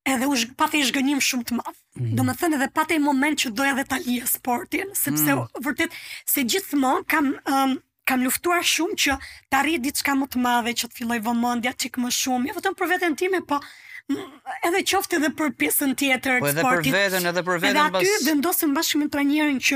edhe 0.05 0.25
u 0.31 0.35
sh... 0.37 0.47
pati 0.57 0.83
zhgënjim 0.87 1.21
shumë 1.23 1.47
të 1.49 1.57
madh. 1.57 1.77
Mm 1.99 2.11
-hmm. 2.15 2.37
thënë 2.41 2.55
edhe 2.59 2.69
pati 2.79 2.99
moment 2.99 3.39
që 3.43 3.49
doja 3.59 3.73
vetë 3.79 3.89
ta 3.93 3.97
lië 4.05 4.21
sportin, 4.33 4.87
sepse 4.93 5.23
mm 5.33 5.39
-hmm. 5.39 5.63
vërtet 5.65 5.91
se 6.33 6.43
gjithmonë 6.43 7.05
kam 7.07 7.31
um, 7.53 7.73
kam 8.09 8.21
luftuar 8.23 8.63
shumë 8.63 8.95
që 9.03 9.11
të 9.49 9.55
arrij 9.61 9.79
diçka 9.85 10.11
më 10.15 10.25
të 10.31 10.37
madhe, 10.47 10.71
që 10.79 10.85
të 10.87 10.95
filloj 10.97 11.19
vëmendja 11.27 11.71
çik 11.81 11.93
më 12.03 12.09
shumë, 12.21 12.47
jo 12.47 12.53
vetëm 12.57 12.73
për 12.79 12.87
veten 12.93 13.15
time, 13.15 13.39
po 13.49 13.57
edhe 14.67 14.81
qoftë 14.91 15.15
edhe 15.17 15.29
për 15.39 15.49
pjesën 15.59 15.95
tjetër 15.99 16.39
po, 16.39 16.47
të 16.47 16.51
sportit. 16.59 16.91
Po 16.93 16.97
edhe 16.97 16.97
për 16.97 17.03
veten, 17.03 17.25
edhe 17.31 17.43
për 17.47 17.57
veten 17.63 17.91
bashkë. 17.95 18.09
Edhe 18.09 18.21
aty 18.21 18.25
vendosëm 18.29 18.73
bas... 18.73 18.77
bashkë 18.85 18.97
me 19.01 19.07
trajnerin 19.13 19.59
që 19.67 19.75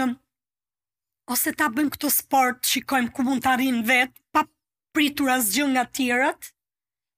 ose 1.33 1.51
ta 1.59 1.65
bëjmë 1.75 1.91
këtë 1.95 2.09
sport, 2.21 2.59
shikojmë 2.71 3.11
ku 3.15 3.21
mund 3.25 3.41
të 3.43 3.49
arrijmë 3.53 3.83
vet 3.91 4.11
pa 4.33 4.45
pritur 4.93 5.29
asgjë 5.39 5.65
nga 5.73 5.83
tjerat. 5.97 6.39
Mm 6.53 6.57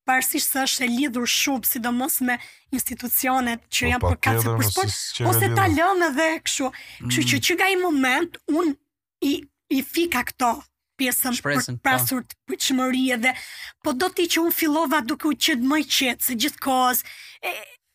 parësisht 0.07 0.51
se 0.53 0.63
është 0.65 0.85
e 0.85 0.89
lidhur 0.95 1.29
shumë, 1.29 1.67
sidomos 1.69 2.19
me 2.27 2.37
institucionet 2.73 3.63
që 3.77 3.91
po, 4.01 4.13
janë 4.17 4.43
për 4.45 4.57
për 4.59 4.67
sport, 4.69 4.95
ose 5.31 5.49
ta 5.57 5.65
lëmë 5.71 6.07
edhe 6.09 6.27
këshu. 6.47 6.69
Këshu 7.05 7.23
që 7.29 7.37
mm. 7.39 7.43
që 7.47 7.57
ga 7.61 7.67
i 7.69 7.77
moment, 7.81 8.39
unë 8.51 9.33
i 9.71 9.81
fika 9.93 10.23
këto 10.31 10.51
pjesën 10.99 11.37
për 11.43 11.59
po. 11.61 11.75
prasur 11.85 12.23
të 12.25 12.37
përqëmëri 12.49 13.03
edhe, 13.17 13.35
po 13.83 13.93
do 13.97 14.09
t'i 14.13 14.25
që 14.31 14.43
unë 14.45 14.57
filova 14.57 15.03
duke 15.09 15.29
u 15.31 15.35
qëtë 15.45 15.69
mëj 15.71 15.85
qëtë, 15.95 16.27
se 16.29 16.37
gjithë 16.41 16.61
kohës 16.65 17.03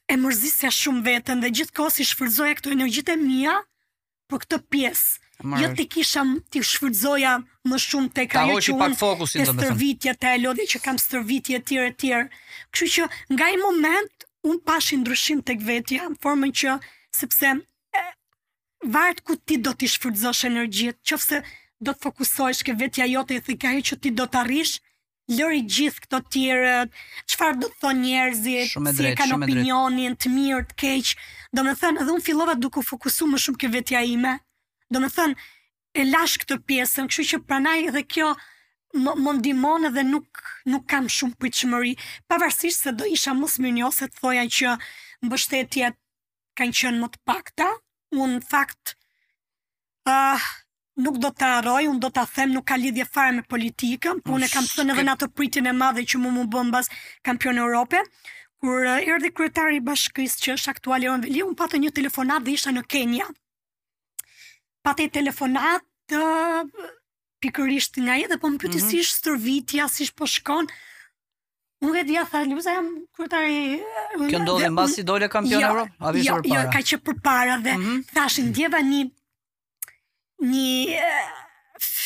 e 0.06 0.18
mërzisja 0.22 0.70
shumë 0.72 1.04
vetën 1.10 1.42
dhe 1.44 1.52
gjithë 1.60 1.76
kohës 1.76 2.00
i 2.04 2.10
shfërzoja 2.12 2.58
këto 2.60 2.74
energjit 2.76 3.10
e 3.10 3.18
mija 3.26 3.60
për 4.30 4.44
këto 4.46 4.62
pjesë. 4.70 5.25
Marrë. 5.44 5.62
Jo 5.68 5.72
të 5.76 5.84
kisha 5.92 6.22
të 6.52 6.62
shfrytzoja 6.64 7.32
më 7.68 7.78
shumë 7.82 8.12
tek 8.16 8.36
ajo 8.40 8.56
që 8.64 8.72
unë 8.72 8.88
të 8.94 9.00
fokusin 9.00 9.44
domethënë. 9.50 9.88
Të 10.06 10.14
të 10.22 10.30
elodhi 10.38 10.66
që 10.72 10.80
kam 10.84 10.98
stërvitje 11.02 11.60
të 11.62 11.66
tjera 11.68 11.90
të 11.92 11.98
tjera. 12.00 12.28
Kështu 12.72 12.88
që 12.94 13.08
nga 13.34 13.50
ai 13.50 13.58
moment 13.60 14.26
un 14.50 14.60
pash 14.66 14.94
ndryshim 15.02 15.42
tek 15.44 15.60
vetja 15.68 16.08
në 16.08 16.16
formën 16.24 16.54
që 16.60 16.78
sepse 17.20 17.52
e, 17.52 18.02
vart 18.96 19.20
ku 19.28 19.36
ti 19.36 19.60
do 19.66 19.74
të 19.76 19.90
shfrytzosh 19.96 20.46
energjitë, 20.48 21.00
qoftë 21.10 21.42
do 21.84 21.92
të 21.92 22.02
fokusohesh 22.06 22.64
ke 22.64 22.72
vetja 22.80 23.04
jote 23.10 23.36
e 23.36 23.44
thikë 23.50 23.74
ajo 23.74 23.84
që 23.90 24.00
ti 24.02 24.14
do 24.16 24.24
të 24.32 24.40
arrish, 24.40 24.78
lëri 25.36 25.60
gjithë 25.68 26.04
këto 26.06 26.22
të 26.24 26.40
Qëfar 26.40 26.90
çfarë 27.32 27.58
do 27.60 27.68
të 27.74 27.80
thonë 27.84 28.00
njerëzit, 28.06 28.72
si 28.96 29.08
e 29.10 29.14
kanë 29.18 29.36
opinionin 29.42 30.16
të 30.16 30.32
mirë 30.32 30.64
të 30.72 30.76
keq. 30.82 31.14
Domethënë 31.56 32.04
edhe 32.04 32.12
un 32.16 32.24
fillova 32.24 32.54
duke 32.62 32.80
u 32.80 33.00
më 33.04 33.42
shumë 33.46 33.60
ke 33.60 33.68
vetja 33.76 34.00
ime 34.16 34.38
do 34.88 35.00
me 35.02 35.08
thënë, 35.12 35.36
e 36.00 36.04
lash 36.06 36.36
këtë 36.42 36.58
pjesën, 36.68 37.08
këshu 37.10 37.24
që 37.30 37.40
pranaj 37.48 37.78
edhe 37.90 38.02
kjo 38.12 38.32
më 38.96 39.32
ndimon 39.38 39.84
edhe 39.90 40.02
nuk, 40.08 40.40
nuk 40.72 40.84
kam 40.90 41.08
shumë 41.12 41.36
për 41.40 41.50
të 41.52 41.60
shmëri, 41.62 41.94
pa 42.30 42.38
se 42.54 42.92
do 43.00 43.04
isha 43.16 43.34
më 43.36 43.48
smirnjo 43.54 43.90
se 43.92 44.08
të 44.08 44.18
thoja 44.22 44.44
që 44.58 44.74
më 45.22 45.32
bështetjet 45.34 45.98
kanë 46.58 46.76
qënë 46.80 47.00
më 47.02 47.08
të 47.14 47.18
pakta, 47.28 47.68
unë 48.16 48.40
fakt 48.50 48.94
uh, 50.08 50.40
nuk 51.04 51.18
do 51.20 51.30
të 51.36 51.46
arroj, 51.60 51.82
unë 51.90 52.00
do 52.06 52.10
të 52.16 52.24
them, 52.36 52.50
nuk 52.56 52.64
ka 52.70 52.76
lidhje 52.80 53.04
fare 53.10 53.32
me 53.36 53.42
politikën, 53.44 54.20
për 54.22 54.30
po 54.30 54.36
unë 54.38 54.46
e 54.48 54.52
kam 54.54 54.64
të 54.64 54.78
thënë 54.80 54.94
edhe 54.96 55.04
në 55.10 55.14
atë 55.16 55.28
pritin 55.36 55.66
e 55.66 55.72
madhe 55.76 56.04
që 56.08 56.22
mu 56.22 56.30
mu 56.38 56.46
bëmë 56.56 56.72
bas 56.76 56.88
kampion 57.26 57.58
e 57.60 57.64
Europe, 57.66 58.00
kur 58.64 58.78
uh, 58.84 59.00
eh, 59.00 59.10
erdi 59.10 59.32
i 59.32 59.80
bashkës 59.90 60.38
që 60.44 60.54
është 60.56 60.70
aktuali 60.72 61.06
e 61.06 61.10
unë 61.18 61.26
vili, 61.28 61.42
unë 61.50 61.58
patë 61.60 61.80
një 61.84 61.90
telefonat 62.00 62.46
dhe 62.48 62.54
isha 62.56 62.72
në 62.72 62.86
Kenya, 62.88 63.28
pati 64.86 65.08
telefonat 65.10 65.82
të 66.10 66.20
pikërisht 67.42 67.98
nga 68.06 68.14
e 68.22 68.28
dhe 68.30 68.36
po 68.42 68.50
më 68.52 68.60
pyti 68.62 68.78
mm 68.78 68.84
-hmm. 68.84 68.92
si 69.02 69.06
shë 69.08 69.16
stërvitja, 69.20 69.88
si 69.96 70.04
shë 70.08 70.14
po 70.18 70.26
shkon. 70.34 70.70
Unë 71.84 71.94
dhe 71.96 72.02
dhja 72.10 72.22
tha, 72.30 72.40
Luza 72.48 72.76
jam 72.76 72.86
kërëtari... 73.16 73.56
Kjo 74.30 74.38
ndodhe 74.44 74.68
në 74.70 74.76
basi 74.78 75.02
dole 75.10 75.26
kampion 75.34 75.60
jo, 75.60 75.72
Europë? 75.72 75.92
Jo, 76.00 76.20
jo, 76.28 76.36
para. 76.46 76.54
jo, 76.54 76.60
ka 76.74 76.80
që 76.88 76.98
për 77.06 77.16
para 77.28 77.56
dhe 77.66 77.74
mm 77.76 77.84
-hmm. 77.84 77.98
thashin, 78.14 78.52
djeva 78.58 78.80
një... 78.92 79.02
një 80.52 81.02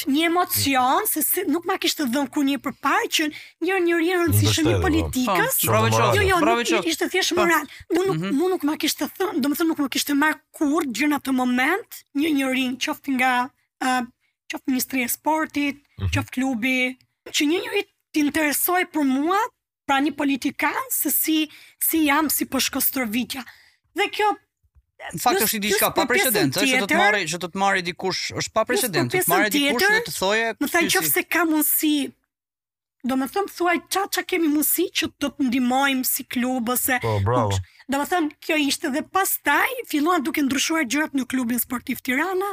një 0.06 0.26
emocion 0.28 1.06
se 1.06 1.22
si 1.22 1.42
nuk 1.48 1.66
ma 1.68 1.76
të 1.80 2.06
dhën 2.10 2.28
kur 2.30 2.44
një 2.44 2.58
parë 2.62 2.76
po. 2.80 2.96
jo, 3.00 3.04
jo, 3.10 3.10
po. 3.10 3.10
mhm. 3.10 3.12
që 3.14 3.66
një 3.66 3.76
njëri 3.86 4.08
në 4.10 4.18
rëndësishëm 4.22 4.70
i 4.72 4.78
politikës. 4.84 5.58
Prove 5.64 5.90
jo, 5.90 6.04
jo, 6.16 6.64
jo, 6.66 6.82
Ishte 6.90 7.08
thjesht 7.10 7.36
moral. 7.36 7.66
Unë 7.92 8.06
nuk 8.06 8.16
mm 8.16 8.30
-hmm. 8.30 8.48
nuk 8.52 8.62
ma 8.64 8.76
kishte 8.76 9.06
thën, 9.16 9.40
domethënë 9.40 9.68
nuk 9.68 9.78
më 9.84 9.88
kishte 9.88 10.14
marr 10.14 10.36
kurrë 10.56 10.86
gjë 10.96 11.06
në 11.10 11.16
atë 11.18 11.32
moment, 11.32 11.90
një 12.18 12.28
njëri 12.38 12.66
qoftë 12.84 13.10
nga 13.16 13.32
uh, 13.84 14.02
qoftë 14.50 14.66
ministri 14.70 15.02
e 15.04 15.08
sportit, 15.08 15.74
mm 15.76 16.06
-hmm. 16.06 16.12
qoftë 16.14 16.30
klubi, 16.34 16.96
që 17.34 17.42
një 17.50 17.58
njëri 17.64 17.82
të 18.12 18.18
interesoj 18.26 18.82
për 18.92 19.04
mua, 19.04 19.38
pra 19.86 20.00
një 20.00 20.12
politikan, 20.16 20.82
se 20.90 21.10
si, 21.10 21.48
si 21.86 22.04
jam, 22.04 22.30
si 22.30 22.44
për 22.44 22.60
po 22.72 23.02
vitja. 23.08 23.44
Dhe 23.96 24.08
kjo 24.10 24.36
në 25.14 25.20
fakt 25.22 25.44
është 25.46 25.61
diçka 25.64 25.90
pa 25.96 26.05
precedent, 26.09 26.57
është 26.57 26.80
do 26.82 26.88
të 26.90 26.98
marrë, 27.01 27.20
që 27.32 27.40
do 27.42 27.51
të 27.51 27.61
marrë 27.61 27.82
dikush, 27.86 28.20
është 28.40 28.55
pa 28.57 28.64
precedent, 28.68 29.12
të 29.14 29.22
marrë 29.30 29.53
dikush 29.55 29.84
dhe 29.94 30.01
të 30.09 30.14
thoje, 30.16 30.48
më 30.61 30.70
thënë 30.74 30.96
qoftë 30.96 31.26
ka 31.34 31.46
mundësi 31.53 31.94
Do 33.09 33.16
më 33.16 33.30
thëmë, 33.32 33.51
thuaj, 33.57 33.78
qa 33.94 34.01
qa 34.12 34.20
kemi 34.28 34.48
mundësi 34.53 34.84
që 35.01 35.07
të 35.22 35.28
të 35.38 35.44
ndimojmë 35.46 36.03
si 36.09 36.26
klub, 36.28 36.66
ose... 36.68 36.98
Po, 37.01 37.14
bravo. 37.24 37.55
Do 37.90 37.96
më 37.96 38.05
thëmë, 38.11 38.34
kjo 38.44 38.59
ishte 38.61 38.90
dhe 38.92 39.01
pas 39.14 39.30
taj, 39.46 39.70
filluan 39.88 40.20
duke 40.26 40.42
ndryshuar 40.44 40.84
gjërat 40.84 41.16
në 41.16 41.24
klubin 41.32 41.62
sportiv 41.62 42.03
Tirana, 42.05 42.51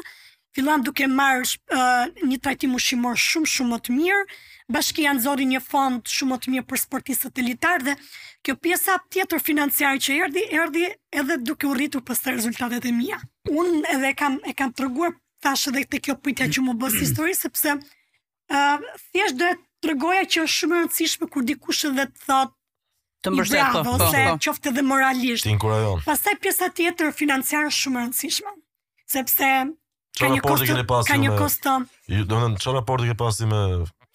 filluan 0.55 0.85
duke 0.87 1.03
marrë 1.11 1.49
uh, 1.75 2.05
një 2.23 2.39
trajtim 2.47 2.79
ushqimor 2.79 3.19
shumë, 3.19 3.51
shumë 3.57 3.73
më 3.75 3.81
të 3.89 3.97
mirë, 3.97 4.23
bashkia 4.71 5.13
nëzori 5.15 5.45
një 5.47 5.59
fond 5.63 6.09
shumë 6.11 6.37
të 6.43 6.51
mirë 6.53 6.65
për 6.67 6.81
sportistët 6.81 7.39
elitar 7.39 7.79
litarë 7.79 7.87
dhe 7.87 8.41
kjo 8.45 8.55
pjesa 8.63 8.97
tjetër 9.13 9.41
financiarë 9.43 10.01
që 10.05 10.17
erdi, 10.25 10.43
erdi 10.59 10.83
edhe 11.21 11.37
duke 11.47 11.67
u 11.69 11.73
rritur 11.77 12.03
për 12.03 12.19
së 12.19 12.33
rezultatet 12.37 12.85
e 12.85 12.91
mija. 12.97 13.19
Unë 13.51 13.83
edhe 13.95 14.11
kam, 14.19 14.37
e 14.49 14.53
kam 14.53 14.73
të 14.75 14.85
rëguar 14.87 15.13
thash 15.43 15.69
edhe 15.71 15.85
këtë 15.85 16.01
kjo 16.07 16.17
pyetja 16.25 16.49
që 16.57 16.65
më 16.67 16.75
bës 16.83 16.99
histori, 16.99 17.37
sepse 17.39 17.77
uh, 17.79 19.01
thjesht 19.13 19.39
dhe 19.39 19.53
të 19.83 19.93
rëgoja 19.93 20.25
që 20.35 20.43
është 20.45 20.59
shumë 20.61 20.79
rëndësishme 20.81 21.31
kur 21.31 21.47
dikush 21.47 21.85
edhe 21.91 22.07
të 22.11 22.27
thot 22.27 22.53
të 23.23 23.33
mbështet 23.33 23.57
të 23.57 23.67
thot. 23.71 23.87
Po, 23.87 23.97
Ose 24.03 24.23
po. 24.27 24.35
qofte 24.49 24.71
dhe 24.75 24.83
moralisht. 24.85 25.47
Ti 25.47 25.51
inkurajon. 25.55 26.03
Pastaj 26.05 26.35
pjesa 26.43 26.69
tjetër 26.77 27.15
financiarë 27.19 27.71
shumë 27.79 28.03
rëndësishme, 28.03 28.57
sepse 29.15 29.51
Ka 30.17 30.31
një 30.33 30.39
kosto, 30.41 31.03
ka 31.05 31.15
një 31.21 31.35
kosto. 31.37 31.71
Do 32.09 32.23
të 32.25 32.37
thonë 32.41 32.57
çfarë 32.63 32.79
raporti 32.79 33.05
ke 33.11 33.15
pasi 33.19 33.45
me 33.45 33.59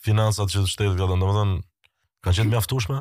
finansat 0.05 0.51
që 0.51 0.67
shtetit 0.67 0.99
ka 0.99 1.07
dhënë, 1.09 1.23
domethënë 1.23 1.59
kanë 2.25 2.37
qenë 2.39 2.53
mjaftueshme? 2.53 2.99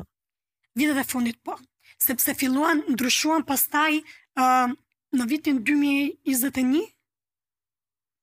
Vitet 0.78 1.00
e 1.00 1.04
fundit 1.12 1.38
po, 1.44 1.56
sepse 2.00 2.34
filluan 2.38 2.80
ndryshuan 2.94 3.42
pastaj 3.48 3.98
uh, 4.40 4.70
në 5.18 5.26
vitin 5.30 5.58
2021 5.66 6.84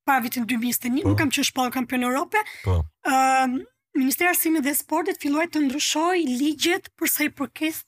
pa 0.07 0.17
vitin 0.23 0.47
2021, 0.49 1.03
po. 1.03 1.11
nuk 1.11 1.19
kam 1.19 1.31
qenë 1.33 1.47
shpallë 1.51 1.75
kampion 1.75 2.07
Europe. 2.07 2.43
Po. 2.65 2.79
Uh, 3.07 3.59
Ministeri 3.97 4.29
e 4.29 4.31
Arsimit 4.31 4.63
dhe 4.65 4.73
Sportit 4.77 5.19
filluaj 5.21 5.49
të 5.53 5.65
ndryshoj 5.67 6.15
ligjet 6.39 6.91
për 6.97 7.09
sa 7.11 7.25
i 7.27 7.31
përket 7.35 7.81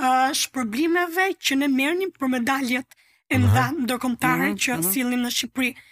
uh, 0.00 0.30
shpërblimeve 0.38 1.28
që 1.42 1.58
ne 1.62 1.68
merrnim 1.68 2.12
për 2.16 2.30
medaljet 2.38 2.96
e 3.28 3.38
mëdha 3.42 3.66
mhm. 3.74 3.84
ndërkombëtare 3.86 4.50
mhm, 4.52 4.60
që 4.62 4.70
uh 4.72 4.78
mhm. 4.80 4.92
sillnim 4.92 5.26
në 5.26 5.32
Shqipëri. 5.38 5.74
Uh 5.76 5.88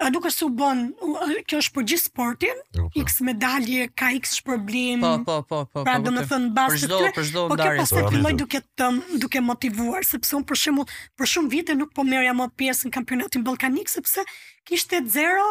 A 0.00 0.08
duke 0.10 0.30
su 0.32 0.48
bon, 0.50 0.86
kjo 1.46 1.58
është 1.60 1.72
për 1.76 1.84
gjithë 1.90 2.02
sportin, 2.08 2.60
x 2.96 3.18
medalje, 3.26 3.84
ka 4.00 4.08
x 4.16 4.32
shpërblim, 4.38 5.02
po, 5.04 5.10
po, 5.26 5.34
po, 5.44 5.58
po, 5.68 5.82
pra 5.84 5.98
do 6.00 6.12
me 6.14 6.22
thënë 6.24 6.48
basë 6.56 6.86
të 6.86 6.88
tërë, 7.02 7.10
për 7.18 7.26
shdo, 7.28 7.42
për 7.52 7.58
po 7.58 8.04
kjo 8.08 8.32
duke 8.40 8.62
të 8.80 8.88
duke 9.26 9.42
motivuar, 9.44 10.06
sepse 10.08 10.32
unë 10.38 10.48
për 10.48 10.60
shumë, 10.62 10.86
për 11.20 11.30
shumë 11.34 11.52
vite 11.52 11.76
nuk 11.76 11.92
po 11.98 12.06
merja 12.08 12.32
më 12.38 12.46
pjesë 12.62 12.88
në 12.88 12.94
kampionatin 12.96 13.44
balkanik, 13.44 13.92
sepse 13.92 14.24
kishte 14.70 15.02
zero 15.18 15.44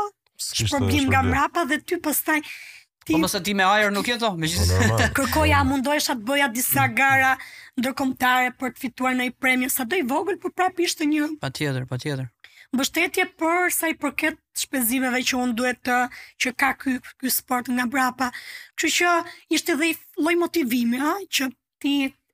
shpërblim 0.48 1.12
nga 1.14 1.22
mrapa 1.30 1.68
dhe 1.70 1.78
ty 1.86 2.02
pastaj 2.08 2.40
ti... 2.50 3.14
Po 3.14 3.22
mësë 3.22 3.44
ti 3.46 3.54
me 3.60 3.70
ajer 3.70 3.94
nuk 3.94 4.10
jeto, 4.10 4.34
me 4.34 4.50
gjithë... 4.50 5.14
Kërkoja, 5.20 5.62
mundohesha 5.70 6.18
të 6.18 6.26
bëja 6.26 6.50
disa 6.58 6.90
gara 6.98 7.36
ndërkomtare 7.78 8.56
për 8.58 8.74
të 8.74 8.82
fituar 8.88 9.14
në 9.20 9.30
i 9.30 9.36
premje, 9.38 9.70
sa 9.78 9.86
do 9.86 10.02
i 10.02 10.02
vogël, 10.10 10.42
për 10.42 10.58
prapë 10.58 10.88
ishte 10.90 11.06
një... 11.14 11.36
Patjetër, 11.46 11.86
patjetër 11.92 12.32
mbështetje 12.76 13.24
për 13.40 13.72
sa 13.74 13.90
i 13.90 13.96
përket 13.98 14.38
shpenzimeve 14.62 15.22
që 15.26 15.38
unë 15.42 15.56
duhet 15.58 15.80
të 15.86 15.98
që 16.44 16.52
ka 16.62 16.72
ky 16.82 16.96
ky 17.22 17.32
sport 17.34 17.70
nga 17.74 17.86
brapa. 17.90 18.30
Kështu 18.78 18.96
që, 18.98 19.14
që 19.26 19.56
ishte 19.58 19.76
edhe 19.76 19.90
lloj 20.24 20.36
motivimi, 20.44 21.00
ëh, 21.02 21.24
që 21.36 21.50
ti 21.82 21.94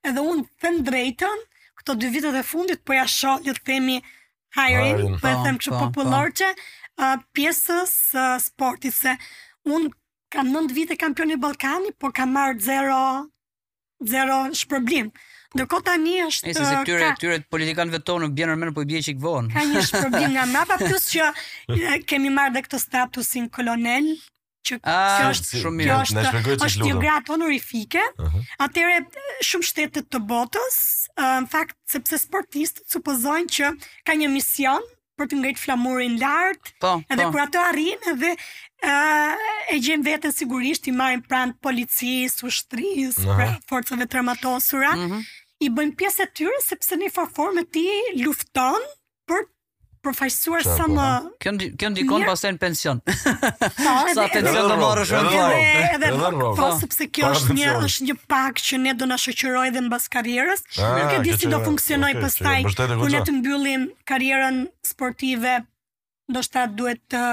edhe 0.09 0.23
unë 0.33 0.45
them 0.63 0.81
drejtën, 0.89 1.45
këto 1.79 1.95
dy 2.01 2.11
vitet 2.15 2.39
e 2.39 2.43
fundit 2.49 2.83
po 2.85 2.97
ja 2.97 3.05
shoh, 3.09 3.39
le 3.45 3.55
të 3.55 3.65
themi 3.69 3.99
hiring, 4.57 5.15
po 5.23 5.31
e 5.31 5.37
them 5.45 5.57
po, 5.57 5.61
kështu 5.63 5.75
po, 5.75 5.77
po. 5.79 5.87
popullorçe, 6.01 6.51
uh, 6.97 7.15
pjesës 7.35 7.95
uh, 8.19 8.35
sportit 8.43 8.95
se 8.95 9.15
unë 9.71 9.93
kam 10.35 10.49
9 10.51 10.73
vite 10.75 10.97
kampion 10.99 11.31
i 11.31 11.39
Ballkanit, 11.39 11.95
por 12.01 12.11
kam 12.15 12.35
marr 12.35 12.59
0 12.59 12.91
0 14.03 14.41
shpërblim. 14.61 15.13
Ndërko 15.55 15.77
tani 15.87 16.17
është... 16.25 16.49
E 16.51 16.53
se 16.57 16.63
si 16.67 16.75
këtyre, 16.81 16.99
ka... 16.99 17.09
këtyre 17.15 17.37
politikanëve 17.53 18.01
tonë, 18.07 18.27
bjenë 18.35 18.55
rëmenë, 18.55 18.73
po 18.75 18.83
i 18.83 18.89
bje 18.89 19.01
që 19.07 19.11
i 19.13 19.17
këvonë. 19.21 19.51
Ka 19.55 19.63
një 19.69 19.83
shpërbim 19.89 20.31
nga 20.35 20.43
mapa, 20.51 20.77
plus 20.81 21.07
që 21.13 22.01
kemi 22.09 22.31
marrë 22.35 22.57
dhe 22.57 22.63
këtë 22.65 22.81
statusin 22.83 23.47
kolonel, 23.55 24.09
që 24.65 24.79
A, 24.81 24.95
ah, 24.95 25.15
kjo 25.21 25.29
është 25.35 25.61
shumë 25.61 25.77
mirë. 25.79 25.99
Kjo 26.11 26.57
është, 26.57 26.89
një 26.89 26.97
gratë 27.05 27.33
honorifike. 27.35 28.03
Uh 28.17 28.33
-huh. 28.33 29.23
shumë 29.47 29.69
shtetet 29.69 30.09
të 30.11 30.19
botës, 30.31 30.79
në 31.21 31.47
fakt, 31.53 31.77
sepse 31.93 32.19
sportistët 32.25 32.83
supozojnë 32.91 33.47
që 33.55 33.71
ka 34.09 34.17
një 34.19 34.27
mision 34.35 34.83
për 35.15 35.29
të 35.31 35.39
ngritur 35.39 35.61
flamurin 35.63 36.17
lartë, 36.19 36.73
po, 36.83 36.97
edhe 37.13 37.23
po. 37.23 37.31
kur 37.31 37.43
ato 37.45 37.61
arrin, 37.69 38.01
edhe 38.11 38.33
uh, 38.33 39.69
e 39.71 39.79
gjen 39.85 40.03
vetën 40.03 40.33
sigurisht 40.35 40.89
i 40.91 40.91
marrin 40.91 41.23
pranë 41.29 41.55
policisë, 41.63 42.43
ushtrisë, 42.49 43.23
uh 43.23 43.37
pra 43.37 43.47
-huh. 43.47 43.61
forcave 43.69 44.09
tërmatosura. 44.11 44.91
Uh 44.97 45.05
mhm. 45.05 45.13
-huh 45.21 45.43
i 45.63 45.69
bëjmë 45.71 45.95
pjesë 45.99 46.25
e 46.27 46.35
tyre 46.35 46.61
sepse 46.63 46.97
në 46.99 47.09
far 47.15 47.29
formë 47.31 47.63
ti 47.73 47.85
lufton 48.23 48.83
për 49.29 49.45
përfaqësuar 50.05 50.61
sa 50.67 50.83
po, 50.83 50.87
më 50.93 50.99
ma... 50.99 51.35
kjo 51.41 51.51
kjo 51.81 51.87
ndikon 51.91 52.25
pastaj 52.27 52.51
në 52.53 52.59
pension. 52.61 52.99
Po, 53.05 53.13
sa 53.15 54.27
të 54.29 54.43
të 54.45 54.53
të 54.59 54.75
marrësh 54.83 55.13
më 55.15 55.21
shumë. 55.31 55.63
Edhe, 55.95 56.11
po, 56.35 56.51
po 56.59 56.67
sepse 56.77 57.07
kjo 57.15 57.31
është 57.33 57.55
një 57.57 57.71
është 57.87 58.07
një 58.11 58.15
pak 58.29 58.61
që 58.67 58.79
ne 58.83 58.93
do 58.99 59.07
na 59.09 59.17
shoqërojë 59.23 59.71
edhe 59.71 59.81
mbas 59.87 60.05
karrierës. 60.13 60.61
Ah, 60.77 60.91
Nuk 60.99 61.15
e 61.17 61.23
di 61.25 61.33
si 61.39 61.49
do 61.49 61.57
funksionoj 61.65 62.11
pastaj 62.21 62.59
kur 62.67 63.09
ne 63.15 63.23
të 63.25 63.35
mbyllim 63.39 63.87
karrierën 64.11 64.61
sportive. 64.85 65.57
Ndoshta 66.29 66.67
duhet 66.77 67.01
të 67.13 67.23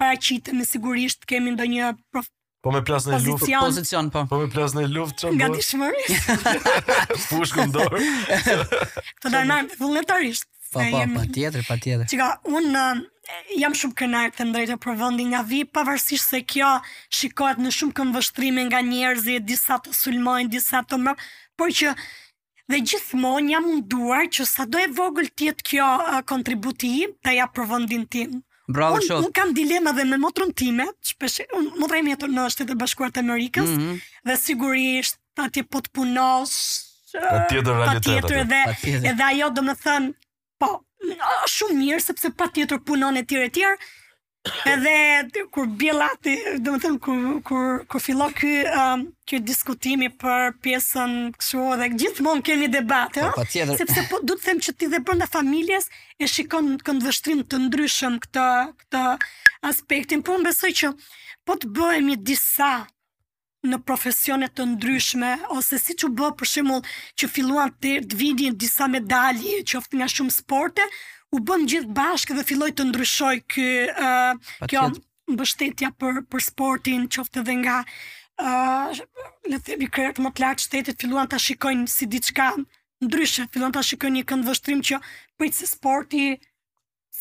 paraqitemi 0.00 0.68
sigurisht 0.68 1.24
kemi 1.28 1.54
ndonjë 1.56 1.94
Po 2.62 2.70
me 2.70 2.78
plas 2.86 3.08
në 3.10 3.18
luftë 3.24 3.56
pozicion 3.58 4.08
po. 4.14 4.20
Po 4.30 4.38
me 4.38 4.46
plas 4.52 4.74
në 4.76 4.84
luftë 4.92 5.24
çfarë? 5.24 5.34
Nga 5.34 5.48
dëshmëri. 5.56 6.02
Fushë 7.22 7.56
kum 7.56 7.72
dorë. 7.74 8.02
Të 9.20 9.32
ndarnar 9.32 9.66
vullnetarisht. 9.80 10.46
Po 10.72 10.80
po, 10.84 11.00
patjetër, 11.18 11.64
patjetër. 11.66 12.06
Çka 12.12 12.28
un 12.46 12.70
jam 13.58 13.74
shumë 13.76 13.96
kënaqë 13.98 14.38
të 14.38 14.44
ndrejtë 14.52 14.76
për 14.84 14.94
vendin 15.02 15.28
nga 15.34 15.42
VIP, 15.50 15.68
pavarësisht 15.76 16.30
se 16.32 16.38
kjo 16.54 16.70
shikohet 17.18 17.58
në 17.60 17.72
shumë 17.80 17.92
këmbëvështrime 17.98 18.64
nga 18.70 18.80
njerëzit, 18.92 19.44
disa 19.50 19.76
të 19.82 19.92
sulmojnë, 19.98 20.48
disa 20.54 20.80
të 20.88 20.96
më, 21.02 21.14
por 21.60 21.74
që 21.80 21.92
dhe 22.70 22.78
gjithmonë 22.88 23.52
jam 23.56 23.66
munduar 23.68 24.30
që 24.32 24.46
sa 24.54 24.64
do 24.70 24.80
e 24.80 24.86
vogël 25.00 25.28
të 25.34 25.50
jetë 25.50 25.68
kjo 25.74 25.90
kontributi 26.32 26.92
i, 27.02 27.10
ta 27.20 27.34
ja 27.36 27.50
për 27.52 27.68
vendin 27.74 28.06
tim. 28.08 28.40
Bravo 28.72 29.00
shoh. 29.04 29.20
Un 29.22 29.30
kam 29.38 29.52
dilema 29.56 29.92
dhe 29.96 30.04
me 30.10 30.16
motrën 30.24 30.50
time, 30.62 30.86
shpesh 31.10 31.42
un 31.58 31.64
motra 31.80 32.00
ime 32.00 32.14
jeton 32.14 32.32
në 32.36 32.46
shtetet 32.54 32.74
e 32.74 32.78
bashkuara 32.82 33.14
të 33.16 33.22
Amerikës 33.26 33.70
mm 33.70 33.78
-hmm. 33.78 34.20
dhe 34.28 34.34
sigurisht 34.46 35.18
atje 35.46 35.62
po 35.72 35.78
të 35.86 35.90
punos. 35.96 36.52
Po 37.14 37.38
tjetër 37.50 37.72
realitet. 37.80 38.08
tjetër 38.08 38.46
dhe 38.52 38.62
edhe 39.12 39.24
ajo 39.30 39.48
domethën 39.56 40.04
po 40.60 40.68
shumë 41.56 41.76
mirë 41.82 42.00
sepse 42.08 42.28
patjetër 42.40 42.78
punon 42.88 43.14
etj 43.22 43.34
etj, 43.48 43.60
Edhe 44.66 45.44
kur 45.54 45.66
bjellati, 45.78 46.32
do 46.66 46.72
të 46.74 46.80
them 46.82 46.94
kur 46.98 47.18
kur 47.46 47.66
kur 47.92 48.02
fillo 48.02 48.26
ky 48.34 48.50
um, 48.74 49.04
ky 49.28 49.38
diskutimi 49.38 50.08
për 50.18 50.56
pjesën 50.64 51.12
kështu 51.38 51.66
edhe 51.76 51.86
gjithmonë 52.00 52.42
kemi 52.48 52.70
debat, 52.72 53.14
po, 53.36 53.44
Tjeder... 53.52 53.78
Sepse 53.78 54.02
po 54.10 54.18
duhet 54.24 54.42
të 54.42 54.48
them 54.50 54.62
që 54.66 54.74
ti 54.80 54.88
dhe 54.90 55.00
brenda 55.06 55.28
familjes 55.30 55.86
e 56.18 56.26
shikon 56.26 56.72
këndë 56.82 57.06
vështrim 57.06 57.44
të 57.52 57.62
ndryshëm 57.68 58.18
këtë 58.26 58.48
këtë 58.82 59.04
aspektin, 59.70 60.26
por 60.26 60.42
më 60.42 60.50
besoj 60.50 60.72
që 60.80 60.90
po 61.46 61.58
të 61.62 61.70
bëhemi 61.78 62.18
disa 62.32 62.72
në 63.70 63.78
profesione 63.86 64.50
të 64.50 64.66
ndryshme 64.74 65.32
ose 65.54 65.78
siç 65.78 66.02
u 66.02 66.10
bë 66.18 66.32
për 66.40 66.50
shembull 66.56 66.82
që 67.14 67.30
filluan 67.30 67.70
të 67.78 68.00
vinin 68.18 68.58
disa 68.58 68.90
medalje 68.90 69.62
qoftë 69.70 70.00
nga 70.02 70.10
shumë 70.18 70.34
sporte, 70.42 70.90
u 71.32 71.40
bën 71.40 71.64
gjithë 71.70 71.94
bashkë 71.96 72.34
dhe 72.38 72.44
filloj 72.48 72.72
të 72.76 72.84
ndryshoj 72.90 73.36
kë, 73.48 73.68
uh, 73.94 74.52
kjo 74.68 74.82
mbështetja 75.32 75.88
për, 76.00 76.18
për 76.28 76.44
sportin, 76.44 77.06
qofte 77.14 77.44
dhe 77.46 77.54
nga 77.62 77.78
uh, 77.84 78.92
le 79.48 79.56
të 79.56 79.72
themi 79.72 79.88
kërët 79.96 80.20
më 80.20 80.32
të 80.36 80.44
lartë 80.44 80.66
shtetit, 80.66 81.00
filluan 81.00 81.30
të 81.32 81.40
shikojnë 81.46 81.88
si 81.92 82.08
diçka 82.12 82.50
ndryshe, 83.06 83.46
filluan 83.54 83.72
të 83.72 83.84
shikojnë 83.92 84.20
një 84.20 84.26
këndë 84.32 84.50
vështrim 84.50 84.84
që 84.90 85.00
prit 85.40 85.56
se 85.56 85.70
sporti 85.72 86.26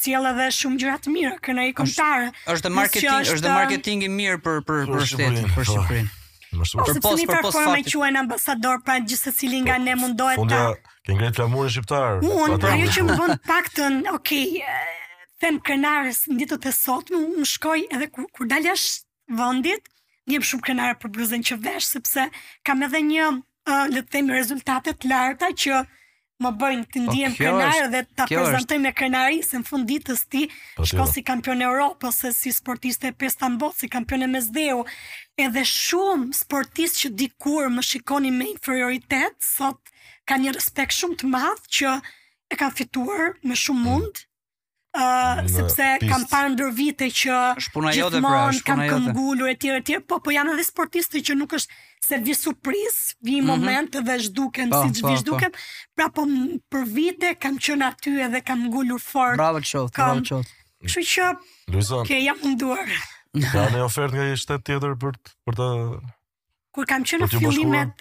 sjell 0.01 0.27
edhe 0.29 0.49
shumë 0.59 0.81
gjëra 0.83 0.97
të 1.07 1.13
mira 1.15 1.31
kënaqëtare. 1.47 2.27
Është 2.43 2.55
është 2.57 2.75
marketing, 2.77 3.33
është 3.37 3.53
marketing 3.55 4.05
i 4.07 4.11
mirë 4.19 4.41
për 4.45 4.59
për 4.67 4.89
për 4.91 5.07
shtetin, 5.09 5.53
për 5.53 5.55
po. 5.59 5.71
Shqipërinë. 5.77 6.17
Mështu, 6.51 6.81
po, 6.81 6.85
për 6.85 6.99
pas, 7.03 7.19
për 7.31 7.37
pas 7.45 7.55
faktit. 7.57 7.93
quen 7.95 8.17
ambasador, 8.19 8.81
pra 8.87 8.97
gjithë 8.99 9.29
se 9.29 9.31
cili 9.39 9.61
nga 9.63 9.77
ne 9.79 9.93
po, 9.95 10.01
mundohet 10.03 10.35
ta... 10.35 10.41
Fundja, 10.41 10.97
ke 11.07 11.13
ngrejt 11.15 11.37
flamur 11.39 11.69
shqiptar. 11.71 12.17
Unë, 12.27 12.57
pra 12.63 12.73
ju 12.81 12.89
që 12.97 13.05
më 13.09 13.15
bënd 13.21 13.37
pakten, 13.51 13.95
okej, 14.15 14.47
okay, 14.59 15.37
them 15.45 15.61
krenarës 15.67 16.25
në 16.27 16.39
ditët 16.41 16.67
e 16.67 16.73
sot, 16.77 17.13
më, 17.15 17.45
shkoj 17.53 17.77
edhe 17.97 18.09
kur, 18.15 18.27
kur 18.35 18.51
daljash 18.51 18.89
vëndit, 19.39 19.87
një 20.31 20.41
më 20.41 20.49
shumë 20.51 20.67
krenarë 20.67 20.99
për 21.05 21.15
bluzën 21.17 21.47
që 21.47 21.59
vesh, 21.69 21.87
sepse 21.95 22.27
kam 22.67 22.83
edhe 22.89 23.03
një, 23.13 23.31
uh, 23.71 23.85
le 23.95 24.03
të 24.03 24.17
themi, 24.17 24.35
rezultatet 24.41 25.07
larta 25.13 25.53
që 25.63 25.85
më 26.41 26.51
bëjnë 26.61 26.85
të 26.85 26.91
po, 26.91 27.03
ndihem 27.05 27.33
okay, 27.35 27.45
krenarë 27.45 27.87
dhe 27.93 28.01
ta 28.17 28.25
prezantoj 28.29 28.77
me 28.85 28.91
krenari 28.97 29.41
se 29.45 29.59
në 29.61 29.67
fund 29.69 29.87
ditës 29.89 30.23
ti 30.31 30.45
po, 30.51 30.87
shko 30.89 31.03
jo. 31.05 31.09
si 31.13 31.23
kampion 31.27 31.61
e 31.61 31.67
Europë 31.67 32.09
ose 32.09 32.31
si 32.37 32.53
sportiste 32.57 33.11
e 33.11 33.15
pesta 33.23 33.49
botë, 33.61 33.81
si 33.83 33.89
kampion 33.95 34.25
e 34.25 34.29
Mesdheu. 34.33 34.81
Edhe 35.39 35.63
shumë 35.73 36.39
sportist 36.41 36.99
që 37.03 37.13
dikur 37.21 37.69
më 37.75 37.85
shikoni 37.91 38.33
me 38.39 38.49
inferioritet, 38.55 39.37
sot 39.53 39.93
ka 40.27 40.39
një 40.41 40.55
respekt 40.57 40.97
shumë 40.97 41.21
të 41.21 41.31
madh 41.35 41.69
që 41.79 41.95
e 42.51 42.59
kanë 42.61 42.77
fituar 42.81 43.33
me 43.45 43.57
shumë 43.65 43.81
mm. 43.83 43.89
mund. 43.91 44.13
Mm 44.21 44.27
uh, 44.97 45.45
sepse 45.49 45.97
pist. 45.99 46.09
kam 46.11 46.25
parë 46.29 46.51
ndër 46.55 46.71
vite 46.75 47.07
që 47.07 47.37
shpuna 47.63 47.93
kam 48.67 48.81
këmbullur 48.89 49.51
etj 49.53 49.71
etj, 49.79 49.95
po 50.03 50.19
po 50.23 50.33
janë 50.35 50.55
edhe 50.57 50.65
sportistë 50.67 51.21
që 51.31 51.37
nuk 51.39 51.55
është 51.59 51.79
se 52.01 52.17
vi 52.25 52.35
surpriz, 52.35 52.97
vi 53.23 53.37
mm 53.39 53.43
-hmm. 53.43 53.47
moment 53.47 53.91
dhe 54.09 54.17
zhduken 54.27 54.69
pa, 54.73 54.81
po, 54.81 54.89
siç 54.89 55.01
po, 55.01 55.07
vi 55.07 55.13
po. 55.15 55.21
zhduken. 55.21 55.51
Pra 55.95 56.07
po 56.09 56.23
për 56.71 56.83
vite 56.91 57.29
kam 57.39 57.57
qenë 57.57 57.85
aty 57.87 58.17
edhe 58.27 58.41
kam 58.41 58.65
ngulur 58.67 58.99
fort. 58.99 59.37
Bravo 59.39 59.61
Chot, 59.63 59.93
kam... 59.95 60.07
bravo 60.21 60.25
Chot. 60.27 60.47
Kështu 60.81 61.01
që 61.13 61.25
Luizon. 61.71 61.99
Okej, 61.99 62.17
okay, 62.17 62.25
jam 62.25 62.37
munduar. 62.41 62.89
Ka 63.53 63.69
një 63.71 63.85
ofertë 63.85 64.13
nga 64.17 64.23
një 64.33 64.37
shtet 64.43 64.61
tjetër 64.65 64.93
për 64.97 65.13
të, 65.21 65.27
për 65.45 65.53
të 65.57 65.67
Kur 66.71 66.85
kam 66.87 67.03
qenë 67.03 67.27
në 67.27 67.27
fillimet, 67.39 67.93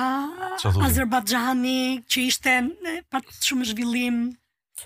Azerbajxhani, 0.66 2.02
që 2.12 2.24
ishte 2.30 2.56
pa 3.12 3.22
shumë 3.40 3.68
zhvillim. 3.72 4.18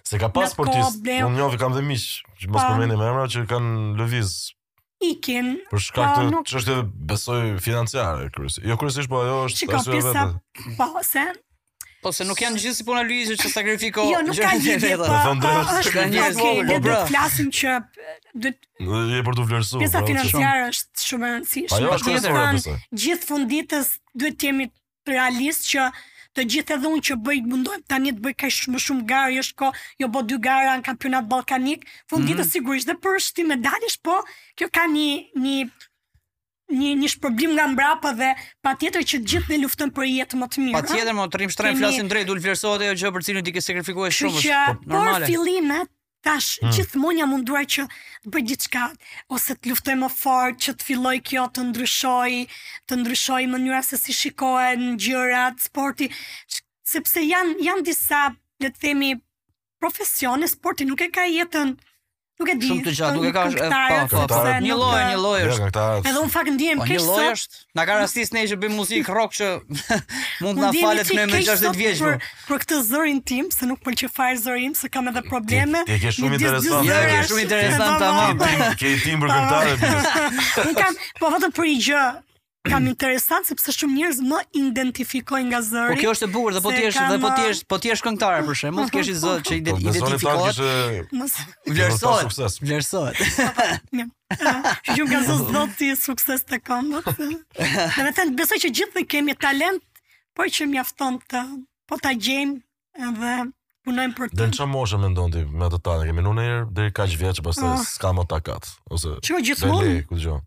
Se 0.03 0.19
ka 0.19 0.29
pasportis, 0.35 0.97
unë 0.99 1.37
njofi 1.37 1.59
kam 1.61 1.75
dhe 1.77 1.83
miq, 1.87 2.03
që 2.41 2.51
mos 2.51 2.67
përmeni 2.67 2.97
me 2.99 3.07
emra, 3.11 3.27
që 3.31 3.45
kanë 3.49 3.95
lëviz. 4.01 4.33
Ikin. 5.09 5.53
Për 5.71 5.81
shka 5.85 6.09
këtë, 6.19 6.43
që 6.47 6.59
është 6.59 6.73
edhe 6.73 6.85
besoj 7.11 7.41
financiare, 7.65 8.27
kërësi. 8.35 8.63
Jo, 8.69 8.77
kërësi 8.79 9.07
po, 9.11 9.19
ajo 9.25 9.39
është... 9.49 9.65
Që 9.65 9.67
ka 9.71 9.81
pisa, 9.89 10.27
po, 10.79 10.91
se, 11.03 11.25
Po 12.03 12.11
se 12.11 12.25
nuk 12.27 12.39
janë 12.43 12.59
gjithë 12.59 12.75
si 12.75 12.83
puna 12.87 13.01
Luizit 13.07 13.39
që 13.39 13.49
sakrifiko 13.53 14.03
Jo, 14.11 14.19
nuk 14.27 14.35
ka 14.37 14.49
gjithë. 14.65 14.93
Po, 14.99 15.17
po 15.43 15.51
është 15.83 16.03
njerëz. 16.11 16.39
Okej, 16.43 16.61
ne 16.67 16.77
do 16.83 16.91
të 16.95 17.09
flasim 17.09 17.47
që 17.59 17.75
do 18.43 18.51
të 18.51 19.03
për 19.29 19.37
të 19.39 19.45
vlerësuar. 19.49 19.83
Pjesa 19.85 19.99
po, 20.03 20.07
financiare 20.11 20.63
është 20.73 21.05
shumë 21.07 21.27
e 21.29 21.35
rëndësishme. 21.35 21.69
Po 21.71 21.83
jo, 21.83 22.39
është 22.59 22.79
Gjithë 23.05 23.29
funditës 23.29 23.93
duhet 24.19 24.37
të 24.41 24.49
jemi 24.49 24.67
realistë 25.07 25.71
që 25.75 25.85
të 26.33 26.45
gjithë 26.49 26.75
edhe 26.79 26.89
unë 26.91 27.05
që 27.11 27.15
bëj 27.23 27.39
mundoj 27.45 27.79
tani 27.93 28.11
të 28.17 28.23
bëj 28.25 28.33
kaq 28.41 28.59
më 28.75 28.79
shumë 28.83 29.03
gara 29.13 29.35
është 29.39 29.57
ko, 29.61 29.69
jo 30.01 30.07
bë 30.09 30.23
dy 30.31 30.39
gara 30.41 30.73
në 30.79 30.85
kampionat 30.89 31.27
ballkanik, 31.29 31.85
funditës 32.09 32.39
mm 32.39 32.41
-hmm. 32.41 32.51
sigurisht 32.57 32.89
dhe 32.89 32.95
për 33.03 33.19
shtim 33.21 33.47
medalish, 33.53 33.99
po 34.07 34.15
kjo 34.57 34.67
ka 34.75 34.87
një 34.95 35.07
një 35.45 35.57
një 36.71 36.93
një 37.01 37.09
shpërblim 37.15 37.53
nga 37.57 37.65
mbrapa 37.71 38.11
dhe 38.17 38.29
patjetër 38.63 39.03
që 39.09 39.19
gjithë 39.29 39.51
ne 39.55 39.59
luftojmë 39.63 39.93
për 39.97 40.05
jetë 40.09 40.39
më 40.39 40.47
të 40.53 40.63
mirë. 40.63 40.77
Patjetër, 40.77 41.13
më 41.17 41.25
trim 41.33 41.51
shtrem 41.51 41.79
flasim 41.79 42.07
drejt, 42.11 42.31
ul 42.31 42.39
vlerësohet 42.43 42.85
ajo 42.87 42.95
gjë 43.03 43.11
për 43.17 43.25
cilën 43.27 43.45
ti 43.47 43.53
ke 43.57 43.63
sakrifikuar 43.65 44.15
shumë. 44.15 44.41
Që, 44.45 44.61
por 44.93 45.27
fillimet 45.27 45.91
tash 46.23 46.61
hmm. 46.61 46.71
gjithmonë 46.77 47.19
jam 47.19 47.31
munduar 47.35 47.65
që 47.67 47.83
të 48.23 48.31
bëj 48.31 48.43
diçka 48.47 48.85
ose 49.35 49.57
të 49.59 49.73
luftoj 49.73 49.97
më 49.99 50.09
fort, 50.13 50.59
që 50.63 50.75
të 50.79 50.87
filloj 50.87 51.15
kjo 51.27 51.43
të 51.57 51.65
ndryshoj, 51.67 52.37
të 52.87 52.99
ndryshoj 53.01 53.41
mënyra 53.51 53.81
se 53.83 53.99
si 53.99 54.15
shikohen 54.15 54.93
gjërat, 55.03 55.59
sporti, 55.67 56.07
sepse 56.93 57.25
janë 57.27 57.59
janë 57.67 57.83
disa 57.89 58.23
le 58.63 58.71
të 58.71 58.85
themi 58.85 59.11
profesione, 59.83 60.47
sporti 60.47 60.87
nuk 60.87 61.03
e 61.03 61.11
ka 61.11 61.27
jetën 61.27 61.75
Nuk 62.39 62.49
e 62.49 62.53
di. 62.57 62.67
Shumë 62.69 62.83
të 62.87 62.93
gjatë, 62.97 63.13
po, 63.13 63.19
nuk 63.19 63.27
e 63.27 63.31
ka 63.33 63.41
Po, 63.53 64.07
po, 64.09 64.23
po, 64.25 64.39
po. 64.41 64.53
një 64.63 64.77
lloj, 64.77 65.01
një 65.11 65.17
lloj 65.21 65.39
jo, 65.43 65.49
është. 65.53 65.83
Edhe 66.11 66.23
un 66.23 66.31
fak 66.33 66.49
ndiem 66.55 66.79
keq 66.81 67.03
sot. 67.03 67.05
Një 67.05 67.13
lloj 67.13 67.25
është. 67.33 67.59
Na 67.79 67.85
ka 67.89 67.97
rastis 67.99 68.33
ne 68.33 68.43
që 68.49 68.57
bëjmë 68.63 68.77
muzikë 68.79 69.13
rock 69.17 69.35
që 69.37 69.49
mund 70.43 70.57
na 70.63 70.71
falet 70.73 71.13
me 71.19 71.27
me 71.29 71.43
60 71.45 71.77
vjeç. 71.77 72.01
Për, 72.01 72.17
për 72.47 72.63
këtë 72.65 72.79
zërin 72.89 73.21
tim, 73.29 73.51
se 73.53 73.69
nuk 73.69 73.83
pëlqej 73.85 74.09
fare 74.15 74.41
zërin, 74.43 74.73
se 74.81 74.89
kam 74.95 75.11
edhe 75.13 75.21
probleme. 75.29 75.85
Ti 75.89 75.99
ke 76.01 76.13
shumë 76.17 76.39
interesant. 76.39 76.89
Ja, 76.89 77.21
shumë 77.29 77.45
interesant 77.45 77.97
tamam. 78.01 78.77
Ke 78.81 78.95
tim 79.05 79.21
për 79.21 79.35
këngëtarë. 79.37 79.95
Un 80.69 80.77
kam 80.81 81.01
po 81.21 81.29
vetëm 81.37 81.53
për 81.59 81.69
i 81.69 81.77
gjë, 81.85 82.05
kam 82.67 82.87
interesant 82.87 83.43
sepse 83.47 83.73
shumë 83.75 83.95
njerëz 83.97 84.19
më 84.23 84.37
identifikojnë 84.61 85.47
nga 85.51 85.59
zëri. 85.67 85.95
Po 85.97 86.01
kjo 86.01 86.11
është 86.15 86.27
e 86.27 86.31
bukur, 86.33 86.53
dhe 86.55 86.61
po 86.63 86.71
ti 86.71 86.83
je, 86.85 86.91
dhe 86.95 87.17
po 87.19 87.31
të 87.35 87.45
je, 87.45 87.55
po 87.73 87.79
ti 87.83 87.89
je 87.91 87.95
po 87.99 88.05
këngëtar 88.07 88.37
për 88.47 88.59
shemb, 88.59 88.77
mund 88.77 88.91
të 88.91 88.97
kesh 88.97 89.09
zë 89.21 89.33
që 89.47 89.53
po, 89.53 89.77
identifikohet. 89.85 90.61
Vlerësohet. 91.69 92.59
Vlerësohet. 92.63 93.89
Ju 94.97 95.09
kanë 95.09 95.25
zë 95.27 95.39
zot 95.51 95.73
ti 95.79 95.89
sukses 95.99 96.45
të 96.49 96.61
këmbës. 96.63 97.19
Dhe 97.57 98.05
vetëm 98.11 98.31
besoj 98.39 98.61
që 98.63 98.71
gjithë 98.79 98.99
ne 98.99 99.05
kemi 99.11 99.35
talent, 99.43 99.83
por 100.37 100.47
që 100.53 100.69
mjafton 100.71 101.19
të 101.29 101.43
po 101.89 101.99
ta 102.01 102.15
gjejm 102.15 102.55
edhe 103.09 103.33
punojmë 103.83 104.15
për 104.21 104.31
të. 104.31 104.39
Dhe 104.39 104.49
në 104.53 104.57
që 104.61 104.69
moshe 104.71 105.03
me 105.03 105.11
ti 105.35 105.43
me 105.51 105.67
të 105.67 105.83
talent, 105.85 106.07
kemi 106.13 106.23
në 106.23 106.31
në 106.39 106.47
njerë 106.47 106.63
dhe 106.79 106.87
i 106.89 106.95
ka 106.95 107.11
që 107.11 107.19
vjeqë, 107.25 108.25
takat, 108.31 108.71
ah. 108.71 108.95
ose... 108.95 109.17
gjithmonë? 109.51 110.41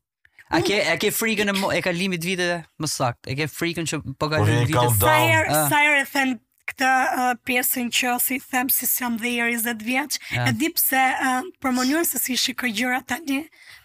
A 0.51 0.63
ke 0.63 0.79
a 0.93 0.97
ke 0.97 1.11
frikën 1.11 1.51
e, 1.51 1.55
e 1.77 1.81
kalimit 1.83 2.23
viteve 2.25 2.61
më 2.81 2.91
sakt? 2.91 3.27
E 3.27 3.35
ke 3.35 3.49
frikën 3.51 3.89
që 3.91 3.99
po 4.15 4.29
kalojnë 4.31 4.69
vite 4.71 4.85
sa 5.01 5.15
herë 5.23 5.55
ah. 5.59 5.67
sa 5.71 5.81
herë 5.83 6.05
them 6.13 6.35
këtë 6.71 6.91
uh, 7.23 7.33
pjesën 7.47 7.91
që 7.95 8.13
si 8.23 8.39
them 8.51 8.71
si 8.71 8.87
jam 8.91 9.17
dhe 9.23 9.33
i 9.33 9.41
20 9.43 9.83
vjeç, 9.87 10.21
ah. 10.39 10.49
e 10.51 10.55
di 10.59 10.71
pse 10.75 11.03
uh, 11.19 11.51
për 11.63 11.75
mënyrën 11.81 12.07
se 12.07 12.23
si 12.23 12.39
shikoj 12.45 12.71
gjëra 12.79 13.03
tani, 13.11 13.41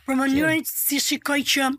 për 0.06 0.20
mënyrën 0.22 0.62
yeah. 0.62 0.72
si 0.86 1.02
shikoj 1.02 1.42
që 1.56 1.72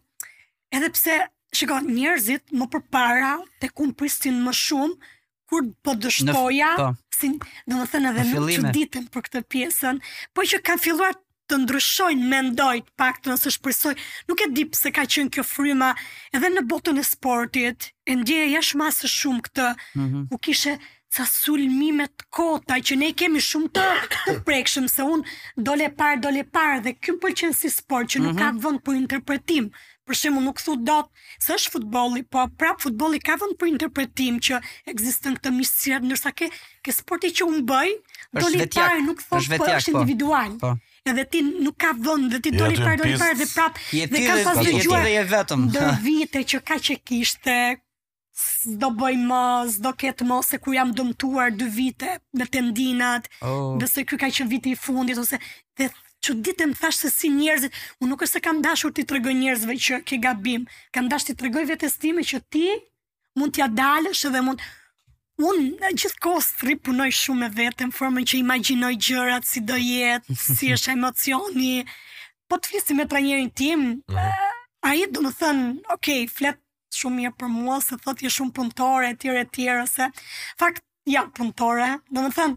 edhe 0.78 0.92
pse 0.98 1.18
shikoj 1.60 1.82
njerëzit 1.90 2.50
më 2.54 2.70
përpara 2.74 3.36
te 3.62 3.70
ku 3.70 3.88
pristin 3.94 4.42
më 4.46 4.54
shumë 4.64 5.12
kur 5.52 5.66
po 5.84 5.92
dështoja, 6.00 6.70
po. 6.80 6.90
si, 7.18 7.28
do 7.68 7.78
të 7.82 7.90
thënë 7.92 8.12
edhe 8.14 8.22
nuk 8.30 8.46
çuditen 8.56 9.10
për 9.14 9.26
këtë 9.28 9.42
pjesën, 9.52 9.98
po 10.34 10.46
që 10.48 10.62
kanë 10.66 10.80
filluar 10.86 11.18
të 11.52 11.58
ndryshojnë 11.66 12.28
me 12.32 12.38
të 12.56 12.66
pak 12.96 13.18
të 13.20 13.28
nësë 13.34 13.52
shpërsoj. 13.58 13.92
Nuk 14.30 14.40
e 14.40 14.48
di 14.56 14.64
se 14.78 14.88
ka 14.96 15.04
qenë 15.12 15.28
kjo 15.36 15.44
fryma 15.44 15.90
edhe 16.32 16.48
në 16.54 16.62
botën 16.70 16.96
e 16.96 17.04
sportit, 17.04 17.90
e 18.08 18.16
ndjeje 18.16 18.46
jash 18.54 18.72
masë 18.80 19.10
shumë 19.18 19.44
këtë, 19.48 19.66
mm 19.98 20.06
-hmm. 20.06 20.24
u 20.32 20.38
kishe 20.46 20.76
ca 21.12 21.26
sulmimet 21.28 22.24
kota, 22.32 22.78
që 22.80 22.96
ne 22.96 23.08
kemi 23.20 23.40
shumë 23.44 23.68
të, 23.76 23.84
të 24.30 24.34
prekshëm, 24.48 24.86
se 24.88 25.04
unë 25.04 25.24
dole 25.60 25.88
parë, 25.98 26.20
dole 26.24 26.40
parë, 26.54 26.78
dhe 26.86 26.94
këmë 27.04 27.20
përqenë 27.20 27.56
si 27.58 27.68
sport, 27.70 28.08
që 28.08 28.18
nuk 28.24 28.32
mm 28.32 28.38
-hmm. 28.38 28.40
ka 28.40 28.52
mhm. 28.56 28.60
vënd 28.64 28.80
për 28.86 28.94
interpretim, 29.02 29.64
për 30.08 30.14
shemë 30.22 30.40
nuk 30.46 30.56
thu 30.64 30.72
dot, 30.88 31.12
se 31.36 31.52
është 31.58 31.72
futboli, 31.74 32.22
po 32.32 32.46
prapë 32.58 32.80
futboli 32.86 33.20
ka 33.20 33.36
vënd 33.42 33.60
për 33.60 33.66
interpretim, 33.74 34.40
që 34.40 34.54
eksistën 34.88 35.36
këtë 35.36 35.52
misirë, 35.58 36.06
nërsa 36.08 36.32
ke, 36.32 36.48
ke 36.80 36.90
sporti 36.96 37.28
që 37.36 37.42
unë 37.50 37.62
bëj, 37.70 37.90
dole 38.40 38.64
parë, 38.72 39.04
nuk 39.10 39.18
thu, 39.20 39.36
po 39.60 39.68
është 39.68 39.92
individual. 39.98 40.56
Po 40.64 40.72
edhe 41.06 41.24
ti 41.28 41.40
nuk 41.64 41.78
ka 41.82 41.92
vënë, 41.98 42.28
dhe 42.34 42.40
ti 42.44 42.52
doli 42.54 42.76
për, 42.78 43.00
doli 43.00 43.16
parë, 43.20 43.38
dhe 43.40 43.46
prapë, 43.52 43.86
dhe 44.12 44.22
ka 44.26 44.36
pas 44.46 44.58
po, 44.58 44.64
dhe 44.66 44.74
gjua 44.84 45.00
vetëm 45.32 45.66
do 45.76 45.86
vite 46.04 46.42
që 46.52 46.60
ka 46.68 46.76
që 46.88 46.96
kishte 47.08 47.56
do 48.80 48.88
boj 48.96 49.16
më, 49.26 49.42
do 49.84 49.90
ketë 50.02 50.26
më 50.28 50.38
se 50.48 50.60
ku 50.64 50.72
jam 50.76 50.92
dëmtuar 50.96 51.50
dy 51.56 51.66
vite 51.74 52.16
me 52.38 52.46
tendinat, 52.46 53.26
oh. 53.44 53.76
dhe 53.82 53.88
se 53.90 54.04
kjo 54.08 54.16
ka 54.22 54.30
që 54.38 54.46
viti 54.52 54.72
i 54.72 54.78
fundit, 54.78 55.18
ose 55.20 55.36
dhe 55.78 55.90
që 56.22 56.36
ditë 56.46 56.68
më 56.70 56.78
thashtë 56.80 57.08
se 57.08 57.16
si 57.18 57.32
njerëzit, 57.34 57.76
unë 58.00 58.12
nuk 58.12 58.22
është 58.22 58.38
se 58.38 58.44
kam 58.46 58.62
dashur 58.62 58.94
ti 58.94 59.02
të 59.04 59.16
regoj 59.18 59.34
njerëzve 59.42 59.76
që 59.86 59.98
ke 60.06 60.20
gabim, 60.22 60.64
kam 60.94 61.10
dashur 61.10 61.32
ti 61.32 61.38
të 61.40 61.48
regoj 61.48 61.66
vetës 61.72 61.98
time 62.04 62.22
që 62.30 62.40
ti 62.48 62.64
mund 63.40 63.54
t'ja 63.56 63.66
dalësh 63.66 64.24
edhe 64.30 64.42
mund, 64.46 64.62
un 65.42 65.62
në 65.82 65.90
gjithë 65.98 66.20
kohë 66.22 66.42
strip 66.46 66.82
punoj 66.88 67.08
shumë 67.16 67.40
me 67.46 67.48
veten 67.56 67.90
në 67.90 67.96
formën 67.96 68.26
që 68.30 68.38
imagjinoj 68.40 68.92
gjërat 69.08 69.48
si 69.48 69.62
do 69.66 69.76
jetë, 69.80 70.36
si 70.58 70.70
është 70.74 70.94
emocioni. 70.96 71.72
Po 72.50 72.58
të 72.60 72.72
flisim 72.72 73.00
me 73.00 73.06
trajnerin 73.08 73.48
tim, 73.56 73.86
mhm. 74.04 74.52
ai 74.86 75.00
më 75.04 75.20
të 75.20 75.34
thon, 75.40 75.64
ok, 75.96 76.12
fletë 76.36 76.60
shumë 76.98 77.20
mirë 77.22 77.36
për 77.40 77.52
mua, 77.52 77.80
se 77.80 77.96
thotë 78.04 78.26
je 78.26 78.32
shumë 78.36 78.56
punëtore 78.58 79.14
etj 79.14 79.30
etj 79.42 79.68
ose 79.80 80.10
fakt 80.60 80.82
ja 81.08 81.22
punëtore. 81.36 81.94
Do 82.14 82.22
më 82.26 82.34
thon, 82.36 82.54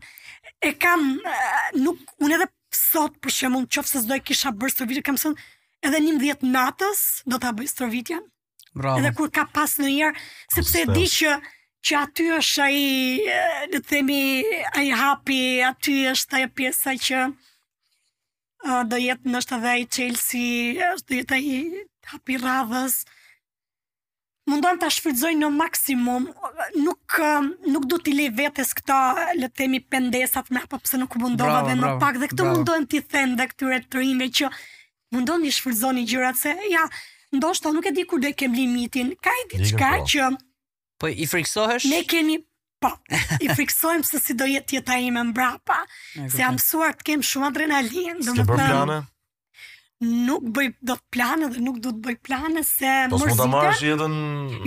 e 0.61 0.73
kam 0.83 1.07
nuk 1.79 2.01
un 2.21 2.35
edhe 2.35 2.49
sot 2.75 3.15
për 3.23 3.31
shemb 3.31 3.63
qofë 3.71 3.93
se 3.95 4.01
zdoj 4.05 4.19
kisha 4.27 4.51
bërë 4.59 4.73
stërvitje 4.75 5.05
kam 5.07 5.19
sënë, 5.21 5.35
edhe 5.87 6.01
11 6.03 6.43
natës 6.51 7.05
do 7.25 7.39
ta 7.39 7.53
bëj 7.55 7.69
stërvitjen. 7.71 8.25
Bravo. 8.75 8.99
Edhe 8.99 9.13
kur 9.15 9.29
ka 9.31 9.45
pas 9.55 9.71
ndonjëherë 9.79 10.23
sepse 10.51 10.81
e 10.83 10.87
di 10.91 11.05
që 11.07 11.37
që 11.85 11.95
aty 12.01 12.23
është 12.39 12.63
ai, 12.65 12.85
le 13.69 13.77
të 13.77 13.79
themi, 13.89 14.21
ai 14.79 14.87
hapi, 14.97 15.39
aty 15.67 15.93
është 16.13 16.39
ajo 16.39 16.49
pjesa 16.57 16.95
që 17.07 17.19
uh, 17.29 18.79
do 18.89 18.97
jetë 19.01 19.29
në 19.29 19.41
shtë 19.45 19.59
dhe 19.65 19.73
i 19.81 19.85
Chelsea, 19.97 20.93
është 20.95 21.11
do 21.11 21.19
jetë 21.19 21.37
ai 21.37 21.83
hapi 22.13 22.39
radhës. 22.41 22.95
Mundon 24.49 24.77
ta 24.81 24.89
shfrytëzoj 24.93 25.31
në 25.39 25.51
maksimum, 25.53 26.25
nuk 26.81 27.15
nuk 27.73 27.85
do 27.89 27.97
t'i 28.05 28.13
lej 28.17 28.31
vetes 28.37 28.73
këta, 28.77 28.97
le 29.37 29.47
të 29.49 29.61
themi, 29.63 29.79
pendesat 29.93 30.49
më 30.53 30.65
apo 30.65 30.81
pse 30.85 30.99
nuk 31.01 31.17
u 31.17 31.21
mundova 31.21 31.63
dhe 31.65 31.73
më 31.81 31.93
pak 32.01 32.19
dhe 32.21 32.29
këto 32.33 32.49
mundohen 32.51 32.85
ti 32.89 33.01
thënë 33.13 33.39
dhe 33.41 33.47
këtyre 33.53 33.79
të 33.89 34.31
që 34.39 34.51
mundon 35.15 35.41
të 35.45 35.53
shfrytëzoni 35.57 36.03
gjërat 36.11 36.37
se 36.41 36.53
ja, 36.73 36.81
ndoshta 37.37 37.71
nuk 37.77 37.89
e 37.89 37.93
di 37.97 38.05
kur 38.09 38.21
do 38.21 38.29
të 38.29 38.37
kem 38.43 38.57
limitin. 38.57 39.15
Ka 39.25 39.33
diçka 39.53 39.91
po. 40.01 40.05
që 40.11 40.29
Po 41.01 41.07
i 41.09 41.27
friksohesh? 41.27 41.85
Ne 41.91 42.03
kemi 42.07 42.37
Po, 42.83 42.89
i 43.39 43.47
friksohem 43.55 44.01
se 44.03 44.19
si 44.19 44.33
do 44.35 44.43
jetë 44.45 44.75
jeta 44.75 44.97
ime 44.99 45.21
mbrapa, 45.29 45.77
se 46.29 46.41
jam 46.43 46.57
mësuar 46.57 46.91
të 46.99 47.05
kemë 47.07 47.27
shumë 47.29 47.45
adrenalinë, 47.47 48.33
Ske 48.35 50.09
Nuk 50.27 50.49
bëj 50.57 50.67
do 50.85 50.97
të 50.99 51.05
planë, 51.15 51.47
dhe 51.55 51.61
nuk 51.63 51.77
do 51.81 51.93
të 51.95 52.01
bëj 52.03 52.17
plane 52.27 52.61
se 52.67 52.83
mërzitë. 52.83 53.11
Po 53.13 53.19
s'mon 53.21 53.39
të 53.39 53.47
marrë 53.53 53.77
jetën 53.87 54.17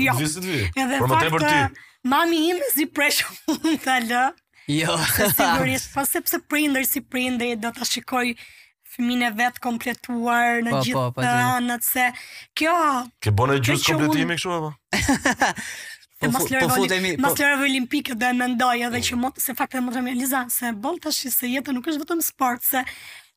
jo, 0.00 0.14
vizit 0.22 0.46
vi, 0.48 0.62
për 0.72 0.94
më 1.10 1.18
tepër 1.20 1.34
për 1.34 1.44
ty. 1.44 1.82
Mami 2.14 2.38
ime 2.54 2.70
si 2.72 2.88
preshë 2.96 3.28
unë 3.52 3.74
të 3.84 3.98
lë, 4.06 4.24
jo. 4.78 4.96
se 5.18 5.28
sigurisht, 5.36 5.92
po 5.92 6.06
sepse 6.08 6.40
prinder 6.48 6.88
si 6.88 7.04
prinder 7.04 7.52
do 7.60 7.74
të 7.76 7.90
shikoj 7.92 8.32
fëmin 8.96 9.26
e 9.28 9.30
vetë 9.36 9.60
kompletuar 9.68 10.64
në 10.64 10.72
po, 10.72 10.80
po, 10.80 10.88
gjithë 10.88 11.04
të 11.12 11.20
po, 11.20 11.36
anët, 11.60 11.86
se 11.86 12.08
kjo... 12.58 12.78
ke 13.20 13.36
bënë 13.36 13.60
e 13.60 13.64
gjusë 13.68 13.92
kompletimi 13.92 14.40
kështu, 14.40 14.56
apo? 14.56 14.74
Se 16.20 16.28
mos 16.34 16.48
lëre 16.50 16.66
po 16.66 17.14
mos 17.22 17.36
lëre 17.38 17.60
olimpike 17.66 18.14
do 18.20 18.26
e 18.26 18.34
mendoj 18.38 18.80
edhe 18.88 18.98
po. 19.02 19.06
që 19.08 19.18
mos 19.22 19.42
se 19.44 19.54
fakte 19.58 19.82
më 19.84 19.92
themi 19.94 20.14
Eliza 20.16 20.40
se 20.50 20.70
tash 21.04 21.20
se 21.36 21.50
jeta 21.52 21.70
nuk 21.74 21.86
është 21.92 22.02
vetëm 22.04 22.22
sport 22.30 22.66
se 22.72 22.84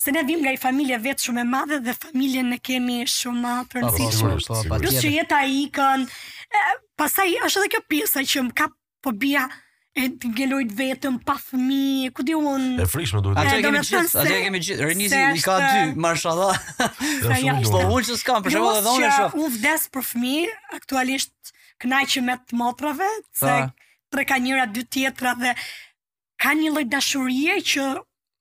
Se 0.01 0.09
ne 0.09 0.21
vim 0.25 0.39
nga 0.41 0.49
i 0.55 0.57
familje 0.57 0.97
vetë 0.97 1.23
shumë 1.27 1.43
e 1.43 1.45
madhe 1.45 1.77
dhe 1.85 1.93
familje 1.93 2.41
në 2.41 2.55
kemi 2.65 2.95
shumë 3.05 3.37
ma 3.43 3.51
të 3.69 3.75
po, 3.75 3.91
rëndësishme. 3.91 4.31
Po, 4.49 4.79
Plus 4.81 4.95
që 4.97 5.11
jetë 5.13 5.35
a 5.37 5.41
ikën, 5.61 6.05
pasaj 6.97 7.27
është 7.45 7.61
edhe 7.61 7.69
kjo 7.75 7.81
pjesa 7.91 8.23
që 8.31 8.41
më 8.47 8.55
ka 8.63 8.67
po 9.05 9.13
bia 9.13 9.43
e 9.93 10.07
të 10.15 10.31
ngelojt 10.33 10.73
vetëm, 10.81 11.19
pa 11.21 11.35
fëmi, 11.37 12.09
ku 12.17 12.25
di 12.25 12.33
unë... 12.33 12.71
E 12.81 12.89
frishme 12.89 13.21
duhet. 13.21 13.45
kemi 13.61 13.85
gjithë, 13.91 14.25
ate 14.25 14.41
kemi 14.47 14.63
gjithë, 14.65 14.89
Renizi 14.89 15.21
i 15.37 15.45
ka 15.45 15.59
dy, 15.67 15.87
marshala. 15.93 16.49
Dhe 16.79 17.41
shumë 17.45 17.61
duhet. 17.61 17.69
Po 17.69 17.85
unë 17.93 18.09
që 18.09 18.17
s'kam, 18.25 18.41
përshemë 18.49 18.73
dhe 18.79 18.83
dhe 18.87 18.95
unë 18.97 19.15
Unë 19.37 19.53
vdes 19.59 19.85
për 19.93 20.09
fëmi, 20.15 20.33
aktualisht, 20.81 21.35
që 21.89 22.21
me 22.21 22.35
të 22.37 22.55
motrave, 22.59 23.07
se 23.41 23.55
tre 24.11 24.25
ka 24.29 24.37
njëra, 24.43 24.65
dy 24.73 24.83
tjetra 24.91 25.33
dhe 25.39 25.53
ka 26.41 26.53
një 26.57 26.71
lloj 26.73 26.85
dashurie 26.91 27.57
që 27.61 27.85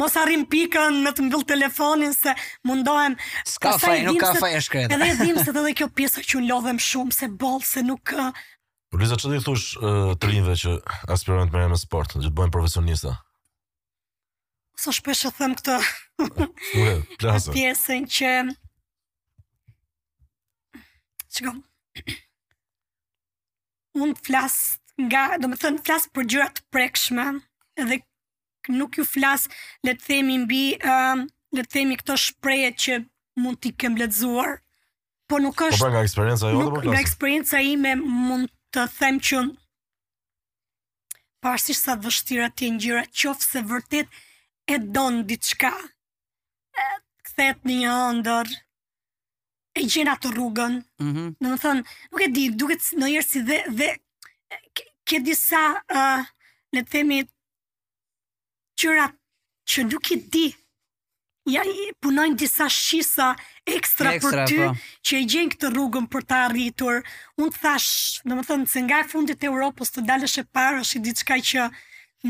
Mos 0.00 0.14
arrim 0.16 0.46
pikën 0.48 1.02
me 1.04 1.10
të 1.12 1.26
mbyll 1.26 1.42
telefonin 1.44 2.14
se 2.16 2.32
mundohem 2.64 3.12
ska 3.44 3.74
faj 3.76 3.98
nuk 4.06 4.22
ka 4.22 4.30
faj 4.40 4.54
e 4.56 4.62
shkretë. 4.64 4.96
Edhe 4.96 5.18
dim 5.26 5.40
se 5.44 5.52
edhe 5.52 5.74
kjo 5.82 5.90
pjesë 5.92 6.24
që 6.30 6.38
unë 6.38 6.48
lodhem 6.48 6.80
shumë 6.80 7.12
se 7.12 7.28
boll 7.28 7.60
se 7.60 7.84
nuk 7.84 8.14
Luisa, 8.92 9.16
që 9.16 9.28
të 9.30 9.36
i 9.38 9.42
thush 9.44 9.66
të 10.22 10.28
rinjëve 10.28 10.54
që 10.62 10.72
aspirojnë 11.14 11.48
të 11.48 11.56
merem 11.56 11.74
e 11.76 11.80
sport, 11.80 12.12
që 12.18 12.26
të 12.26 12.32
bëjmë 12.36 12.52
profesionista? 12.52 13.14
Sa 14.82 14.92
shpeshë 14.92 15.30
të 15.32 15.40
them 15.40 15.54
këto. 15.60 15.76
Ure, 16.82 16.98
plasë. 17.22 17.54
pjesën 17.56 18.04
që... 18.18 18.32
Që 21.32 21.46
kam... 21.48 21.62
Unë 24.02 24.18
flasë 24.28 25.06
nga, 25.08 25.22
do 25.40 25.48
me 25.52 25.56
thënë, 25.62 25.82
flasë 25.86 26.12
për 26.16 26.28
gjyrat 26.34 26.60
prekshme, 26.72 27.26
edhe 27.80 28.02
nuk 28.76 29.00
ju 29.00 29.06
flasë, 29.08 29.48
le 29.88 29.94
të 29.96 30.04
themi 30.10 30.36
mbi, 30.44 30.64
uh, 30.84 31.24
le 31.56 31.64
të 31.64 31.78
themi 31.78 31.96
këto 32.00 32.18
shpreje 32.20 32.72
që 32.84 33.00
mund 33.40 33.62
t'i 33.64 33.72
kem 33.82 33.96
letëzuar, 33.98 34.58
po 35.32 35.40
nuk 35.40 35.56
është... 35.68 35.80
Po 35.80 35.86
pra 35.86 35.94
nga 35.96 36.02
eksperienca 36.04 36.52
jo, 36.52 36.60
nuk, 36.60 36.74
po 36.84 36.90
Nga 36.92 37.02
eksperienca 37.06 37.64
ime 37.70 37.96
mund 38.04 38.52
të 38.72 38.82
them 38.98 39.18
që 39.28 39.40
pasi 41.44 41.74
sa 41.76 41.96
vështira 42.00 42.48
të 42.56 42.70
ngjyra, 42.76 43.02
qoftë 43.18 43.46
se 43.48 43.62
vërtet 43.70 44.20
e 44.72 44.78
don 44.96 45.20
diçka, 45.28 45.72
e 46.82 46.84
kthehet 47.28 47.66
në 47.68 47.76
një 47.82 47.96
ëndër 48.10 48.52
e 49.78 49.84
gjen 49.92 50.10
atë 50.14 50.32
rrugën. 50.32 50.76
Ëh. 50.78 51.04
Mhm. 51.10 51.24
Do 51.42 51.48
të 51.52 51.58
thon, 51.66 51.84
nuk 52.12 52.22
e 52.26 52.28
di, 52.36 52.44
duket 52.62 52.82
në 53.00 53.12
një 53.12 53.22
si 53.28 53.42
dhe 53.48 53.58
dhe 53.78 53.90
ke 55.08 55.20
disa 55.26 55.62
ëh 55.82 56.00
uh, 56.00 56.24
le 56.74 56.82
të 56.84 56.92
themi 56.96 57.20
qëra 58.80 59.08
që 59.70 59.84
nuk 59.90 60.12
i 60.16 60.18
di, 60.32 60.46
ja 61.48 61.62
punojnë 62.02 62.36
disa 62.38 62.68
shqisa 62.70 63.32
ekstra, 63.66 64.14
ekstra 64.16 64.30
për 64.30 64.50
ty 64.50 64.58
po. 64.62 64.72
që 65.08 65.18
i 65.22 65.26
gjenë 65.32 65.54
këtë 65.54 65.70
rrugën 65.72 66.06
për 66.12 66.26
ta 66.30 66.42
rritur. 66.52 67.00
Unë 67.40 67.54
të 67.54 67.62
thash, 67.64 67.88
në 68.26 68.38
më 68.38 68.46
thënë, 68.50 68.68
se 68.70 68.82
nga 68.86 69.00
e 69.02 69.08
fundit 69.10 69.44
e 69.44 69.50
Europës 69.50 69.92
të 69.94 70.04
dalësh 70.10 70.36
e 70.42 70.46
parë, 70.54 70.82
është 70.84 70.98
i 71.00 71.04
diçka 71.08 71.40
që 71.50 71.66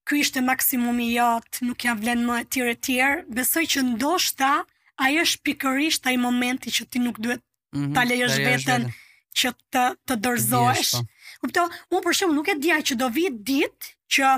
Kjo 0.02 0.16
ishte 0.18 0.40
maksimumi 0.42 1.12
jatë, 1.14 1.60
nuk 1.62 1.84
jam 1.86 1.94
vlenë 2.00 2.24
më 2.26 2.36
e 2.42 2.46
tjere 2.50 2.72
tjerë, 2.74 3.20
besoj 3.38 3.62
që 3.70 3.82
ndoshta 3.92 4.48
uh, 4.50 4.64
ai 5.02 5.16
është 5.22 5.42
pikërisht 5.48 6.06
ai 6.10 6.16
momenti 6.22 6.72
që 6.76 6.86
ti 6.92 7.00
nuk 7.02 7.18
duhet 7.22 7.42
mhm, 7.74 7.92
ta 7.96 8.04
lejosh 8.08 8.38
veten 8.46 8.88
që 9.40 9.50
të 9.72 9.84
të 10.08 10.16
dorëzohesh. 10.24 10.94
Po. 10.98 11.06
Kupto, 11.42 11.64
unë 11.94 12.04
për 12.06 12.16
shemb 12.18 12.34
nuk 12.36 12.50
e 12.52 12.56
dija 12.62 12.78
që 12.90 12.98
do 13.00 13.08
vit 13.16 13.38
ditë 13.50 13.92
që 14.16 14.32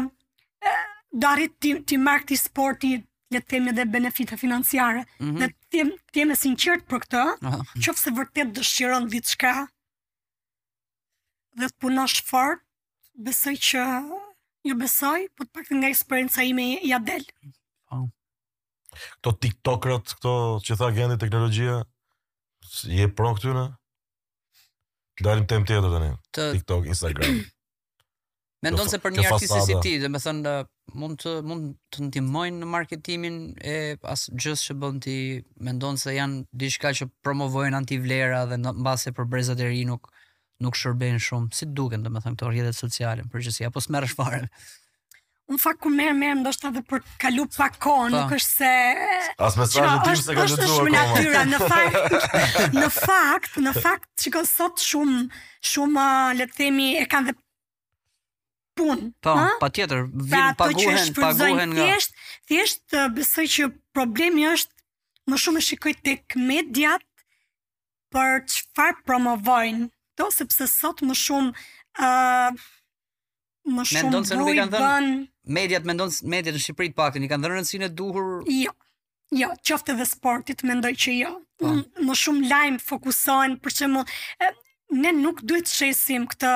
do 1.23 1.29
arrit 1.31 1.57
ti, 1.62 1.75
ti 1.89 1.99
marr 2.05 2.25
ti 2.29 2.39
sporti 2.41 2.95
le 3.35 3.41
të 3.43 3.59
dhe 3.67 3.73
edhe 3.75 3.85
benefite 3.95 4.39
financiare. 4.41 5.03
Ne 5.21 5.31
mhm. 5.31 5.41
Dhe 5.41 5.49
ti 5.69 5.85
ti 6.15 6.27
e 6.31 6.37
sinqert 6.39 6.87
për 6.91 7.03
këtë, 7.07 7.25
qofse 7.85 8.15
vërtet 8.19 8.55
dëshiron 8.57 9.09
diçka 9.12 9.55
dhe 11.59 11.69
të 11.71 11.79
punosh 11.83 12.23
fort, 12.31 12.62
besoj 13.27 13.57
që 13.69 13.83
jo 14.69 14.75
besoj, 14.81 15.27
po 15.37 15.45
të 15.45 15.51
pak 15.55 15.69
nga 15.77 15.91
eksperienca 15.93 16.47
ime 16.51 16.67
ja 16.89 16.99
del. 17.11 17.27
Po 17.91 18.07
këto 18.99 19.32
tiktokrat, 19.42 20.14
këto 20.18 20.32
që 20.66 20.76
tha 20.80 20.88
gendit 20.97 21.22
teknologjia, 21.24 21.78
je 22.88 23.09
pro 23.16 23.34
këty 23.36 23.55
në? 23.57 23.64
Dalim 25.24 25.47
tem 25.51 25.62
tjetër 25.66 25.92
të 25.95 26.01
një, 26.05 26.12
tiktok, 26.57 26.88
instagram. 26.90 27.36
me 28.64 28.72
ndonë 28.72 28.92
se 28.95 28.99
për 29.03 29.14
një 29.14 29.26
artisti 29.28 29.61
si 29.68 29.76
ti, 29.84 29.92
dhe 30.03 30.11
me 30.11 30.20
thënë, 30.22 30.53
uh, 30.53 30.68
mund 30.99 31.20
të, 31.22 31.34
mund 31.47 31.74
të 31.95 32.09
ndimojnë 32.09 32.61
në 32.64 32.70
marketimin 32.70 33.36
e 33.61 33.76
asë 34.14 34.34
gjës 34.42 34.64
që 34.68 34.76
bënd 34.82 35.05
ti, 35.07 35.14
me 35.68 35.76
ndonë 35.76 36.03
se 36.03 36.16
janë 36.16 36.40
dishka 36.64 36.95
që 37.01 37.09
promovojnë 37.26 37.78
antivlera 37.82 38.45
dhe 38.51 38.59
në 38.62 38.74
base 38.84 39.14
për 39.14 39.30
brezat 39.34 39.62
e 39.66 39.70
ri 39.70 39.84
nuk, 39.88 40.09
nuk 40.64 40.78
shërben 40.78 41.20
shumë, 41.22 41.53
si 41.55 41.68
duken 41.76 42.07
dhe 42.07 42.14
me 42.14 42.24
thënë 42.24 42.40
këto 42.40 42.51
rrjetet 42.51 42.80
sociale, 42.80 43.28
për 43.30 43.47
gjësi, 43.47 43.68
apo 43.68 43.84
s'merë 43.84 44.11
shfarën? 44.14 44.51
Unë 45.53 45.61
fakt 45.61 45.80
ku 45.84 45.90
merë 45.92 46.14
merë 46.16 46.36
ndoshta 46.40 46.70
dhe 46.72 46.80
për 46.88 47.03
kalu 47.20 47.42
pa 47.53 47.66
kohë, 47.84 48.05
nuk 48.14 48.30
është 48.32 48.51
se... 48.51 48.76
As 49.45 49.57
me 49.61 49.66
sa 49.68 49.88
të 50.05 50.14
se 50.20 50.36
ka 50.38 50.45
të 50.49 50.57
duha 50.57 50.76
koma. 50.78 51.01
Natyra, 51.11 51.42
në 51.51 51.59
fakt, 51.72 52.14
në 52.78 52.84
fakt, 52.95 53.59
në 53.66 53.74
fakt, 53.76 54.07
që 54.24 54.30
ka 54.38 54.42
sot 54.49 54.80
shumë, 54.80 55.24
shumë, 55.72 55.97
uh, 56.01 56.38
le 56.40 56.47
themi, 56.57 56.86
e 56.97 57.05
kanë 57.12 57.28
dhe 57.28 57.36
pun. 58.80 59.03
Po, 59.20 59.34
pa, 59.34 59.51
pa 59.61 59.68
tjetër, 59.68 60.07
vinë 60.14 60.40
pra, 60.40 60.53
paguhen, 60.62 61.12
paguhen 61.20 61.74
nga... 61.76 61.82
Thjesht, 61.90 62.16
thjesht, 62.49 62.97
besoj 63.18 63.45
që 63.59 63.68
problemi 63.95 64.47
është, 64.55 64.80
më 65.28 65.42
shumë 65.45 65.61
e 65.61 65.66
shikoj 65.68 65.95
të 66.07 66.14
mediat 66.40 67.05
për 68.16 68.40
që 68.49 68.64
farë 68.80 69.05
promovojnë, 69.05 69.90
do 70.16 70.30
sepse 70.40 70.70
sot 70.72 71.05
më 71.05 71.18
shumë... 71.26 71.68
Uh, 72.01 72.57
më 73.73 73.85
shumë 73.89 74.03
mendon 74.05 74.27
se 74.29 74.37
nuk 74.39 74.51
i 74.53 74.57
kanë 74.59 74.73
dhënë 74.73 74.87
ban... 74.87 75.12
mediat 75.59 75.87
mendon 75.89 76.12
mediat 76.35 76.57
në 76.57 76.62
Shqipëri 76.65 76.93
të 76.93 76.99
paktën 77.01 77.25
i 77.27 77.31
kanë 77.31 77.45
dhënë 77.45 77.57
rëndësinë 77.57 77.89
e 77.89 77.93
duhur 77.99 78.33
jo 78.57 78.75
jo 79.41 79.49
qoftë 79.69 79.95
edhe 79.95 80.09
sportit 80.11 80.65
mendoj 80.69 80.93
që 81.05 81.15
jo 81.19 81.33
po. 81.61 81.73
më 82.07 82.17
shumë 82.25 82.51
lajm 82.53 82.77
fokusohen 82.91 83.57
për 83.65 83.77
shembull 83.79 84.99
ne 85.01 85.15
nuk 85.23 85.41
duhet 85.47 85.69
të 85.69 85.81
shesim 85.81 86.29
këtë 86.35 86.53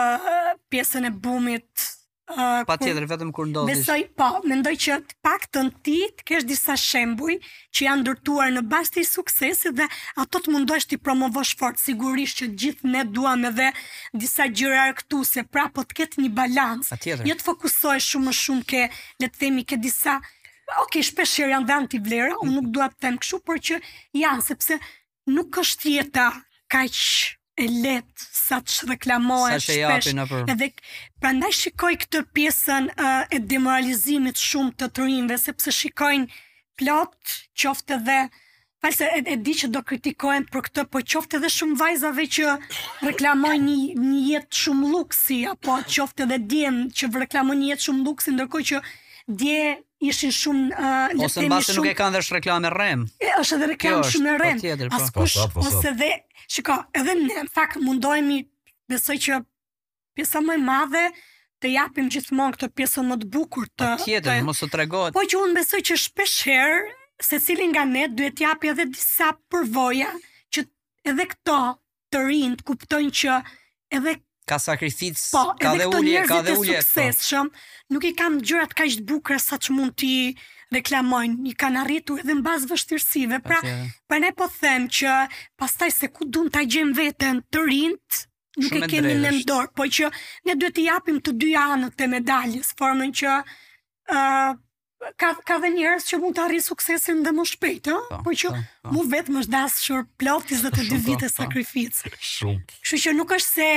pjesën 0.70 1.08
e 1.08 1.14
bumit 1.26 1.88
pa 2.66 2.76
tjetër, 2.78 3.06
vetëm 3.08 3.30
kur 3.34 3.48
ndodhish. 3.48 3.80
Besoj 3.86 4.02
po, 4.18 4.28
mendoj 4.48 4.74
që 4.80 4.96
të 5.08 5.14
pak 5.24 5.46
të 5.54 5.62
në 5.68 5.72
ti 5.86 5.98
të 6.18 6.26
kesh 6.28 6.46
disa 6.48 6.74
shembuj 6.78 7.38
që 7.74 7.84
janë 7.86 8.02
ndërtuar 8.04 8.52
në 8.56 8.62
basti 8.68 8.98
të 8.98 9.04
i 9.04 9.08
suksesit 9.08 9.76
dhe 9.78 9.86
ato 10.22 10.40
të 10.44 10.52
mundosh 10.54 10.88
të 10.90 10.98
i 10.98 11.00
promovosh 11.06 11.54
fort, 11.60 11.80
sigurisht 11.80 12.42
që 12.42 12.50
gjithë 12.60 12.92
ne 12.92 13.04
duam 13.14 13.46
edhe 13.48 13.70
disa 14.12 14.48
gjyra 14.48 14.88
këtu, 15.00 15.22
se 15.24 15.42
pra 15.44 15.68
po 15.72 15.84
të 15.88 15.98
ketë 16.02 16.26
një 16.26 16.32
balans. 16.36 16.92
Pa 16.92 17.00
tjetër. 17.00 17.24
Një 17.24 17.32
jo 17.32 17.38
të 17.40 17.48
fokusoj 17.48 17.96
shumë 18.10 18.28
më 18.30 18.36
shumë 18.42 18.68
ke, 18.74 18.84
le 19.24 19.30
të 19.30 19.42
themi, 19.44 19.64
ke 19.68 19.80
disa, 19.86 20.18
ok, 20.84 21.00
shpesher 21.10 21.54
janë 21.54 21.70
dhe 21.70 21.76
antivlera, 21.78 22.36
unë 22.44 22.56
nuk 22.58 22.68
duat 22.76 22.96
të 22.96 23.06
temë 23.08 23.24
këshu, 23.24 23.40
por 23.46 23.62
që 23.68 23.80
janë, 24.20 24.44
sepse 24.52 24.80
nuk 25.32 25.58
është 25.64 25.96
jeta 25.96 26.30
kaqë 26.68 27.36
e 27.58 27.66
letë 27.66 28.26
sa 28.32 28.60
të 28.64 28.74
shreklamohet 28.78 29.60
shpesh. 29.62 29.68
Sa 29.68 30.00
që 30.06 30.12
japi 30.12 30.16
në 30.16 30.42
Edhe, 30.54 30.68
pra 31.20 31.34
ndaj 31.36 31.52
shikoj 31.62 31.92
këtë 32.04 32.22
pjesën 32.36 32.86
uh, 32.94 33.22
e 33.34 33.40
demoralizimit 33.52 34.40
shumë 34.48 34.76
të 34.80 34.90
të 34.94 35.06
rinjëve, 35.08 35.38
sepse 35.48 35.74
shikojnë 35.80 36.28
plot, 36.80 37.38
qoftë 37.62 38.04
dhe... 38.08 38.20
False 38.84 39.02
e, 39.10 39.18
e 39.32 39.34
di 39.42 39.56
që 39.58 39.72
do 39.74 39.80
kritikohen 39.82 40.44
për 40.54 40.60
këtë, 40.68 40.82
po 40.94 41.00
qoftë 41.02 41.38
dhe 41.42 41.48
shumë 41.50 41.74
vajzave 41.80 42.28
që 42.38 42.52
reklamojnë 43.08 43.64
një, 43.64 43.98
një 44.10 44.20
jetë 44.30 44.60
shumë 44.64 44.92
luksi, 44.92 45.40
apo 45.50 45.80
qoftë 45.90 46.28
dhe 46.30 46.38
djenë 46.52 46.84
që 46.94 47.08
reklamojnë 47.24 47.62
një 47.64 47.72
jetë 47.72 47.86
shumë 47.88 48.04
luksi, 48.06 48.36
ndërkoj 48.36 48.62
që 48.70 48.82
dje 49.28 49.82
ishin 50.00 50.32
shumë 50.32 50.66
uh, 50.72 50.84
le 51.18 51.26
të 51.26 51.42
themi 51.44 51.58
shumë 51.60 51.76
nuk 51.78 51.88
e 51.90 51.94
kanë 51.98 52.16
dash 52.18 52.32
reklame 52.32 52.70
rrem. 52.72 53.02
Është 53.20 53.58
edhe 53.58 53.68
reklam 53.74 54.02
shumë 54.06 54.28
në 54.28 54.36
po 54.38 54.42
rrem. 54.42 54.84
Po. 54.88 54.98
Askush 54.98 55.36
po, 55.54 55.64
ose 55.68 55.92
dhe 56.00 56.08
shiko, 56.54 56.76
edhe 56.96 57.16
në 57.20 57.42
fakt 57.52 57.78
mundohemi 57.84 58.40
besoj 58.88 59.18
që 59.26 59.40
pjesa 60.18 60.42
më 60.46 60.56
e 60.58 60.62
madhe 60.64 61.04
të 61.62 61.74
japim 61.74 62.08
gjithmonë 62.14 62.56
këtë 62.56 62.70
pjesën 62.78 63.08
më 63.10 63.18
të 63.24 63.28
bukur 63.34 63.66
të 63.74 63.82
pa 63.98 63.98
tjetër, 64.00 64.38
të, 64.40 64.46
mos 64.46 64.62
u 64.64 64.70
tregohet. 64.70 65.14
Po 65.18 65.26
që 65.28 65.42
unë 65.42 65.58
besoj 65.58 65.82
që 65.90 65.98
shpesh 66.06 66.38
herë 66.48 66.78
secili 67.28 67.66
nga 67.74 67.84
ne 67.90 68.06
duhet 68.08 68.36
të 68.38 68.46
japë 68.46 68.72
edhe 68.72 68.88
disa 68.94 69.32
përvoja 69.52 70.12
që 70.54 70.64
edhe 71.12 71.28
këto 71.34 71.60
të 72.14 72.24
rinë 72.30 72.60
të 72.62 72.68
kuptojnë 72.70 73.14
që 73.22 73.40
edhe 73.98 74.20
ka 74.48 74.58
sakrificë, 74.62 75.18
po, 75.36 75.44
ka 75.60 75.74
dhe 75.78 75.86
ulje, 75.92 76.22
ka 76.28 76.40
dhe 76.46 76.54
ulje. 76.56 76.76
Po, 76.76 76.76
edhe 76.76 76.76
këto 76.76 76.76
njerëzit 76.76 76.84
e 76.84 77.08
sukseshëm, 77.14 77.50
nuk 77.94 78.04
i 78.06 78.12
kanë 78.18 78.42
gjërat 78.48 78.72
kaq 78.78 78.94
të 79.00 79.04
bukura 79.10 79.38
sa 79.44 79.58
që 79.64 79.76
mund 79.76 79.94
ti 80.00 80.12
reklamojnë. 80.74 81.38
I 81.50 81.54
kanë 81.62 81.82
arritur 81.84 82.22
edhe 82.22 82.36
bazë 82.44 82.70
vështirësive. 82.72 83.40
Pra, 83.44 83.60
pa 84.08 84.20
ne 84.22 84.32
po 84.38 84.48
them 84.58 84.88
që 84.98 85.14
pastaj 85.60 85.92
se 85.98 86.10
ku 86.16 86.26
dun 86.28 86.48
ta 86.54 86.62
gjejnë 86.64 86.96
veten 86.98 87.42
të 87.52 87.66
rinjt, 87.68 88.22
nuk 88.58 88.72
Shumë 88.72 88.88
e 88.88 88.92
kemi 88.94 89.14
në 89.22 89.34
dor, 89.48 89.68
po 89.78 89.86
që 89.86 90.08
ne 90.48 90.56
duhet 90.58 90.76
t'i 90.78 90.88
japim 90.88 91.20
të 91.22 91.36
dy 91.42 91.52
anët 91.60 92.00
e 92.04 92.08
medaljes, 92.16 92.72
formën 92.80 93.12
që 93.20 93.36
uh, 93.42 94.56
Ka, 95.14 95.28
ka 95.46 95.60
dhe 95.62 95.68
njerëz 95.76 96.08
që 96.08 96.16
mund 96.18 96.34
të 96.34 96.40
arri 96.42 96.58
suksesin 96.58 97.20
dhe 97.22 97.30
më 97.36 97.44
shpejt, 97.46 97.84
ta, 97.86 97.92
po, 98.10 98.16
po 98.24 98.32
që 98.34 98.48
ta, 98.50 98.56
po, 98.64 98.64
ta. 98.88 98.94
mu 98.96 99.04
vetë 99.06 99.30
është 99.30 99.44
shdasë 99.46 99.84
shur 99.86 100.00
plotis 100.18 100.64
dhe 100.64 100.72
të 100.74 100.86
dy 100.88 100.98
vite 101.04 101.28
sakrificë. 101.30 102.10
Shumë. 102.18 102.64
Kështu 102.82 102.98
që 103.04 103.12
nuk 103.20 103.36
është 103.36 103.52
se 103.52 103.68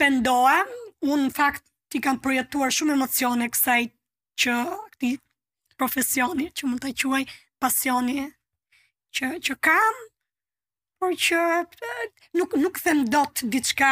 pendoa, 0.00 0.64
unë 1.04 1.26
në 1.28 1.34
fakt 1.36 1.64
ti 1.92 2.00
kam 2.04 2.20
përjetuar 2.24 2.72
shumë 2.74 2.96
emocione 2.96 3.48
kësaj 3.52 3.80
që 4.42 4.56
këti 4.66 5.12
profesioni, 5.80 6.50
që 6.56 6.68
mund 6.70 6.84
të 6.84 6.92
quaj 7.00 7.24
pasioni 7.62 8.16
që, 9.16 9.28
që 9.46 9.56
kam, 9.64 10.00
por 11.00 11.14
që 11.24 11.40
nuk, 12.36 12.56
nuk 12.60 12.80
them 12.84 13.04
do 13.12 13.22
të 13.36 13.48
diçka, 13.54 13.90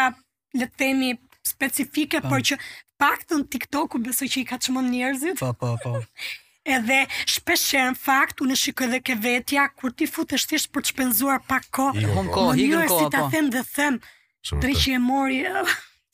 le 0.58 0.68
themi, 0.80 1.14
specifike, 1.48 2.20
po. 2.24 2.32
por 2.34 2.44
që 2.46 2.56
pak 3.00 3.24
të 3.28 3.38
në 3.40 3.46
TikToku 3.52 4.00
besoj 4.04 4.28
që 4.32 4.40
i 4.42 4.46
ka 4.50 4.58
qëmon 4.64 4.88
njerëzit. 4.92 5.40
Po, 5.40 5.52
po, 5.60 5.74
po. 5.84 5.94
edhe 6.74 7.02
shpesher 7.28 7.90
në 7.92 7.98
fakt, 8.00 8.40
unë 8.44 8.56
shikoj 8.56 8.88
dhe 8.94 9.00
ke 9.04 9.16
vetja, 9.20 9.66
kur 9.76 9.92
ti 9.92 10.08
fut 10.08 10.32
e 10.32 10.38
shtisht 10.40 10.70
për 10.72 10.84
të 10.86 10.92
shpenzuar 10.92 11.40
pak 11.48 11.68
ko, 11.76 11.90
jo, 11.96 12.12
po. 12.34 12.46
më 12.52 12.60
njërë 12.68 12.86
si 12.92 13.02
ta 13.12 13.24
po. 13.26 13.30
them 13.34 13.50
dhe 13.54 13.64
them, 13.74 14.00
Shumë 14.44 14.74
që 14.76 14.94
e 14.96 14.96
mori, 15.00 15.38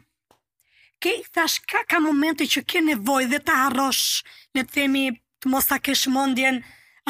ke 1.04 1.14
thash 1.36 1.60
ka 1.70 1.84
ka 1.90 2.00
momente 2.04 2.48
që 2.50 2.64
ke 2.66 2.82
nevojë 2.90 3.30
dhe 3.36 3.42
ta 3.50 3.60
harrosh 3.66 4.24
le 4.58 4.64
të 4.66 4.74
themi 4.80 5.06
të 5.44 5.54
mos 5.54 5.70
ta 5.70 5.78
kesh 5.86 6.08
mendjen 6.14 6.64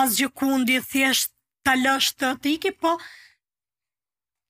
asgjë 0.04 0.32
kundi 0.38 0.82
thjesht 0.92 1.32
ta 1.64 1.78
lësh 1.80 2.12
të 2.20 2.36
të 2.44 2.54
ikë 2.58 2.74
po 2.84 2.98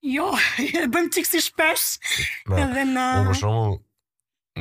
Jo, 0.07 0.27
e 0.79 0.85
bëjmë 0.88 1.09
qikë 1.11 1.27
si 1.27 1.39
shpesh. 1.41 1.85
edhe 2.53 2.83
në... 2.85 3.05
Unë 3.17 3.27
për 3.31 3.38
shumë, 3.39 3.71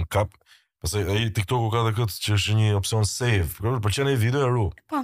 në 0.00 0.04
kapë. 0.10 0.38
Pse 0.84 0.98
ai 1.08 1.30
TikToku 1.32 1.70
ka 1.72 1.80
edhe 1.86 1.92
kët 1.96 2.16
që 2.20 2.32
është 2.36 2.54
një 2.58 2.70
opsion 2.78 3.06
save. 3.08 3.46
Po 3.60 3.74
pëlqen 3.86 4.10
ai 4.12 4.16
video 4.20 4.42
e 4.44 4.48
ru. 4.52 4.64
Po. 4.90 5.02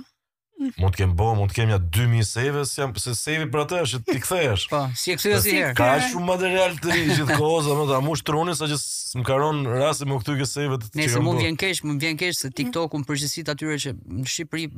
Mund 0.76 0.94
të 0.94 1.00
kem 1.00 1.12
bë, 1.18 1.26
mund 1.40 1.50
të 1.50 1.56
kem 1.56 1.70
ja 1.72 1.78
2000 1.94 2.26
save, 2.28 2.60
jam 2.76 2.92
se 3.02 3.16
save-i 3.18 3.48
për 3.50 3.62
atë 3.64 3.78
është 3.86 3.98
ti 4.10 4.20
kthehesh. 4.22 4.66
Po, 4.70 4.82
si 5.00 5.14
e 5.14 5.16
kthehesh 5.18 5.46
si 5.48 5.56
herë. 5.56 5.74
Ka 5.78 5.88
shumë 6.12 6.28
material 6.28 6.76
të 6.78 6.92
ri 6.92 7.00
gjithkohë, 7.16 7.74
më 7.80 7.86
ta 7.88 7.98
mush 8.06 8.22
trunin 8.28 8.54
sa 8.58 8.68
që 8.70 8.78
më 9.18 9.24
ka 9.26 9.38
rënë 9.42 9.78
rasti 9.80 10.06
me 10.10 10.20
këtyre 10.22 10.46
save 10.50 10.78
të 10.84 10.92
tjera. 10.92 11.08
Nëse 11.08 11.24
mund 11.24 11.42
vjen 11.42 11.58
keq, 11.64 11.82
mund 11.88 12.04
vjen 12.04 12.20
keq 12.20 12.36
se 12.38 12.52
TikToku 12.60 13.00
në 13.02 13.08
përgjithësi 13.10 13.46
atyre 13.56 13.80
që 13.88 13.94
në 14.20 14.28
Shqipëri 14.36 14.68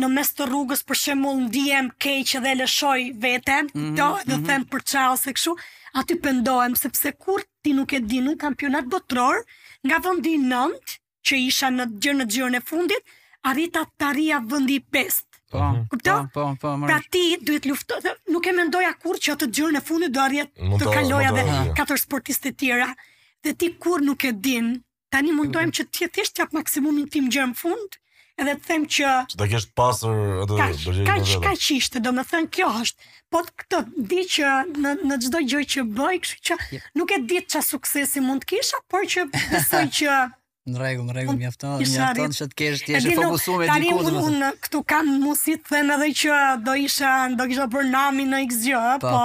në 0.00 0.08
mes 0.14 0.30
të 0.34 0.46
rrugës 0.48 0.82
për 0.86 1.00
shembull 1.00 1.42
ndiem 1.48 1.90
keq 2.02 2.22
mhm, 2.32 2.44
dhe 2.44 2.52
e 2.54 2.58
lëshoj 2.62 3.00
veten, 3.24 3.68
mm 3.74 3.80
-hmm, 3.80 3.96
do 4.00 4.04
të 4.04 4.24
mm 4.26 4.32
-hmm. 4.34 4.46
them 4.48 4.64
për 4.72 4.80
qa 4.90 5.02
ose 5.12 5.32
kështu, 5.36 5.52
aty 6.00 6.14
pendohem 6.24 6.74
sepse 6.84 7.12
kur 7.24 7.42
ti 7.62 7.72
nuk 7.76 7.92
e 7.92 8.00
di 8.10 8.20
nuk 8.24 8.40
kampionat 8.40 8.84
botror 8.92 9.44
nga 9.86 9.98
vendi 10.04 10.34
9 10.38 10.98
që 11.26 11.34
isha 11.48 11.68
në 11.70 11.84
gjërë 12.02 12.18
në 12.18 12.26
gjërë 12.34 12.56
e 12.56 12.60
fundit, 12.70 13.02
arrita 13.50 13.80
të 13.98 14.04
arria 14.10 14.38
vëndi 14.50 14.78
5. 14.94 15.33
Po, 15.50 15.74
Po, 16.04 16.14
po, 16.34 16.56
po. 16.56 16.56
po 16.80 16.86
pra 16.86 17.00
ti 17.10 17.36
duhet 17.40 17.64
lufto, 17.64 17.94
nuk 18.32 18.46
e 18.46 18.52
mendoja 18.56 18.92
kur 19.02 19.16
që 19.24 19.34
atë 19.36 19.48
gjërën 19.56 19.78
e 19.78 19.82
fundit 19.88 20.12
do 20.16 20.22
arrit 20.24 20.50
të 20.80 20.88
kaloja 20.94 21.32
dhe 21.36 21.44
katër 21.76 22.00
sportistë 22.04 22.50
të 22.50 22.58
tjera. 22.62 22.88
Dhe 23.44 23.52
ti 23.60 23.68
kur 23.82 24.02
nuk 24.06 24.24
e 24.24 24.32
din, 24.46 24.70
tani 25.12 25.34
mundojmë 25.36 25.74
që 25.76 25.86
ti 25.92 26.08
thjesht 26.14 26.40
jap 26.40 26.56
maksimumin 26.56 27.10
tim 27.12 27.28
gjërën 27.32 27.52
në 27.52 27.60
fund 27.60 28.00
edhe 28.42 28.54
të 28.58 28.66
them 28.70 28.84
që 28.94 29.10
që 29.30 29.36
të 29.40 29.46
kesh 29.52 29.66
pasur 29.78 30.40
atë 30.42 31.04
kaq 31.10 31.34
kaq 31.44 31.66
ishte 31.76 32.00
domethënë 32.02 32.50
kjo 32.56 32.70
është 32.80 33.12
po 33.30 33.44
këtë 33.46 33.82
di 34.10 34.24
që 34.36 34.54
në 34.80 34.94
në 35.06 35.18
çdo 35.26 35.42
gjë 35.52 35.60
që 35.74 35.84
bëj 36.00 36.18
kështu 36.24 36.42
që 36.74 36.80
nuk 36.98 37.14
e 37.14 37.20
di 37.30 37.38
ç'a 37.46 37.62
suksesi 37.68 38.24
mund 38.26 38.42
të 38.42 38.56
kisha 38.56 38.80
por 38.90 39.06
që 39.14 39.28
besoj 39.36 39.84
që 40.00 40.18
Në 40.64 40.78
rregull, 40.80 41.06
në 41.10 41.14
rregull, 41.18 41.36
mjafton, 41.36 41.74
mjafton 41.84 42.32
që 42.32 42.46
të 42.48 42.56
kesh 42.56 42.82
të 42.86 42.94
jesh 42.94 43.08
fokusuar 43.18 43.66
me 43.66 43.76
dikun. 43.82 43.98
Tani 44.00 44.22
un 44.24 44.48
këtu 44.64 44.80
kam 44.88 45.10
mosi 45.20 45.58
të 45.60 45.74
them 45.74 45.90
edhe 45.98 46.06
që 46.22 46.38
do 46.68 46.72
isha, 46.86 47.10
do 47.36 47.44
kisha 47.50 47.66
për 47.74 47.90
nami 47.92 48.24
në 48.30 48.38
X 48.46 48.62
po. 49.02 49.20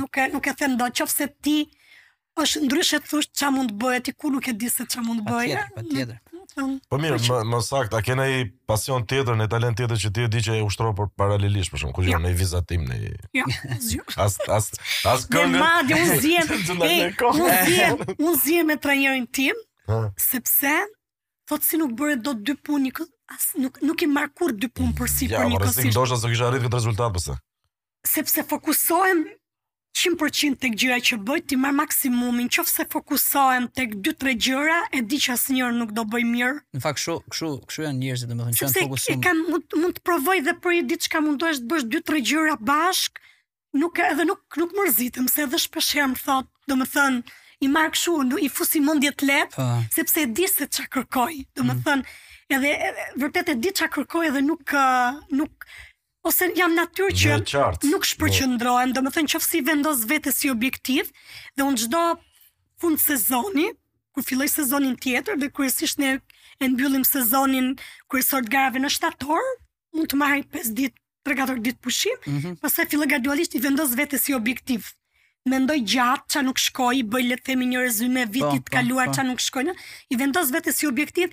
Nuk 0.00 0.16
e 0.22 0.30
nuk 0.32 0.48
e 0.48 0.54
them 0.62 0.78
dot, 0.80 0.96
qofse 1.02 1.28
ti 1.44 1.58
është 2.40 2.62
ndryshe 2.64 3.02
të 3.02 3.10
thosh 3.10 3.28
çfarë 3.36 3.52
mund 3.58 3.74
të 3.74 3.82
bëj, 3.82 3.98
ti 4.08 4.14
ku 4.16 4.30
nuk 4.32 4.48
e 4.48 4.54
di 4.62 4.70
se 4.72 4.86
çfarë 4.88 5.04
mund 5.10 5.20
të 5.26 5.36
bëj. 5.36 5.52
Patjetër, 5.76 6.16
eh? 6.16 6.22
patjetër. 6.24 6.70
Po 6.92 6.98
mirë, 7.00 7.18
më 7.20 7.42
më 7.52 7.60
saktë, 7.66 8.00
a 8.00 8.02
ke 8.06 8.16
ndonjë 8.16 8.40
pasion 8.72 9.04
tjetër, 9.08 9.36
ndonjë 9.36 9.52
talent 9.52 9.78
tjetër 9.78 10.00
që 10.06 10.12
ti 10.16 10.24
e 10.26 10.30
di 10.32 10.42
që 10.46 10.56
e 10.56 10.62
ushtron 10.64 10.96
për 10.96 11.10
paralelisht 11.20 11.74
për 11.76 11.82
shkak 11.84 12.00
të 12.00 12.16
ndonjë 12.16 12.38
vizatim 12.40 12.88
në. 12.88 12.98
Jo, 13.36 13.44
zgjuar. 13.84 14.18
As 14.24 14.38
as 14.58 14.70
as 15.12 15.28
këngë. 15.28 15.52
Ne 15.52 15.60
madje 15.60 16.00
unë 16.00 16.16
zihem. 16.24 18.16
Unë 18.24 18.34
zihem 18.44 18.68
me 18.72 18.78
trajnerin 18.84 19.28
tim, 19.36 19.60
Ha? 19.90 20.08
Sepse 20.20 20.66
thotë 21.50 21.66
si 21.66 21.78
nuk 21.80 21.94
bëre 21.98 22.16
dot 22.22 22.40
dy 22.46 22.54
punë 22.54 22.86
një 22.88 23.06
as 23.34 23.48
nuk 23.60 23.80
nuk 23.82 24.02
i 24.04 24.10
marr 24.10 24.30
kur 24.38 24.52
dy 24.54 24.68
punë 24.70 24.94
për 24.98 25.10
sipër 25.10 25.38
ja, 25.40 25.46
Ja, 25.50 25.58
por 25.60 25.72
si 25.74 25.90
ndoshta 25.90 26.18
do 26.22 26.30
kisha 26.30 26.46
arritë 26.50 26.68
këtë 26.68 26.78
rezultat 26.80 27.14
pse. 27.16 27.36
Sepse 28.12 28.44
fokusohem 28.50 29.22
100% 30.02 30.56
tek 30.62 30.76
gjëra 30.80 30.96
që 31.06 31.18
bëj, 31.28 31.40
ti 31.52 31.56
marr 31.60 31.74
maksimumin. 31.76 32.48
Qofse 32.54 32.86
fokusohem 32.94 33.66
tek 33.78 33.92
2-3 34.06 34.34
gjëra, 34.46 34.78
e 34.96 35.02
di 35.10 35.18
që 35.20 35.34
asnjëherë 35.36 35.76
nuk 35.82 35.90
do 35.98 36.06
bëj 36.14 36.24
mirë. 36.30 36.54
Në 36.78 36.82
fakt, 36.86 37.02
kështu, 37.02 37.16
kështu, 37.34 37.50
kështu 37.68 37.84
janë 37.86 37.98
njerëzit, 38.06 38.32
domethënë, 38.32 38.56
që 38.60 38.64
janë 38.64 38.78
fokusuar. 38.88 39.04
Sepse 39.10 39.26
kan 39.26 39.42
mund 39.50 39.76
mund 39.82 39.98
të 39.98 40.04
provoj 40.08 40.38
dhe 40.48 40.56
për 40.64 40.76
një 40.78 40.86
ditë 40.94 41.08
çka 41.10 41.22
mundohesh 41.26 41.60
të 41.60 41.70
bësh 41.74 41.86
2-3 41.96 42.24
gjëra 42.32 42.56
bashk, 42.72 43.20
nuk 43.82 44.00
edhe 44.08 44.26
nuk 44.32 44.58
nuk 44.62 44.74
mërziten, 44.80 45.28
se 45.34 45.44
edhe 45.46 45.60
shpesh 45.66 46.00
më 46.14 46.22
thot, 46.24 46.48
domethënë, 46.72 47.20
i 47.62 47.68
marr 47.68 47.90
kshu 47.92 48.16
i 48.44 48.48
fusi 48.52 48.80
mendje 48.86 49.12
të 49.18 49.28
lep, 49.30 49.52
pa. 49.54 49.56
Po. 49.56 49.94
sepse 49.94 50.22
e 50.26 50.26
di 50.34 50.46
se 50.50 50.66
çka 50.74 50.88
kërkoj. 50.96 51.34
Do 51.56 51.62
të 51.68 51.76
thënë, 51.86 52.04
mm. 52.04 52.54
edhe 52.56 52.92
vërtet 53.22 53.52
e 53.54 53.58
di 53.62 53.70
çka 53.78 53.88
kërkoj 53.96 54.28
dhe 54.36 54.42
nuk 54.46 54.74
nuk 55.40 55.66
ose 56.28 56.48
jam 56.58 56.74
natyrë 56.78 57.14
që 57.22 57.36
nuk 57.92 58.08
shpërqendrohem, 58.10 58.92
do 58.96 59.04
të 59.06 59.12
thënë 59.16 59.32
qoftë 59.34 59.48
si 59.52 59.62
vendos 59.68 60.02
vetë 60.10 60.34
si 60.40 60.50
objektiv 60.54 61.12
dhe 61.56 61.66
unë 61.68 61.82
çdo 61.84 62.02
fund 62.82 62.98
sezoni, 63.06 63.68
kur 64.12 64.26
filloj 64.26 64.50
sezonin 64.58 64.96
tjetër 65.04 65.38
dhe 65.40 65.50
kryesisht 65.54 66.02
ne 66.02 66.10
e 66.62 66.66
mbyllim 66.68 67.04
sezonin 67.06 67.68
kryesor 68.10 68.42
të 68.46 68.54
garave 68.54 68.82
në 68.82 68.90
shtator, 68.96 69.42
mund 69.94 70.10
të 70.10 70.18
marr 70.18 70.42
5 70.58 70.74
ditë 70.78 70.98
3-4 71.30 71.62
ditë 71.68 71.78
pushim, 71.86 72.18
mm 72.26 72.38
-hmm. 72.38 72.54
pasaj 72.62 72.84
gradualisht 73.06 73.54
i 73.54 73.62
vendos 73.62 73.90
vete 74.00 74.18
si 74.18 74.34
objektiv 74.34 74.80
mendoj 75.48 75.78
gjatë 75.90 76.30
që 76.34 76.42
nuk 76.46 76.58
shkoj, 76.62 76.98
bëj 77.10 77.24
le 77.30 77.36
themi 77.42 77.66
një 77.72 77.78
rezume 77.86 78.20
e 78.22 78.24
po, 78.26 78.30
vitit 78.36 78.62
të 78.62 78.66
po, 78.66 78.66
po. 78.70 78.74
kaluar 78.76 79.08
që 79.14 79.22
nuk 79.26 79.40
shkoj, 79.42 79.64
në, 79.68 79.72
i 79.74 79.76
vendos 80.20 80.48
vete 80.54 80.70
si 80.74 80.84
objektiv, 80.86 81.26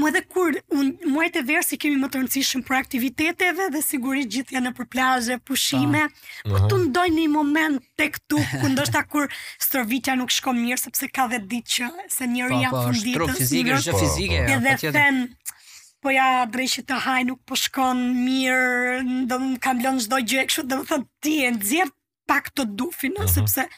mu 0.00 0.04
edhe 0.08 0.20
kur, 0.24 0.50
un, 0.72 0.84
mu 1.12 1.18
e 1.22 1.26
të 1.30 1.40
verë 1.50 1.66
si 1.68 1.74
kemi 1.80 1.96
më 2.00 2.06
të 2.08 2.14
rëndësishëm 2.22 2.62
për 2.64 2.74
aktiviteteve 2.78 3.64
dhe 3.74 3.82
sigurisht 3.84 4.30
gjithë 4.32 4.60
në 4.64 4.70
për 4.78 4.86
plazhe, 4.94 5.34
pushime, 5.50 6.02
uh 6.48 6.52
këtu 6.56 6.74
ndoj 6.86 7.06
një 7.12 7.24
moment 7.34 7.78
të 8.00 8.06
këtu, 8.16 8.38
ku 8.62 8.66
ndoshta 8.72 9.00
kur 9.12 9.26
stërvitja 9.66 10.12
nuk 10.16 10.30
shkoj 10.32 10.56
mirë, 10.58 10.80
sepse 10.86 11.06
ka 11.12 11.24
dhe 11.34 11.38
ditë 11.44 11.70
që 11.76 11.86
se 12.16 12.24
njërë 12.32 12.56
ja 12.64 12.70
funditës, 12.76 13.84
po 16.02 16.08
ja 16.10 16.30
drejshi 16.50 16.82
të 16.82 16.96
haj 17.04 17.20
nuk 17.28 17.40
po 17.46 17.54
shkon 17.54 17.94
mirë, 18.24 19.04
ndëm 19.26 19.52
kam 19.62 19.78
lënë 19.84 20.02
gjdoj 20.08 20.22
gjekshu, 20.32 20.60
dhe 20.66 20.74
më 20.80 20.84
thëtë 20.88 21.08
ti 21.22 21.34
e 21.46 21.50
nxjerr 21.54 21.88
pak 22.28 22.48
të 22.54 22.64
dufi, 22.80 23.10
uh 23.10 23.24
-huh. 23.24 23.34
sepse 23.34 23.68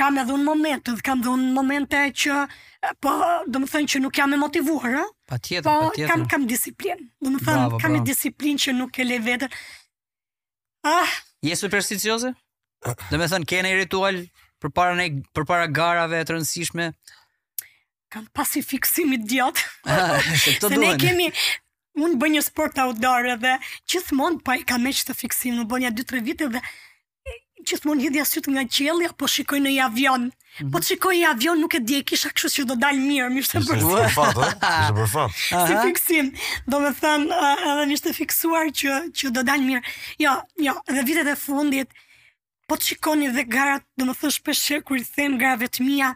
kam 0.00 0.16
edhe 0.18 0.32
unë 0.32 0.44
moment, 0.46 0.86
dhe 0.88 1.02
kam 1.04 1.20
edhe 1.20 1.28
unë 1.28 1.52
momente 1.54 1.96
që, 2.22 2.36
po, 3.04 3.10
dhe 3.52 3.58
më 3.60 3.66
thënë 3.72 3.90
që 3.92 3.98
nuk 4.00 4.14
jam 4.18 4.32
e 4.34 4.36
motivuar, 4.40 4.94
Pa 5.28 5.36
tjetër, 5.38 5.64
po, 5.66 5.76
pa 5.90 5.94
tjetër. 5.96 6.08
Kam, 6.12 6.22
kam 6.30 6.46
disiplin, 6.48 6.98
dhe 7.20 7.30
më 7.34 7.40
thënë, 7.44 7.62
bravo, 7.66 7.80
kam 7.82 7.92
bravo. 7.92 8.04
i 8.06 8.10
disiplin 8.12 8.56
që 8.62 8.72
nuk 8.78 8.96
e 8.98 9.04
le 9.04 9.18
vetër. 9.20 9.50
Ah! 10.88 11.10
Je 11.44 11.56
supersticiose? 11.56 12.32
Dhe 13.10 13.16
me 13.20 13.28
thënë, 13.28 13.46
kene 13.50 13.68
i 13.68 13.76
ritual 13.76 14.22
për 14.62 14.70
para, 14.72 14.94
ne, 14.96 15.10
për 15.36 15.44
para 15.44 15.66
garave 15.66 16.22
të 16.24 16.32
rëndësishme? 16.38 16.88
Kam 18.10 18.24
pasifik 18.34 18.86
si 18.88 19.04
mi 19.04 19.18
djotë. 19.20 19.62
Ah, 19.84 20.16
se 20.34 20.56
se 20.60 20.76
ne 20.80 20.96
kemi, 20.98 21.28
unë 21.98 22.16
bë 22.18 22.26
një 22.38 22.42
sport 22.48 22.78
outdoor 22.78 23.28
dhe 23.36 23.58
gjithmonë 23.86 24.40
pa 24.42 24.56
i 24.56 24.64
kam 24.66 24.86
e 24.88 24.92
që 24.96 25.10
të 25.10 25.14
fiksim, 25.22 25.60
në 25.60 25.66
bënja 25.72 25.90
2-3 26.00 26.24
vite 26.26 26.48
dhe 26.56 26.60
mund 27.86 28.00
hidhja 28.04 28.24
sytë 28.28 28.52
nga 28.54 28.62
qielli 28.66 29.06
apo 29.08 29.26
shikoj 29.32 29.58
në 29.64 29.72
avion. 29.88 30.24
Mm 30.24 30.30
-hmm. 30.30 30.72
Po 30.74 30.78
të 30.78 30.82
mhm. 30.84 30.88
shikoj 30.90 31.14
i 31.20 31.24
avion 31.30 31.60
nuk 31.62 31.74
e 31.74 31.80
di 31.88 31.94
e 31.96 32.02
kisha 32.08 32.28
kështu 32.34 32.48
që 32.56 32.62
do 32.70 32.74
dal 32.82 32.96
mirë, 33.06 33.28
mirë 33.34 33.46
se 33.46 33.58
për 33.58 33.78
fat, 34.16 34.36
për 34.98 35.08
fat. 35.14 35.30
Si 35.68 35.74
fiksim. 35.86 36.32
Do 36.70 36.80
me 36.84 36.90
thënë 37.00 37.26
edhe 37.72 37.84
më 37.86 38.10
e 38.10 38.12
fiksuar 38.20 38.64
që 38.80 38.90
që 39.16 39.26
do 39.36 39.42
dal 39.50 39.60
mirë. 39.70 39.82
Jo, 40.24 40.32
jo, 40.66 40.74
edhe 40.90 41.02
vitet 41.08 41.26
e 41.26 41.36
fundit 41.46 41.88
po 42.68 42.74
të 42.76 42.84
shikoni 42.88 43.28
dhe 43.36 43.44
garat, 43.56 43.82
do 43.98 44.02
me 44.06 44.12
thënë 44.20 44.36
shpesh 44.36 44.82
kërë 44.86 45.00
i 45.02 45.08
themë 45.16 45.36
garave 45.42 45.66
të 45.70 45.80
mija, 45.88 46.10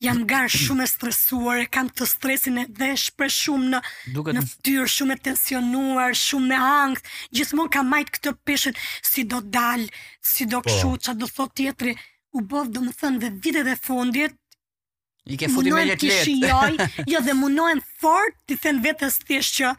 jam 0.00 0.22
gar 0.28 0.48
shumë 0.52 0.84
e 0.84 0.90
stresuar, 0.90 1.60
e 1.62 1.66
kam 1.74 1.88
të 1.92 2.06
stresin 2.08 2.58
e 2.62 2.66
dhe 2.78 2.88
shpre 3.02 3.28
shumë 3.36 3.68
në, 3.74 3.80
Duket... 4.16 4.36
në 4.38 4.42
fëtyr, 4.48 4.86
shumë 4.96 5.16
e 5.16 5.20
tensionuar, 5.28 6.14
shumë 6.18 6.48
me 6.54 6.60
angst, 6.64 7.10
gjithmonë 7.36 7.74
kam 7.76 7.90
majtë 7.92 8.14
këtë 8.16 8.32
peshen, 8.48 8.78
si 9.10 9.26
do 9.34 9.42
dal, 9.58 9.84
si 10.32 10.48
do 10.48 10.62
po. 10.64 10.68
këshu, 10.70 10.94
po. 10.94 11.02
që 11.06 11.16
do 11.20 11.28
thot 11.34 11.54
tjetëri, 11.60 11.94
u 12.38 12.44
bovë 12.48 12.72
do 12.76 12.84
më 12.86 12.96
thënë 13.00 13.20
dhe 13.24 13.32
vite 13.44 13.66
dhe 13.68 13.76
fundit, 13.86 14.36
I 15.30 15.36
ke 15.38 15.50
futi 15.52 15.70
me 15.70 15.82
jetë 15.84 16.08
letë. 16.08 16.86
jo 17.12 17.20
dhe 17.26 17.34
munojen 17.36 17.82
fort, 18.00 18.38
të 18.48 18.56
thënë 18.64 18.84
vetës 18.86 19.20
tjesht 19.28 19.58
që 19.60 19.74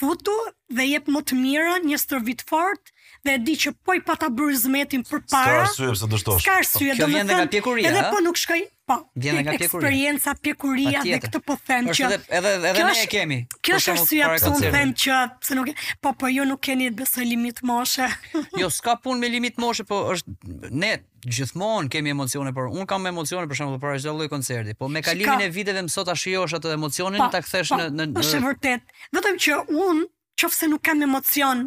futu 0.00 0.34
dhe 0.74 0.84
jep 0.90 1.06
më 1.14 1.22
të 1.30 1.38
mirë 1.38 1.76
një 1.86 1.98
stërvit 2.02 2.42
fort, 2.50 2.90
dhe 3.24 3.30
e 3.36 3.40
di 3.44 3.56
që 3.58 3.72
po 3.84 3.94
i 3.96 4.00
pa 4.04 4.14
ta 4.18 4.28
bërë 4.32 4.58
zmetin 4.64 5.02
për 5.04 5.22
para. 5.28 5.62
Ska 5.62 5.86
arsye 5.86 5.90
pse 5.94 6.08
dështosh. 6.10 6.44
Ska 6.44 6.54
arsye, 6.60 6.92
do 6.96 7.04
të 7.04 7.06
thënë. 7.06 7.16
Edhe 7.24 7.38
nga 7.38 7.48
pjekuria. 7.52 7.90
Edhe 7.90 8.04
po 8.12 8.20
nuk 8.24 8.38
shkoj. 8.40 8.62
Po. 8.90 8.96
Vjen 9.14 9.36
nga 9.44 9.52
pjekuria. 9.54 9.66
Eksperienca, 9.66 10.34
pjekuria 10.44 11.02
dhe 11.06 11.18
këtë 11.22 11.40
po 11.46 11.56
them 11.68 11.90
që. 11.90 11.92
Është 11.92 12.38
edhe 12.38 12.54
edhe 12.72 12.86
ne 12.88 12.94
e 12.96 13.06
kemi. 13.12 13.38
Kjo 13.60 13.76
është 13.80 13.94
arsye 13.94 14.30
pse 14.34 14.50
un 14.50 14.64
them 14.72 14.92
që 15.04 15.18
Se 15.48 15.58
nuk 15.58 15.72
po 16.02 16.12
po 16.18 16.30
ju 16.30 16.40
jo 16.40 16.48
nuk 16.48 16.62
keni 16.64 16.88
besoj 16.90 17.26
limit 17.26 17.60
moshe. 17.68 18.08
Jo, 18.60 18.70
s'ka 18.72 18.96
punë 19.04 19.20
me 19.22 19.28
limit 19.30 19.58
moshe, 19.60 19.84
po 19.88 20.00
është 20.14 20.72
ne 20.72 20.94
Gjithmonë 21.20 21.90
kemi 21.92 22.12
emocione, 22.14 22.48
por 22.56 22.70
un 22.72 22.86
kam 22.88 23.04
emocione 23.08 23.44
për 23.48 23.58
shembull 23.58 23.80
për 23.82 23.98
çdo 24.00 24.14
lloj 24.16 24.30
koncerti. 24.32 24.72
Po 24.78 24.88
me 24.88 25.02
kalimin 25.04 25.44
e 25.44 25.50
viteve 25.52 25.82
më 25.84 25.92
sot 25.92 26.08
a 26.08 26.14
shijosh 26.16 26.54
atë 26.56 26.72
emocionin, 26.78 27.20
po, 27.20 27.26
ta 27.34 27.42
kthesh 27.44 27.74
po, 27.74 27.80
në 27.82 27.90
në 27.92 28.06
po, 28.16 28.22
është 28.24 28.40
vërtet. 28.46 28.94
Vetëm 29.18 29.36
që 29.44 29.58
un, 29.84 30.00
qoftë 30.40 30.58
se 30.62 30.70
nuk 30.72 30.80
kam 30.86 31.04
emocion 31.04 31.66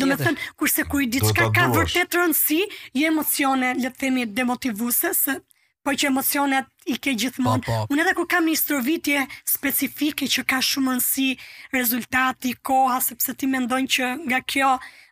Do 0.00 0.06
me 0.08 0.16
thënë, 0.16 0.40
kurse 0.56 0.86
kur 0.88 1.02
i 1.04 1.08
ditë, 1.12 1.34
ka 1.36 1.66
vërtet 1.74 2.14
rënsi, 2.16 2.62
i 2.96 3.02
emocione, 3.04 3.74
le 3.82 3.90
të 3.92 3.98
themi, 4.00 4.22
demotivuse, 4.24 5.10
se 5.12 5.34
po 5.84 5.92
që 6.00 6.08
emocionet 6.08 6.64
i 6.88 6.94
ke 7.04 7.12
gjithmonë. 7.20 7.66
Unë 7.92 8.00
edhe 8.00 8.14
kur 8.16 8.24
kam 8.32 8.46
një 8.48 8.54
stërvitje 8.56 9.26
specifike 9.52 10.24
që 10.32 10.46
ka 10.48 10.62
shumë 10.64 10.94
rënsi 10.94 11.26
rezultati, 11.76 12.54
koha, 12.64 12.96
sepse 13.04 13.36
ti 13.36 13.44
mendojnë 13.52 13.90
që 13.98 14.08
nga 14.24 14.40
kjo 14.48 14.70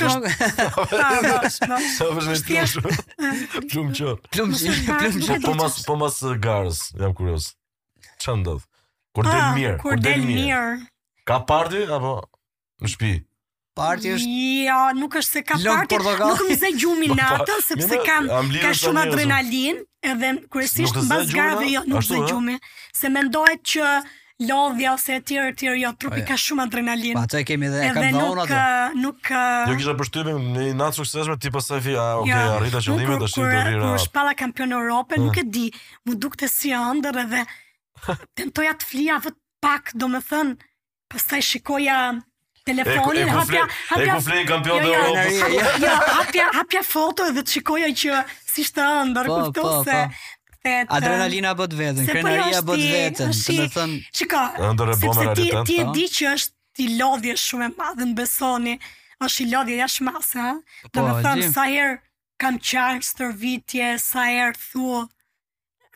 kështu. 0.00 0.60
Ka 0.92 1.08
bosh. 1.26 1.88
Sa 1.96 2.10
vesh 2.12 2.28
me 2.28 2.36
të 2.36 2.66
shoh. 2.70 3.00
Plum 3.72 3.90
çu. 3.96 4.12
Plum 4.32 4.54
çu. 4.60 4.76
Plum 4.86 5.18
çu. 5.24 5.38
Po 5.48 5.56
mas 5.62 5.80
po 5.88 5.96
uh, 5.96 6.02
mas 6.04 6.20
garës, 6.46 6.82
jam 7.00 7.16
kurioz. 7.18 7.48
Çfarë 8.22 8.44
ndodh? 8.44 8.68
Kur 9.16 9.26
del 9.26 9.42
ah, 9.42 9.50
mirë, 9.58 9.74
kur 9.82 9.98
del 10.00 10.22
mirë. 10.28 10.62
Ka 11.28 11.40
parti 11.50 11.82
apo 11.92 12.16
në 12.84 12.94
shtëpi? 12.94 13.14
Parti 13.72 14.10
është 14.12 14.32
Jo, 14.66 14.78
nuk 14.98 15.14
është 15.16 15.32
se 15.38 15.42
ka 15.48 15.56
parti, 15.64 15.98
nuk 16.20 16.42
më 16.46 16.56
zë 16.60 16.70
gjumi 16.82 17.06
natën 17.18 17.62
sepse 17.64 17.98
kam 18.06 18.26
ka 18.60 18.72
shumë 18.76 19.04
adrenalin, 19.06 19.78
edhe 20.04 20.32
kryesisht 20.52 20.98
mbas 21.06 21.30
gave 21.32 21.68
jo, 21.72 21.80
nuk 21.88 22.04
zë 22.04 22.18
gjumi, 22.28 22.58
se 22.92 23.08
mendohet 23.12 23.62
që 23.72 23.92
lodhja 24.42 24.92
ose 24.98 25.14
etj 25.20 25.36
etj 25.40 25.64
jo 25.80 25.92
trupi 26.00 26.20
ka 26.28 26.36
shumë 26.40 26.66
adrenalin. 26.66 27.16
Po 27.16 27.24
atë 27.24 27.40
kemi 27.48 27.70
dhe 27.72 27.80
e 27.86 27.92
kanë 27.96 28.10
dhënë 28.16 28.44
atë. 28.44 28.58
Eh, 28.60 28.96
nuk 29.00 29.30
eh, 29.30 29.36
jo, 29.36 29.40
ah, 29.40 29.64
nuk 29.64 29.70
Do 29.72 29.78
kisha 29.80 29.94
përshtypën 30.02 30.42
në 30.56 30.66
natë 30.82 30.98
suksesme 31.00 31.36
tipa 31.46 31.62
sa 31.64 31.78
fi, 31.86 31.94
a 31.96 32.08
oke, 32.20 32.40
arrita 32.58 32.82
qëllimet 32.84 33.24
tash 33.24 33.36
të 33.38 33.46
rira. 33.52 33.78
Po 33.86 33.94
është 33.96 34.12
pala 34.18 34.34
kampion 34.42 34.74
Europë, 34.82 35.20
nuk 35.24 35.38
e 35.40 35.46
di, 35.48 35.66
mu 36.08 36.18
dukte 36.26 36.50
si 36.52 36.74
ëndër 36.76 37.22
edhe 37.24 37.46
tentoja 38.36 38.76
të 38.82 38.90
flija 38.92 39.20
vetë 39.24 39.40
pak, 39.64 39.94
domethën, 40.02 40.56
pastaj 41.12 41.40
shikoja 41.54 41.98
Telefonin 42.66 43.28
hapja, 43.28 43.68
hapja. 43.88 44.14
Ai 44.34 44.44
kampion 44.46 44.84
jo, 44.86 44.92
jo, 44.94 45.22
jo, 45.52 45.60
Ja, 45.86 45.96
hapja, 46.06 46.48
hapja 46.56 46.82
foto 46.86 47.26
dhe 47.34 47.42
të 47.42 47.54
shikoja 47.56 47.88
që 48.02 48.18
si 48.52 48.62
shtë 48.68 48.84
ëndër 49.02 49.30
po, 49.30 49.38
kuptose. 49.48 49.96
Po, 50.06 50.22
se. 50.62 50.76
Po. 50.86 50.94
Adrenalina 50.98 51.56
bë 51.58 51.66
vetën, 51.80 52.04
krenaria 52.06 52.60
bë 52.68 52.76
vetën, 52.82 53.16
të 53.34 53.56
me 53.58 53.66
thënë... 53.76 53.96
Qika, 54.18 54.42
sepse 55.00 55.24
ti, 55.40 55.48
ti 55.72 55.78
e 55.82 55.86
di 55.96 56.06
që 56.16 56.28
është 56.36 56.84
i 56.84 56.86
lodhje 57.00 57.34
shumë 57.48 57.66
e 57.66 57.72
madhe 57.74 58.06
në 58.06 58.14
besoni, 58.20 58.76
është 59.26 59.42
i 59.42 59.48
lodhje 59.56 59.80
jashtë 59.80 60.06
masë, 60.10 60.52
të 60.94 61.06
me 61.08 61.16
thënë, 61.26 61.48
sa 61.56 61.66
herë 61.72 61.96
kam 62.42 62.62
qarë 62.68 63.02
stërvitje, 63.10 63.88
sa 64.04 64.28
herë 64.30 64.54
thuë, 64.68 65.02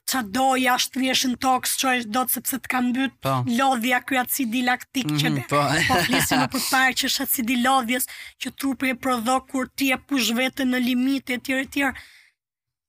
qa 0.07 0.23
doja 0.23 0.77
është 0.79 1.01
rjeshën 1.03 1.33
toks 1.43 1.73
që 1.81 1.93
është 1.99 2.13
do 2.15 2.23
të 2.29 2.35
sepse 2.39 2.59
të 2.65 2.71
kam 2.71 2.91
bytë 2.95 3.17
po. 3.27 3.33
lodhja 3.59 3.99
kjo 4.07 4.21
atë 4.23 4.45
laktik 4.69 5.09
që 5.19 5.31
mm, 5.31 5.47
po 5.51 5.63
flisim 6.07 6.45
për 6.53 6.63
parë 6.71 6.95
që 7.01 7.09
është 7.11 7.25
atë 7.27 7.57
lodhjes 7.65 8.07
që 8.43 8.53
trupe 8.55 8.87
e 8.87 8.95
prodho 9.03 9.41
kur 9.51 9.67
ti 9.77 9.89
e 9.91 9.99
push 9.99 10.31
vete 10.39 10.63
në 10.69 10.79
limit 10.85 11.33
e 11.35 11.39
tjere 11.47 11.67
tjere 11.67 11.97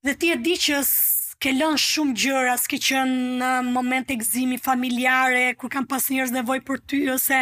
dhe 0.06 0.14
ti 0.22 0.30
e 0.30 0.36
di 0.46 0.54
që 0.62 0.84
s'ke 0.86 1.52
lën 1.54 1.76
shumë 1.82 2.14
gjëra, 2.22 2.54
s'ke 2.62 2.78
qenë 2.82 3.24
në 3.42 3.50
moment 3.74 4.14
gzimi 4.22 4.58
familjare, 4.62 5.52
kur 5.58 5.70
kam 5.74 5.86
pas 5.90 6.06
njerëz 6.10 6.32
nevojë 6.36 6.64
për 6.70 6.80
ty 6.90 7.02
ose 7.16 7.42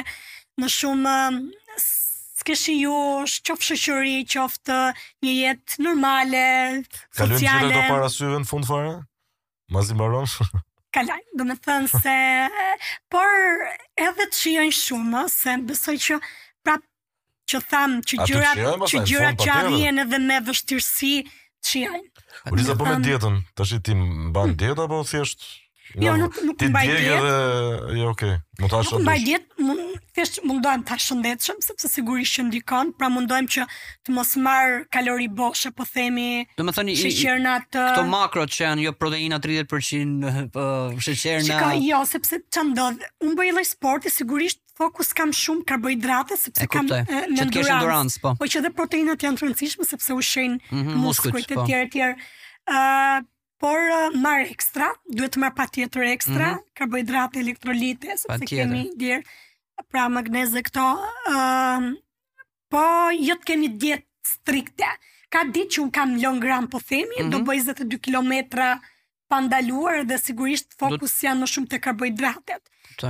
në 0.61 0.69
shumë 0.75 1.15
s'ke 1.79 2.55
shiju, 2.61 2.97
qof 3.47 3.63
shoqëri, 3.67 4.17
qoftë 4.31 4.79
një 5.23 5.35
jetë 5.35 5.79
normale, 5.85 6.47
sociale. 7.15 7.71
do 7.75 7.83
para 7.91 8.07
syve 8.15 8.39
në 8.43 8.49
fund 8.51 8.67
fare? 8.71 8.95
Mazi 9.69 9.95
mbaron 9.97 10.25
shumë. 10.29 10.61
Kalaj, 10.95 11.21
do 11.35 11.43
me 11.47 11.57
thënë 11.59 12.01
se... 12.03 12.13
Por, 13.11 13.31
edhe 13.99 14.27
të 14.31 14.37
shionë 14.41 14.75
shumë, 14.77 15.23
se 15.33 15.57
më 15.59 15.65
besoj 15.73 15.95
që 16.05 16.19
prapë 16.67 16.87
që 17.51 17.59
thamë 17.73 18.05
që 18.11 18.19
gjyrat 18.29 18.61
që 18.93 19.01
gjyrat 19.09 19.41
që 19.43 19.57
po 19.67 20.05
dhe 20.13 20.21
me 20.29 20.39
vështirësi 20.47 21.11
të 21.25 21.73
shionë. 21.73 22.05
Uriza, 22.53 22.77
po 22.79 22.87
me 22.87 22.95
dietën, 23.03 23.41
të 23.57 23.67
shi 23.69 23.81
ti 23.89 23.97
mban 23.99 24.55
djetë, 24.61 24.87
apo 24.87 25.03
si 25.11 25.21
Jo, 26.01 26.15
nuk 26.17 26.33
nuk 26.43 26.59
mbaj 26.61 26.85
diet. 26.85 26.97
Ti 26.97 26.97
djeg 26.97 27.15
edhe 27.17 27.99
jo, 27.99 28.09
okay. 28.09 28.33
Mund 28.59 28.69
ta 28.71 28.79
shëndet. 28.81 28.91
Nuk 28.93 29.01
mbaj 29.01 29.19
diet, 29.25 29.45
thjesht 30.15 30.39
mundohem 30.43 30.83
ta 30.87 30.97
shëndetshëm 30.99 31.57
sepse 31.63 31.87
sigurisht 31.93 32.33
që 32.35 32.45
ndikon, 32.47 32.89
pra 32.97 33.07
mundojmë 33.13 33.51
që 33.55 33.65
të 34.07 34.15
mos 34.15 34.31
marr 34.41 34.79
kalori 34.93 35.27
boshe, 35.31 35.69
po 35.77 35.85
themi. 35.87 36.47
Do 36.57 36.65
të 36.65 36.75
thoni 36.79 36.95
sheqerna 36.99 37.53
të 37.69 37.85
këto 37.91 38.07
makro 38.09 38.47
që 38.49 38.61
janë 38.65 38.87
jo 38.87 38.95
proteina 38.97 39.39
30% 39.43 40.51
po 40.55 40.65
sheqerna. 41.05 41.47
Çka 41.51 41.69
jo, 41.85 42.01
sepse 42.15 42.41
ç'a 42.49 42.65
ndodh. 42.73 43.05
Un 43.23 43.37
bëj 43.37 43.53
lloj 43.53 43.67
sporti, 43.75 44.11
sigurisht 44.17 44.63
fokus 44.75 45.13
kam 45.15 45.31
shumë 45.35 45.63
karbohidrate 45.69 46.39
sepse 46.41 46.65
kam 46.71 46.89
që 46.89 47.05
të 47.05 47.47
kesh 47.55 47.69
endurance, 47.77 48.17
po. 48.25 48.33
Po 48.41 48.49
që 48.51 48.65
dhe 48.65 48.73
proteinat 48.81 49.23
janë 49.23 49.39
të 49.39 49.47
rëndësishme 49.47 49.87
sepse 49.93 50.17
ushqejnë 50.17 50.75
mhm, 50.75 50.99
muskujt 51.05 51.45
e 51.55 51.61
po. 51.61 51.69
tjerë 51.69 51.87
e 51.87 51.89
tjerë. 51.95 52.27
ë 52.75 53.23
por 53.61 53.77
uh, 53.77 54.15
marr 54.23 54.45
ekstra, 54.55 54.87
duhet 55.15 55.35
të 55.35 55.41
marr 55.43 55.55
patjetër 55.59 56.07
ekstra 56.11 56.35
mm 56.35 56.55
-hmm. 56.55 56.71
karbohidrate 56.79 57.39
elektrolite 57.43 58.17
sepse 58.23 58.47
kemi 58.51 58.81
dier 59.01 59.19
pra 59.91 60.03
magnezë 60.15 60.61
këto, 60.67 60.85
ëh, 61.29 61.33
um, 61.35 61.89
uh, 61.93 61.95
po 62.73 62.83
jo 63.27 63.35
të 63.39 63.45
kemi 63.49 63.69
dietë 63.83 64.07
strikte. 64.29 64.89
Ka 65.29 65.43
ditë 65.55 65.71
që 65.75 65.79
un 65.83 65.89
kam 65.91 66.13
long 66.23 66.41
run 66.43 66.67
po 66.69 66.79
themi, 66.79 67.05
mm 67.05 67.23
-hmm. 67.23 67.29
do 67.31 67.37
mhm. 67.37 67.45
bëj 67.47 67.59
22 67.63 67.99
kilometra 68.05 68.79
pa 69.29 69.39
ndaluar 69.41 70.05
dhe 70.09 70.17
sigurisht 70.25 70.69
fokus 70.79 71.13
janë 71.23 71.39
më 71.41 71.47
shumë 71.53 71.67
te 71.69 71.77
karbohidratet. 71.79 72.61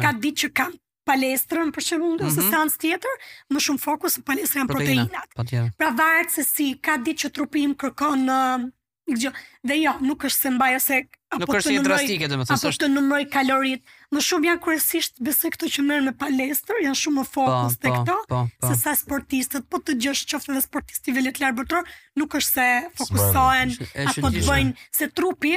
Ka 0.03 0.09
ditë 0.23 0.39
që 0.41 0.49
kam 0.57 0.71
palestrën 1.09 1.69
për 1.75 1.81
shembull 1.87 2.17
ose 2.21 2.39
mm 2.39 2.43
-hmm. 2.43 2.51
seancë 2.51 2.77
tjetër, 2.83 3.13
më 3.53 3.59
shumë 3.65 3.81
fokus 3.87 4.13
në 4.17 4.23
palestrën 4.29 4.67
proteinat. 4.67 5.29
pra 5.77 5.89
varet 6.01 6.29
se 6.35 6.43
si, 6.43 6.67
ka 6.85 6.97
ditë 6.97 7.19
që 7.21 7.29
trupi 7.35 7.59
im 7.67 7.73
kërkon 7.81 8.21
uh, 8.41 8.71
Gjë, 9.05 9.29
dhe 9.69 9.75
jo, 9.83 9.91
nuk 10.01 10.23
është 10.25 10.41
se 10.41 10.51
mbaj 10.55 10.71
ose 10.79 10.95
apo 11.29 11.53
të 11.59 11.69
numroj, 11.77 12.05
të 12.09 12.37
mësë, 12.41 12.53
apo 12.55 12.71
të 12.81 12.87
numroj 12.89 13.21
kalorit. 13.29 13.83
Më 14.15 14.21
shumë 14.25 14.49
janë 14.49 14.61
kryesisht 14.65 15.21
besoj 15.27 15.51
këto 15.53 15.69
që 15.75 15.83
mërë 15.89 16.05
me 16.07 16.13
palestër, 16.21 16.79
janë 16.87 16.97
shumë 17.03 17.17
më 17.21 17.25
fokus 17.35 17.75
po, 17.75 17.81
të 17.83 17.91
këto, 17.97 18.15
po, 18.23 18.25
po, 18.33 18.39
po, 18.63 18.71
se 18.71 18.79
sa 18.81 18.95
sportistët, 18.97 19.67
po 19.69 19.77
të 19.85 19.97
gjësh 20.01 20.23
qofte 20.33 20.57
dhe 20.57 20.63
sportistit 20.65 21.13
vele 21.19 21.29
të 21.37 21.83
nuk 22.23 22.33
është 22.33 22.49
se 22.49 22.69
fokusohen, 23.03 23.75
apo 24.09 24.31
të 24.39 24.43
bëjnë, 24.49 24.73
se 24.99 25.07
trupi, 25.21 25.53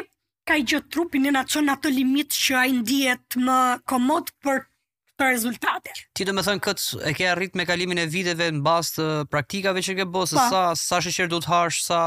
ka 0.48 0.58
i 0.60 0.66
gjëtë 0.68 0.92
trupi 0.94 1.22
në 1.24 1.32
në 1.38 1.44
qënë 1.52 1.72
atë 1.78 1.88
limit 1.96 2.36
që 2.36 2.52
a 2.60 2.64
i 2.68 2.76
ndijet 2.82 3.38
më 3.46 3.58
komod 3.88 4.28
për 4.44 4.66
të 5.18 5.32
rezultate. 5.32 5.96
Ti 6.14 6.24
do 6.28 6.36
me 6.36 6.44
thënë 6.46 6.60
këtë 6.68 7.00
e 7.10 7.14
ke 7.16 7.30
arrit 7.32 7.56
me 7.58 7.64
kalimin 7.68 8.04
e 8.04 8.08
viteve 8.12 8.50
në 8.52 8.60
bastë 8.68 9.08
praktikave 9.32 9.80
që 9.88 9.96
ke 10.02 10.04
bësë, 10.14 10.36
po. 10.36 10.46
sa, 10.52 10.66
sa 10.84 11.00
shëqerë 11.00 11.32
duhet 11.32 11.48
harsh, 11.56 11.80
sa 11.88 12.04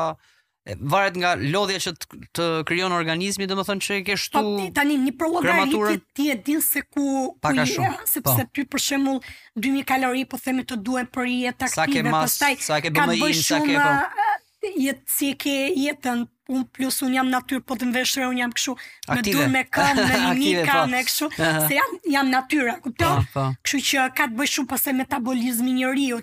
varet 0.79 1.15
nga 1.17 1.33
lodhja 1.39 1.79
që 1.81 1.93
të, 1.97 2.19
të 2.37 2.45
krijon 2.69 2.93
organizmi, 2.93 3.47
domethënë 3.49 3.85
që 3.85 3.95
e 3.99 4.03
ke 4.11 4.17
shtu. 4.19 4.41
Po, 4.45 4.67
tani 4.75 4.97
një 5.05 5.13
prologarit 5.17 6.03
ti 6.17 6.27
e 6.31 6.35
din 6.47 6.61
se 6.61 6.83
ku 6.85 7.31
ku 7.41 7.53
je, 7.57 7.87
sepse 8.05 8.21
po. 8.21 8.35
ti 8.53 8.65
për 8.69 8.79
shembull 8.85 9.19
2000 9.57 9.83
kalori 9.89 10.25
po 10.29 10.37
themi 10.37 10.63
të 10.67 10.77
duhen 10.85 11.07
për 11.09 11.31
jetë 11.37 11.71
aktive, 11.71 11.73
sa 11.73 11.87
ke 11.89 12.03
pastaj 12.11 12.55
sa 12.67 12.81
ke 12.83 12.91
bëmë 12.93 13.17
i 13.31 13.33
sa 13.41 13.61
ke 13.65 13.73
po. 13.73 14.27
Jetë 14.61 15.09
si 15.09 15.31
ke 15.41 15.53
jetën 15.73 16.27
un 16.51 16.63
plus 16.69 16.99
un 17.01 17.13
jam 17.15 17.29
natyr 17.31 17.63
po 17.65 17.73
të 17.79 17.87
mveshre 17.89 18.27
un 18.29 18.37
jam 18.37 18.51
kështu 18.53 18.75
me 19.15 19.21
dur 19.25 19.47
me 19.49 19.63
këmb 19.65 20.01
me 20.03 20.17
mimika 20.37 20.81
po. 20.83 20.89
me 20.91 20.99
kështu 21.07 21.29
se 21.39 21.77
jam 21.79 21.93
jam 22.17 22.29
natyra 22.29 22.75
kupton 22.83 23.25
kështu 23.65 23.79
që 23.87 24.05
ka 24.19 24.27
të 24.29 24.37
bëj 24.37 24.51
shumë 24.57 24.69
pastaj 24.75 24.93
metabolizmi 24.99 25.73
njeriu 25.79 26.21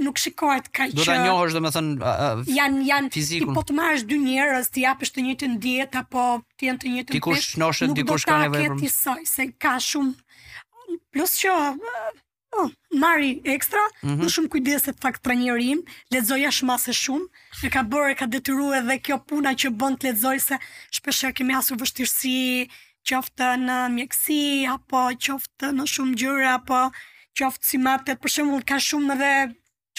nuk 0.00 0.16
shikohet 0.18 0.68
kaq. 0.72 0.90
Do 0.94 1.04
ta 1.06 1.16
njohësh 1.22 1.54
domethën 1.56 1.88
uh, 2.02 2.40
janë 2.48 2.86
janë 2.88 3.12
fizikun. 3.14 3.52
ti 3.52 3.56
po 3.58 3.62
të 3.66 3.76
marrësh 3.78 4.04
dy 4.08 4.18
njerëz, 4.22 4.70
ti 4.74 4.84
japësh 4.84 5.12
të 5.16 5.24
njëjtën 5.26 5.54
dietë 5.66 6.00
apo 6.04 6.24
ti 6.56 6.68
janë 6.68 6.80
të 6.84 6.92
njëjtën. 6.96 7.14
Dikush 7.16 7.44
shnoshet, 7.54 7.94
dikush 7.96 8.26
ka 8.28 8.38
nevojë 8.44 8.72
për. 8.72 8.82
Ti 8.82 8.90
se 9.30 9.46
ka 9.62 9.74
shumë 9.90 10.98
plus 11.14 11.38
që 11.42 11.54
uh, 11.54 12.10
Oh, 12.58 12.66
mari 12.98 13.36
ekstra, 13.46 13.78
mm 14.02 14.08
-hmm. 14.08 14.24
në 14.24 14.28
shumë 14.34 14.48
kujdeset 14.50 14.96
fakt 15.02 15.22
për 15.22 15.36
njëri 15.38 15.68
im, 15.70 15.82
ledzoja 16.10 16.50
shmase 16.50 16.90
shumë, 16.90 17.28
e 17.62 17.70
ka 17.70 17.84
bërë, 17.86 18.08
e 18.10 18.14
ka 18.18 18.26
detyru 18.26 18.72
edhe 18.74 18.96
kjo 18.98 19.18
puna 19.22 19.52
që 19.54 19.70
bënd 19.78 20.00
të 20.02 20.08
ledzoj 20.08 20.38
se 20.48 20.58
shpesher 20.90 21.30
kemi 21.32 21.54
asur 21.54 21.78
vështirësi, 21.78 22.66
qoftë 23.06 23.48
në 23.62 23.78
mjekësi, 23.94 24.66
apo 24.66 25.02
qoftë 25.26 25.66
në 25.78 25.84
shumë 25.94 26.18
gjyre, 26.18 26.48
apo 26.58 26.80
qoftë 27.38 27.66
si 27.68 27.76
për 28.18 28.28
shumë 28.34 28.58
ka 28.66 28.82
shumë 28.82 29.14
edhe 29.14 29.34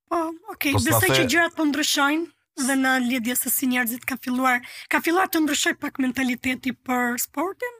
Po, 0.09 0.19
okay, 0.53 0.73
besoj 0.73 1.09
po 1.13 1.15
që 1.17 1.25
gjërat 1.29 1.57
po 1.59 1.65
ndryshojnë 1.69 2.67
dhe 2.69 2.77
në 2.81 2.93
lidhje 3.07 3.35
se 3.39 3.51
si 3.53 3.69
njerëzit 3.71 4.07
ka 4.09 4.17
filluar, 4.25 4.63
ka 4.91 5.01
filluar 5.05 5.29
të 5.31 5.43
ndryshoj 5.45 5.75
pak 5.83 6.01
mentaliteti 6.03 6.73
për 6.89 7.19
sportin. 7.25 7.75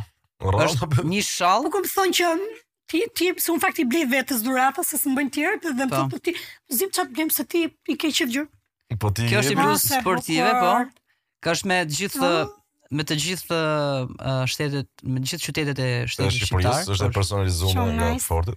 Është 0.69 1.05
një 1.13 1.23
shall. 1.27 1.67
Po 1.67 1.77
kam 1.77 1.87
thënë 1.97 2.19
që 2.21 2.31
Ti 2.89 3.03
ti 3.13 3.25
son 3.37 3.59
fakti 3.61 3.83
blej 3.85 4.07
vetë 4.09 4.39
zdurata 4.39 4.81
se 4.81 4.97
s'mbën 4.97 5.27
tjerë 5.29 5.59
dhe 5.77 5.85
më 5.85 5.91
po. 5.91 5.97
thotë 6.09 6.19
ti 6.25 6.31
zip 6.73 6.89
çat 6.97 7.11
blem 7.13 7.29
se 7.29 7.43
ti 7.45 7.59
i 7.85 7.93
ke 7.93 8.07
qejë 8.09 8.25
gjë. 8.33 8.45
Po 8.97 9.11
ti 9.13 9.25
Kjo 9.29 9.41
është 9.43 9.55
bluz 9.59 9.83
po. 9.89 9.99
sportive, 9.99 10.55
po. 10.63 10.71
Ka 11.45 11.53
është 11.55 11.69
me 11.69 11.81
të 11.89 11.99
gjithë 12.01 12.21
po. 12.23 12.31
me 12.97 13.03
të 13.05 13.15
gjithë 13.21 13.57
uh, 13.59 14.45
shtetet, 14.49 14.87
me 15.13 15.19
të 15.21 15.29
gjithë 15.33 15.43
qytetet 15.45 15.81
e 15.83 15.89
shtetit 16.09 16.39
po, 16.39 16.47
shqiptar. 16.49 16.79
Është 16.81 16.95
është 16.95 17.09
e 17.11 17.17
personalizuar 17.19 17.83
nga 17.99 18.07
fortë 18.23 18.55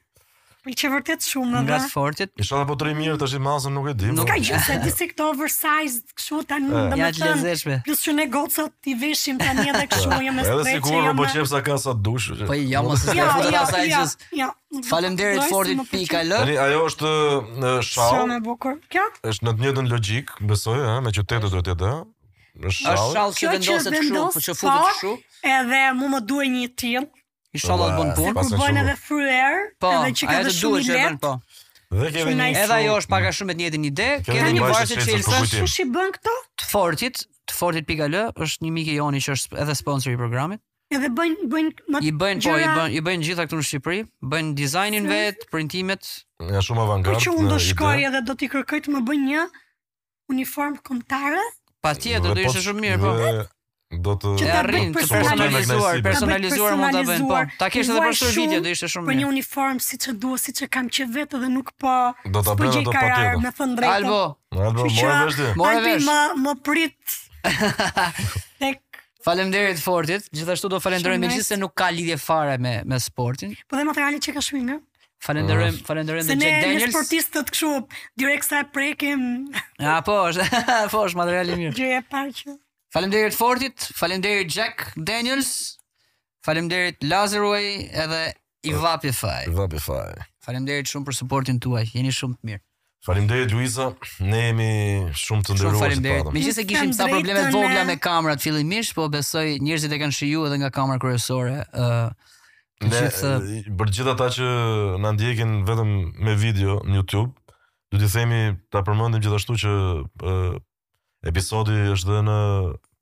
pëlqe 0.62 0.88
vërtet 0.92 1.26
shumë 1.26 1.52
nga. 1.52 1.60
Nga 1.68 1.78
sforcet. 1.88 2.30
Isha 2.42 2.60
apo 2.62 2.76
3 2.78 2.94
mirë 2.98 3.16
tash 3.20 3.34
i 3.34 3.40
masën 3.42 3.74
nuk 3.76 3.88
e 3.90 3.94
di. 3.98 4.10
Nuk 4.14 4.22
po. 4.22 4.30
ka 4.30 4.38
gjë 4.38 4.60
se 4.66 4.76
disi 4.84 5.08
këto 5.10 5.28
oversized 5.32 6.14
kështu 6.16 6.38
tani 6.50 6.70
domethënë. 6.70 7.38
Ja 7.42 7.78
Plus 7.86 8.02
që 8.06 8.14
ne 8.18 8.26
goca 8.36 8.66
ti 8.84 8.94
veshim 9.02 9.40
tani 9.42 9.64
edhe 9.72 9.88
kështu 9.92 10.18
jo 10.28 10.34
me 10.36 10.44
stres. 10.46 10.60
Edhe 10.62 10.74
sigur 10.78 11.16
po 11.20 11.26
qep 11.34 11.48
sa 11.52 11.62
ka 11.66 11.78
sa 11.84 11.94
dush. 12.06 12.30
Po 12.46 12.54
ja 12.56 12.82
mos 12.86 13.02
e 13.02 13.10
di. 13.10 13.18
Ja 13.18 13.64
ja 13.74 14.04
ja. 14.42 14.48
Faleminderit 14.88 15.50
fortit 15.50 15.82
Tani 16.08 16.56
ajo 16.66 16.84
është 16.90 17.10
shau. 17.82 18.20
Shumë 18.20 18.38
e 18.40 18.44
bukur. 18.46 18.76
Kjo? 18.92 19.04
Është 19.32 19.48
në 19.48 19.56
të 19.58 19.64
njëjtën 19.66 19.90
logjik, 19.92 20.30
besoj 20.52 20.78
ëh, 20.80 21.00
me 21.04 21.10
qytetet 21.12 21.50
do 21.52 21.58
të 21.60 21.74
jetë 21.74 21.90
ëh. 21.90 21.98
Është 22.70 22.94
shau 23.18 23.34
që 23.40 23.52
vendoset 23.56 23.98
kështu, 23.98 24.22
po 24.38 24.42
që 24.46 24.54
futet 24.62 24.70
po, 24.70 24.92
kështu. 24.94 25.12
Edhe 25.56 25.82
mu 25.98 26.08
më 26.14 26.22
duhet 26.30 26.54
një 26.54 26.70
tim. 26.80 27.10
Inshallah 27.56 27.88
të 27.92 27.98
bën 27.98 28.14
punë. 28.16 28.34
Po 28.36 28.62
bën 28.62 28.78
edhe 28.82 28.94
fryer, 29.00 29.58
po, 29.82 29.90
edhe 29.92 30.16
që 30.20 30.28
ka 30.30 30.54
shumë 30.56 30.80
lehtë. 30.86 31.18
Po. 31.20 31.34
Dhe 31.92 32.24
një. 32.30 32.48
Edhe 32.56 32.76
ajo 32.78 32.94
është 33.02 33.10
pak 33.12 33.26
a 33.26 33.28
mm. 33.32 33.36
shumë 33.38 33.50
me 33.52 33.54
të 33.58 33.62
njëjtën 33.66 33.82
ide, 33.90 34.06
ke 34.28 34.48
një 34.56 34.62
varsë 34.64 34.98
çelësh. 34.98 35.30
Kush 35.58 35.78
i 35.84 35.86
bën 35.92 36.14
këto? 36.16 36.34
Të 36.62 36.70
fortit, 36.70 37.22
të 37.50 37.58
fortit.al 37.58 38.16
është 38.46 38.64
një 38.66 38.70
mik 38.78 38.88
i 38.92 38.96
joni 38.96 39.20
që 39.26 39.36
është 39.36 39.60
edhe 39.66 39.76
sponsor 39.82 40.14
i 40.14 40.20
programit. 40.20 40.62
Edhe 40.92 41.10
bëjnë 41.16 41.48
bëjnë 41.52 41.88
më. 41.92 42.02
I 42.08 42.14
bëjnë 42.22 42.44
po, 42.46 42.56
i 42.56 42.68
bëjnë, 42.68 42.90
i 43.00 43.04
bëjnë 43.04 43.28
gjitha 43.28 43.46
këtu 43.48 43.58
në 43.60 43.66
Shqipëri, 43.68 44.00
bëjnë 44.32 44.56
dizajnin 44.58 45.06
vet, 45.12 45.46
printimet. 45.52 46.10
Ja 46.52 46.60
shumë 46.64 46.84
avangard. 46.86 47.20
Që 47.24 47.36
unë 47.40 47.52
do 47.52 47.60
shkoj 47.68 47.94
edhe 48.08 48.20
do 48.28 48.36
t'i 48.36 48.48
kërkoj 48.52 48.82
të 48.88 48.96
më 48.96 49.04
bëjnë 49.08 49.30
një 49.30 49.46
uniform 50.34 50.76
kombëtare. 50.88 51.44
Patjetër, 51.84 52.28
do 52.36 52.44
ishte 52.44 52.64
shumë 52.68 52.84
mirë, 52.84 53.00
po 53.02 53.48
do 53.92 54.14
të 54.20 54.32
të 54.40 54.82
personalizuar, 55.10 55.98
personalizuar 56.04 56.76
mund 56.80 56.94
ta 56.96 57.02
bëjnë. 57.06 57.26
Po, 57.28 57.40
ta 57.60 57.68
kesh 57.72 57.90
edhe 57.90 58.02
për 58.04 58.16
shërbime, 58.18 58.60
do 58.64 58.72
ishte 58.72 58.88
shumë 58.88 59.04
mirë. 59.04 59.10
Për 59.12 59.18
një 59.20 59.26
uniform 59.32 59.80
siç 59.84 60.06
e 60.08 60.14
dua, 60.24 60.38
siç 60.40 60.62
e 60.64 60.68
kam 60.72 60.88
që 60.92 61.06
vetë 61.14 61.40
dhe 61.42 61.50
nuk 61.52 61.72
po. 61.82 61.96
Do 62.24 62.42
ta 62.46 62.54
bëj 62.58 62.80
do 62.86 62.94
ta 62.94 63.16
Me 63.42 63.52
thënë 63.58 63.76
drejtë. 63.80 63.96
Albo. 64.02 64.68
Albo, 64.68 64.86
mo 64.86 64.86
e 64.86 65.18
vesh 65.24 65.40
ti. 65.40 65.50
Mo 65.58 65.68
e 65.68 65.82
vesh. 65.88 66.38
Më 66.46 66.54
prit. 66.68 67.18
Faleminderit 69.26 69.78
fortit. 69.78 70.24
Gjithashtu 70.34 70.70
do 70.72 70.80
falenderoj 70.82 71.20
me 71.22 71.28
gjithë 71.30 71.46
se 71.52 71.58
nuk 71.60 71.76
ka 71.78 71.92
lidhje 71.94 72.16
fare 72.18 72.56
me 72.62 72.78
me 72.88 72.98
sportin. 73.02 73.52
Po 73.70 73.78
dhe 73.78 73.84
materiali 73.86 74.18
që 74.24 74.34
ka 74.38 74.42
shumë 74.42 74.64
më. 74.72 74.80
Falenderojm, 75.22 75.76
falenderojm 75.86 76.32
edhe 76.34 76.38
Jack 76.48 76.64
Daniels. 76.66 76.82
Ne 76.82 76.90
sportistët 76.90 77.44
sportistë 77.44 77.44
të 77.46 77.54
kështu, 77.54 78.00
direkt 78.18 78.48
sa 78.48 78.64
e 78.64 78.66
prekim. 78.74 79.22
Ja, 79.78 80.00
po, 80.02 80.16
po, 80.90 81.04
është 81.04 81.20
materiali 81.22 81.54
i 81.54 81.60
mirë. 81.60 81.78
Gjë 81.78 81.92
e 82.00 82.04
paqë. 82.10 82.56
Falemderit 82.92 83.32
Fortit, 83.34 83.90
falemderit 83.94 84.50
Jack 84.52 84.92
Daniels, 85.06 85.76
falemderit 86.42 87.02
Lazerway 87.04 87.88
edhe 87.92 88.34
i 88.64 88.74
Vapify. 88.74 89.48
I 89.48 90.18
Falemderit 90.44 90.90
shumë 90.90 91.06
për 91.08 91.14
suportin 91.16 91.60
tuaj. 91.64 91.86
jeni 91.94 92.10
shumë 92.12 92.34
të 92.36 92.48
mirë. 92.50 92.60
Falemderit 93.06 93.54
Luisa, 93.56 93.86
ne 94.20 94.42
jemi 94.42 94.68
shumë 95.22 95.40
të 95.46 95.56
ndërruar 95.56 95.72
të 95.72 95.96
padëm. 95.96 96.28
Me 96.36 96.42
gjithë 96.44 96.56
se 96.58 96.64
kishim 96.72 96.92
sa 96.98 97.06
probleme 97.10 97.46
vogla 97.54 97.86
me 97.88 97.96
kamrat 97.98 98.44
fillimisht, 98.44 98.92
po 98.98 99.06
besoj 99.10 99.54
njërzit 99.64 99.94
e 99.96 100.00
kanë 100.02 100.16
shiju 100.18 100.44
edhe 100.50 100.58
nga 100.60 100.70
kamrat 100.76 101.00
kërësore. 101.02 101.54
Ne, 102.92 103.00
për 103.80 103.94
gjitha 103.96 104.14
ta 104.20 104.26
që 104.36 104.50
në 105.06 105.14
ndjekin 105.16 105.56
vetëm 105.68 105.96
me 106.28 106.36
video 106.44 106.76
në 106.84 107.00
Youtube, 107.00 107.32
du 107.92 108.02
të 108.04 108.12
themi 108.18 108.42
ta 108.72 108.84
përmëndim 108.84 109.24
gjithashtu 109.24 109.56
që 109.64 109.72
Episodi 111.22 111.76
është 111.94 112.08
dhe 112.10 112.20
në 112.26 112.36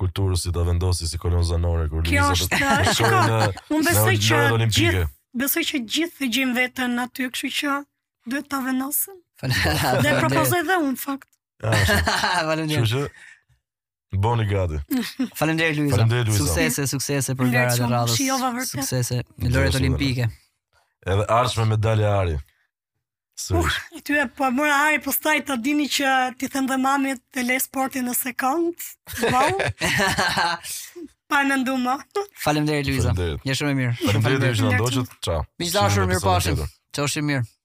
Kulturës 0.00 0.40
si 0.42 0.50
ta 0.56 0.60
që 0.66 0.72
si 1.12 1.16
kolon 1.22 1.44
që 1.48 1.56
kur 1.92 2.02
vijtë 2.02 2.20
që 2.42 2.46
e 4.98 5.00
që 5.44 5.48
e 5.48 5.48
që 5.68 5.76
gjithë 5.94 6.16
vijtë 6.24 6.36
që 6.36 6.40
e 6.42 6.52
vijtë 6.56 6.82
që 6.90 7.02
që 7.38 7.48
që 7.58 7.74
duhet 8.30 8.50
ta 8.50 8.64
vendosim. 8.64 9.14
Dhe 10.02 10.18
propozoj 10.20 10.62
dhe 10.68 10.76
un 10.82 10.94
fakt. 10.96 11.28
Faleminderit. 11.72 12.86
Shumë 12.90 14.18
Boni 14.22 14.46
gati. 14.50 14.78
Faleminderit 15.38 15.76
Luiza. 15.78 15.92
Faleminderit 15.96 16.28
Luiza. 16.28 16.44
Suksese, 16.46 16.86
suksese 16.90 17.36
për 17.38 17.52
gara 17.54 17.74
të 17.76 17.90
radhës. 17.92 18.16
Shijova 18.18 18.50
vërtet. 18.56 18.78
Suksese 18.82 19.20
me 19.46 19.52
loret 19.54 19.78
olimpike. 19.78 20.26
Edhe 21.06 21.26
ardhshme 21.38 21.68
medalje 21.74 22.08
ari. 22.10 22.34
Sigurisht. 23.42 23.86
Uh, 23.94 24.02
ty 24.06 24.18
e 24.22 24.26
po 24.38 24.50
mora 24.54 24.74
ari, 24.88 24.98
pastaj 25.02 25.44
ta 25.48 25.56
dini 25.56 25.86
që 25.90 26.10
ti 26.38 26.50
them 26.52 26.66
dhe 26.70 26.76
mamit 26.78 27.22
te 27.32 27.44
le 27.46 27.56
sportin 27.62 28.04
në 28.06 28.12
sekond. 28.18 28.82
Wow. 29.24 29.58
pa 31.32 31.40
në 31.46 31.58
Faleminderit 31.64 32.90
Luiza. 32.90 33.14
Faleminderit. 33.16 33.58
shumë 33.62 33.72
mirë. 33.80 33.94
Faleminderit 34.04 34.60
që 34.60 34.66
na 34.68 34.76
ndoqët. 34.80 35.16
Ciao. 35.28 35.40
Miq 35.62 35.72
dashur, 35.78 36.06
mirë 36.10 36.26
pashim. 36.26 36.62
Çoshim 36.98 37.26
mirë. 37.30 37.61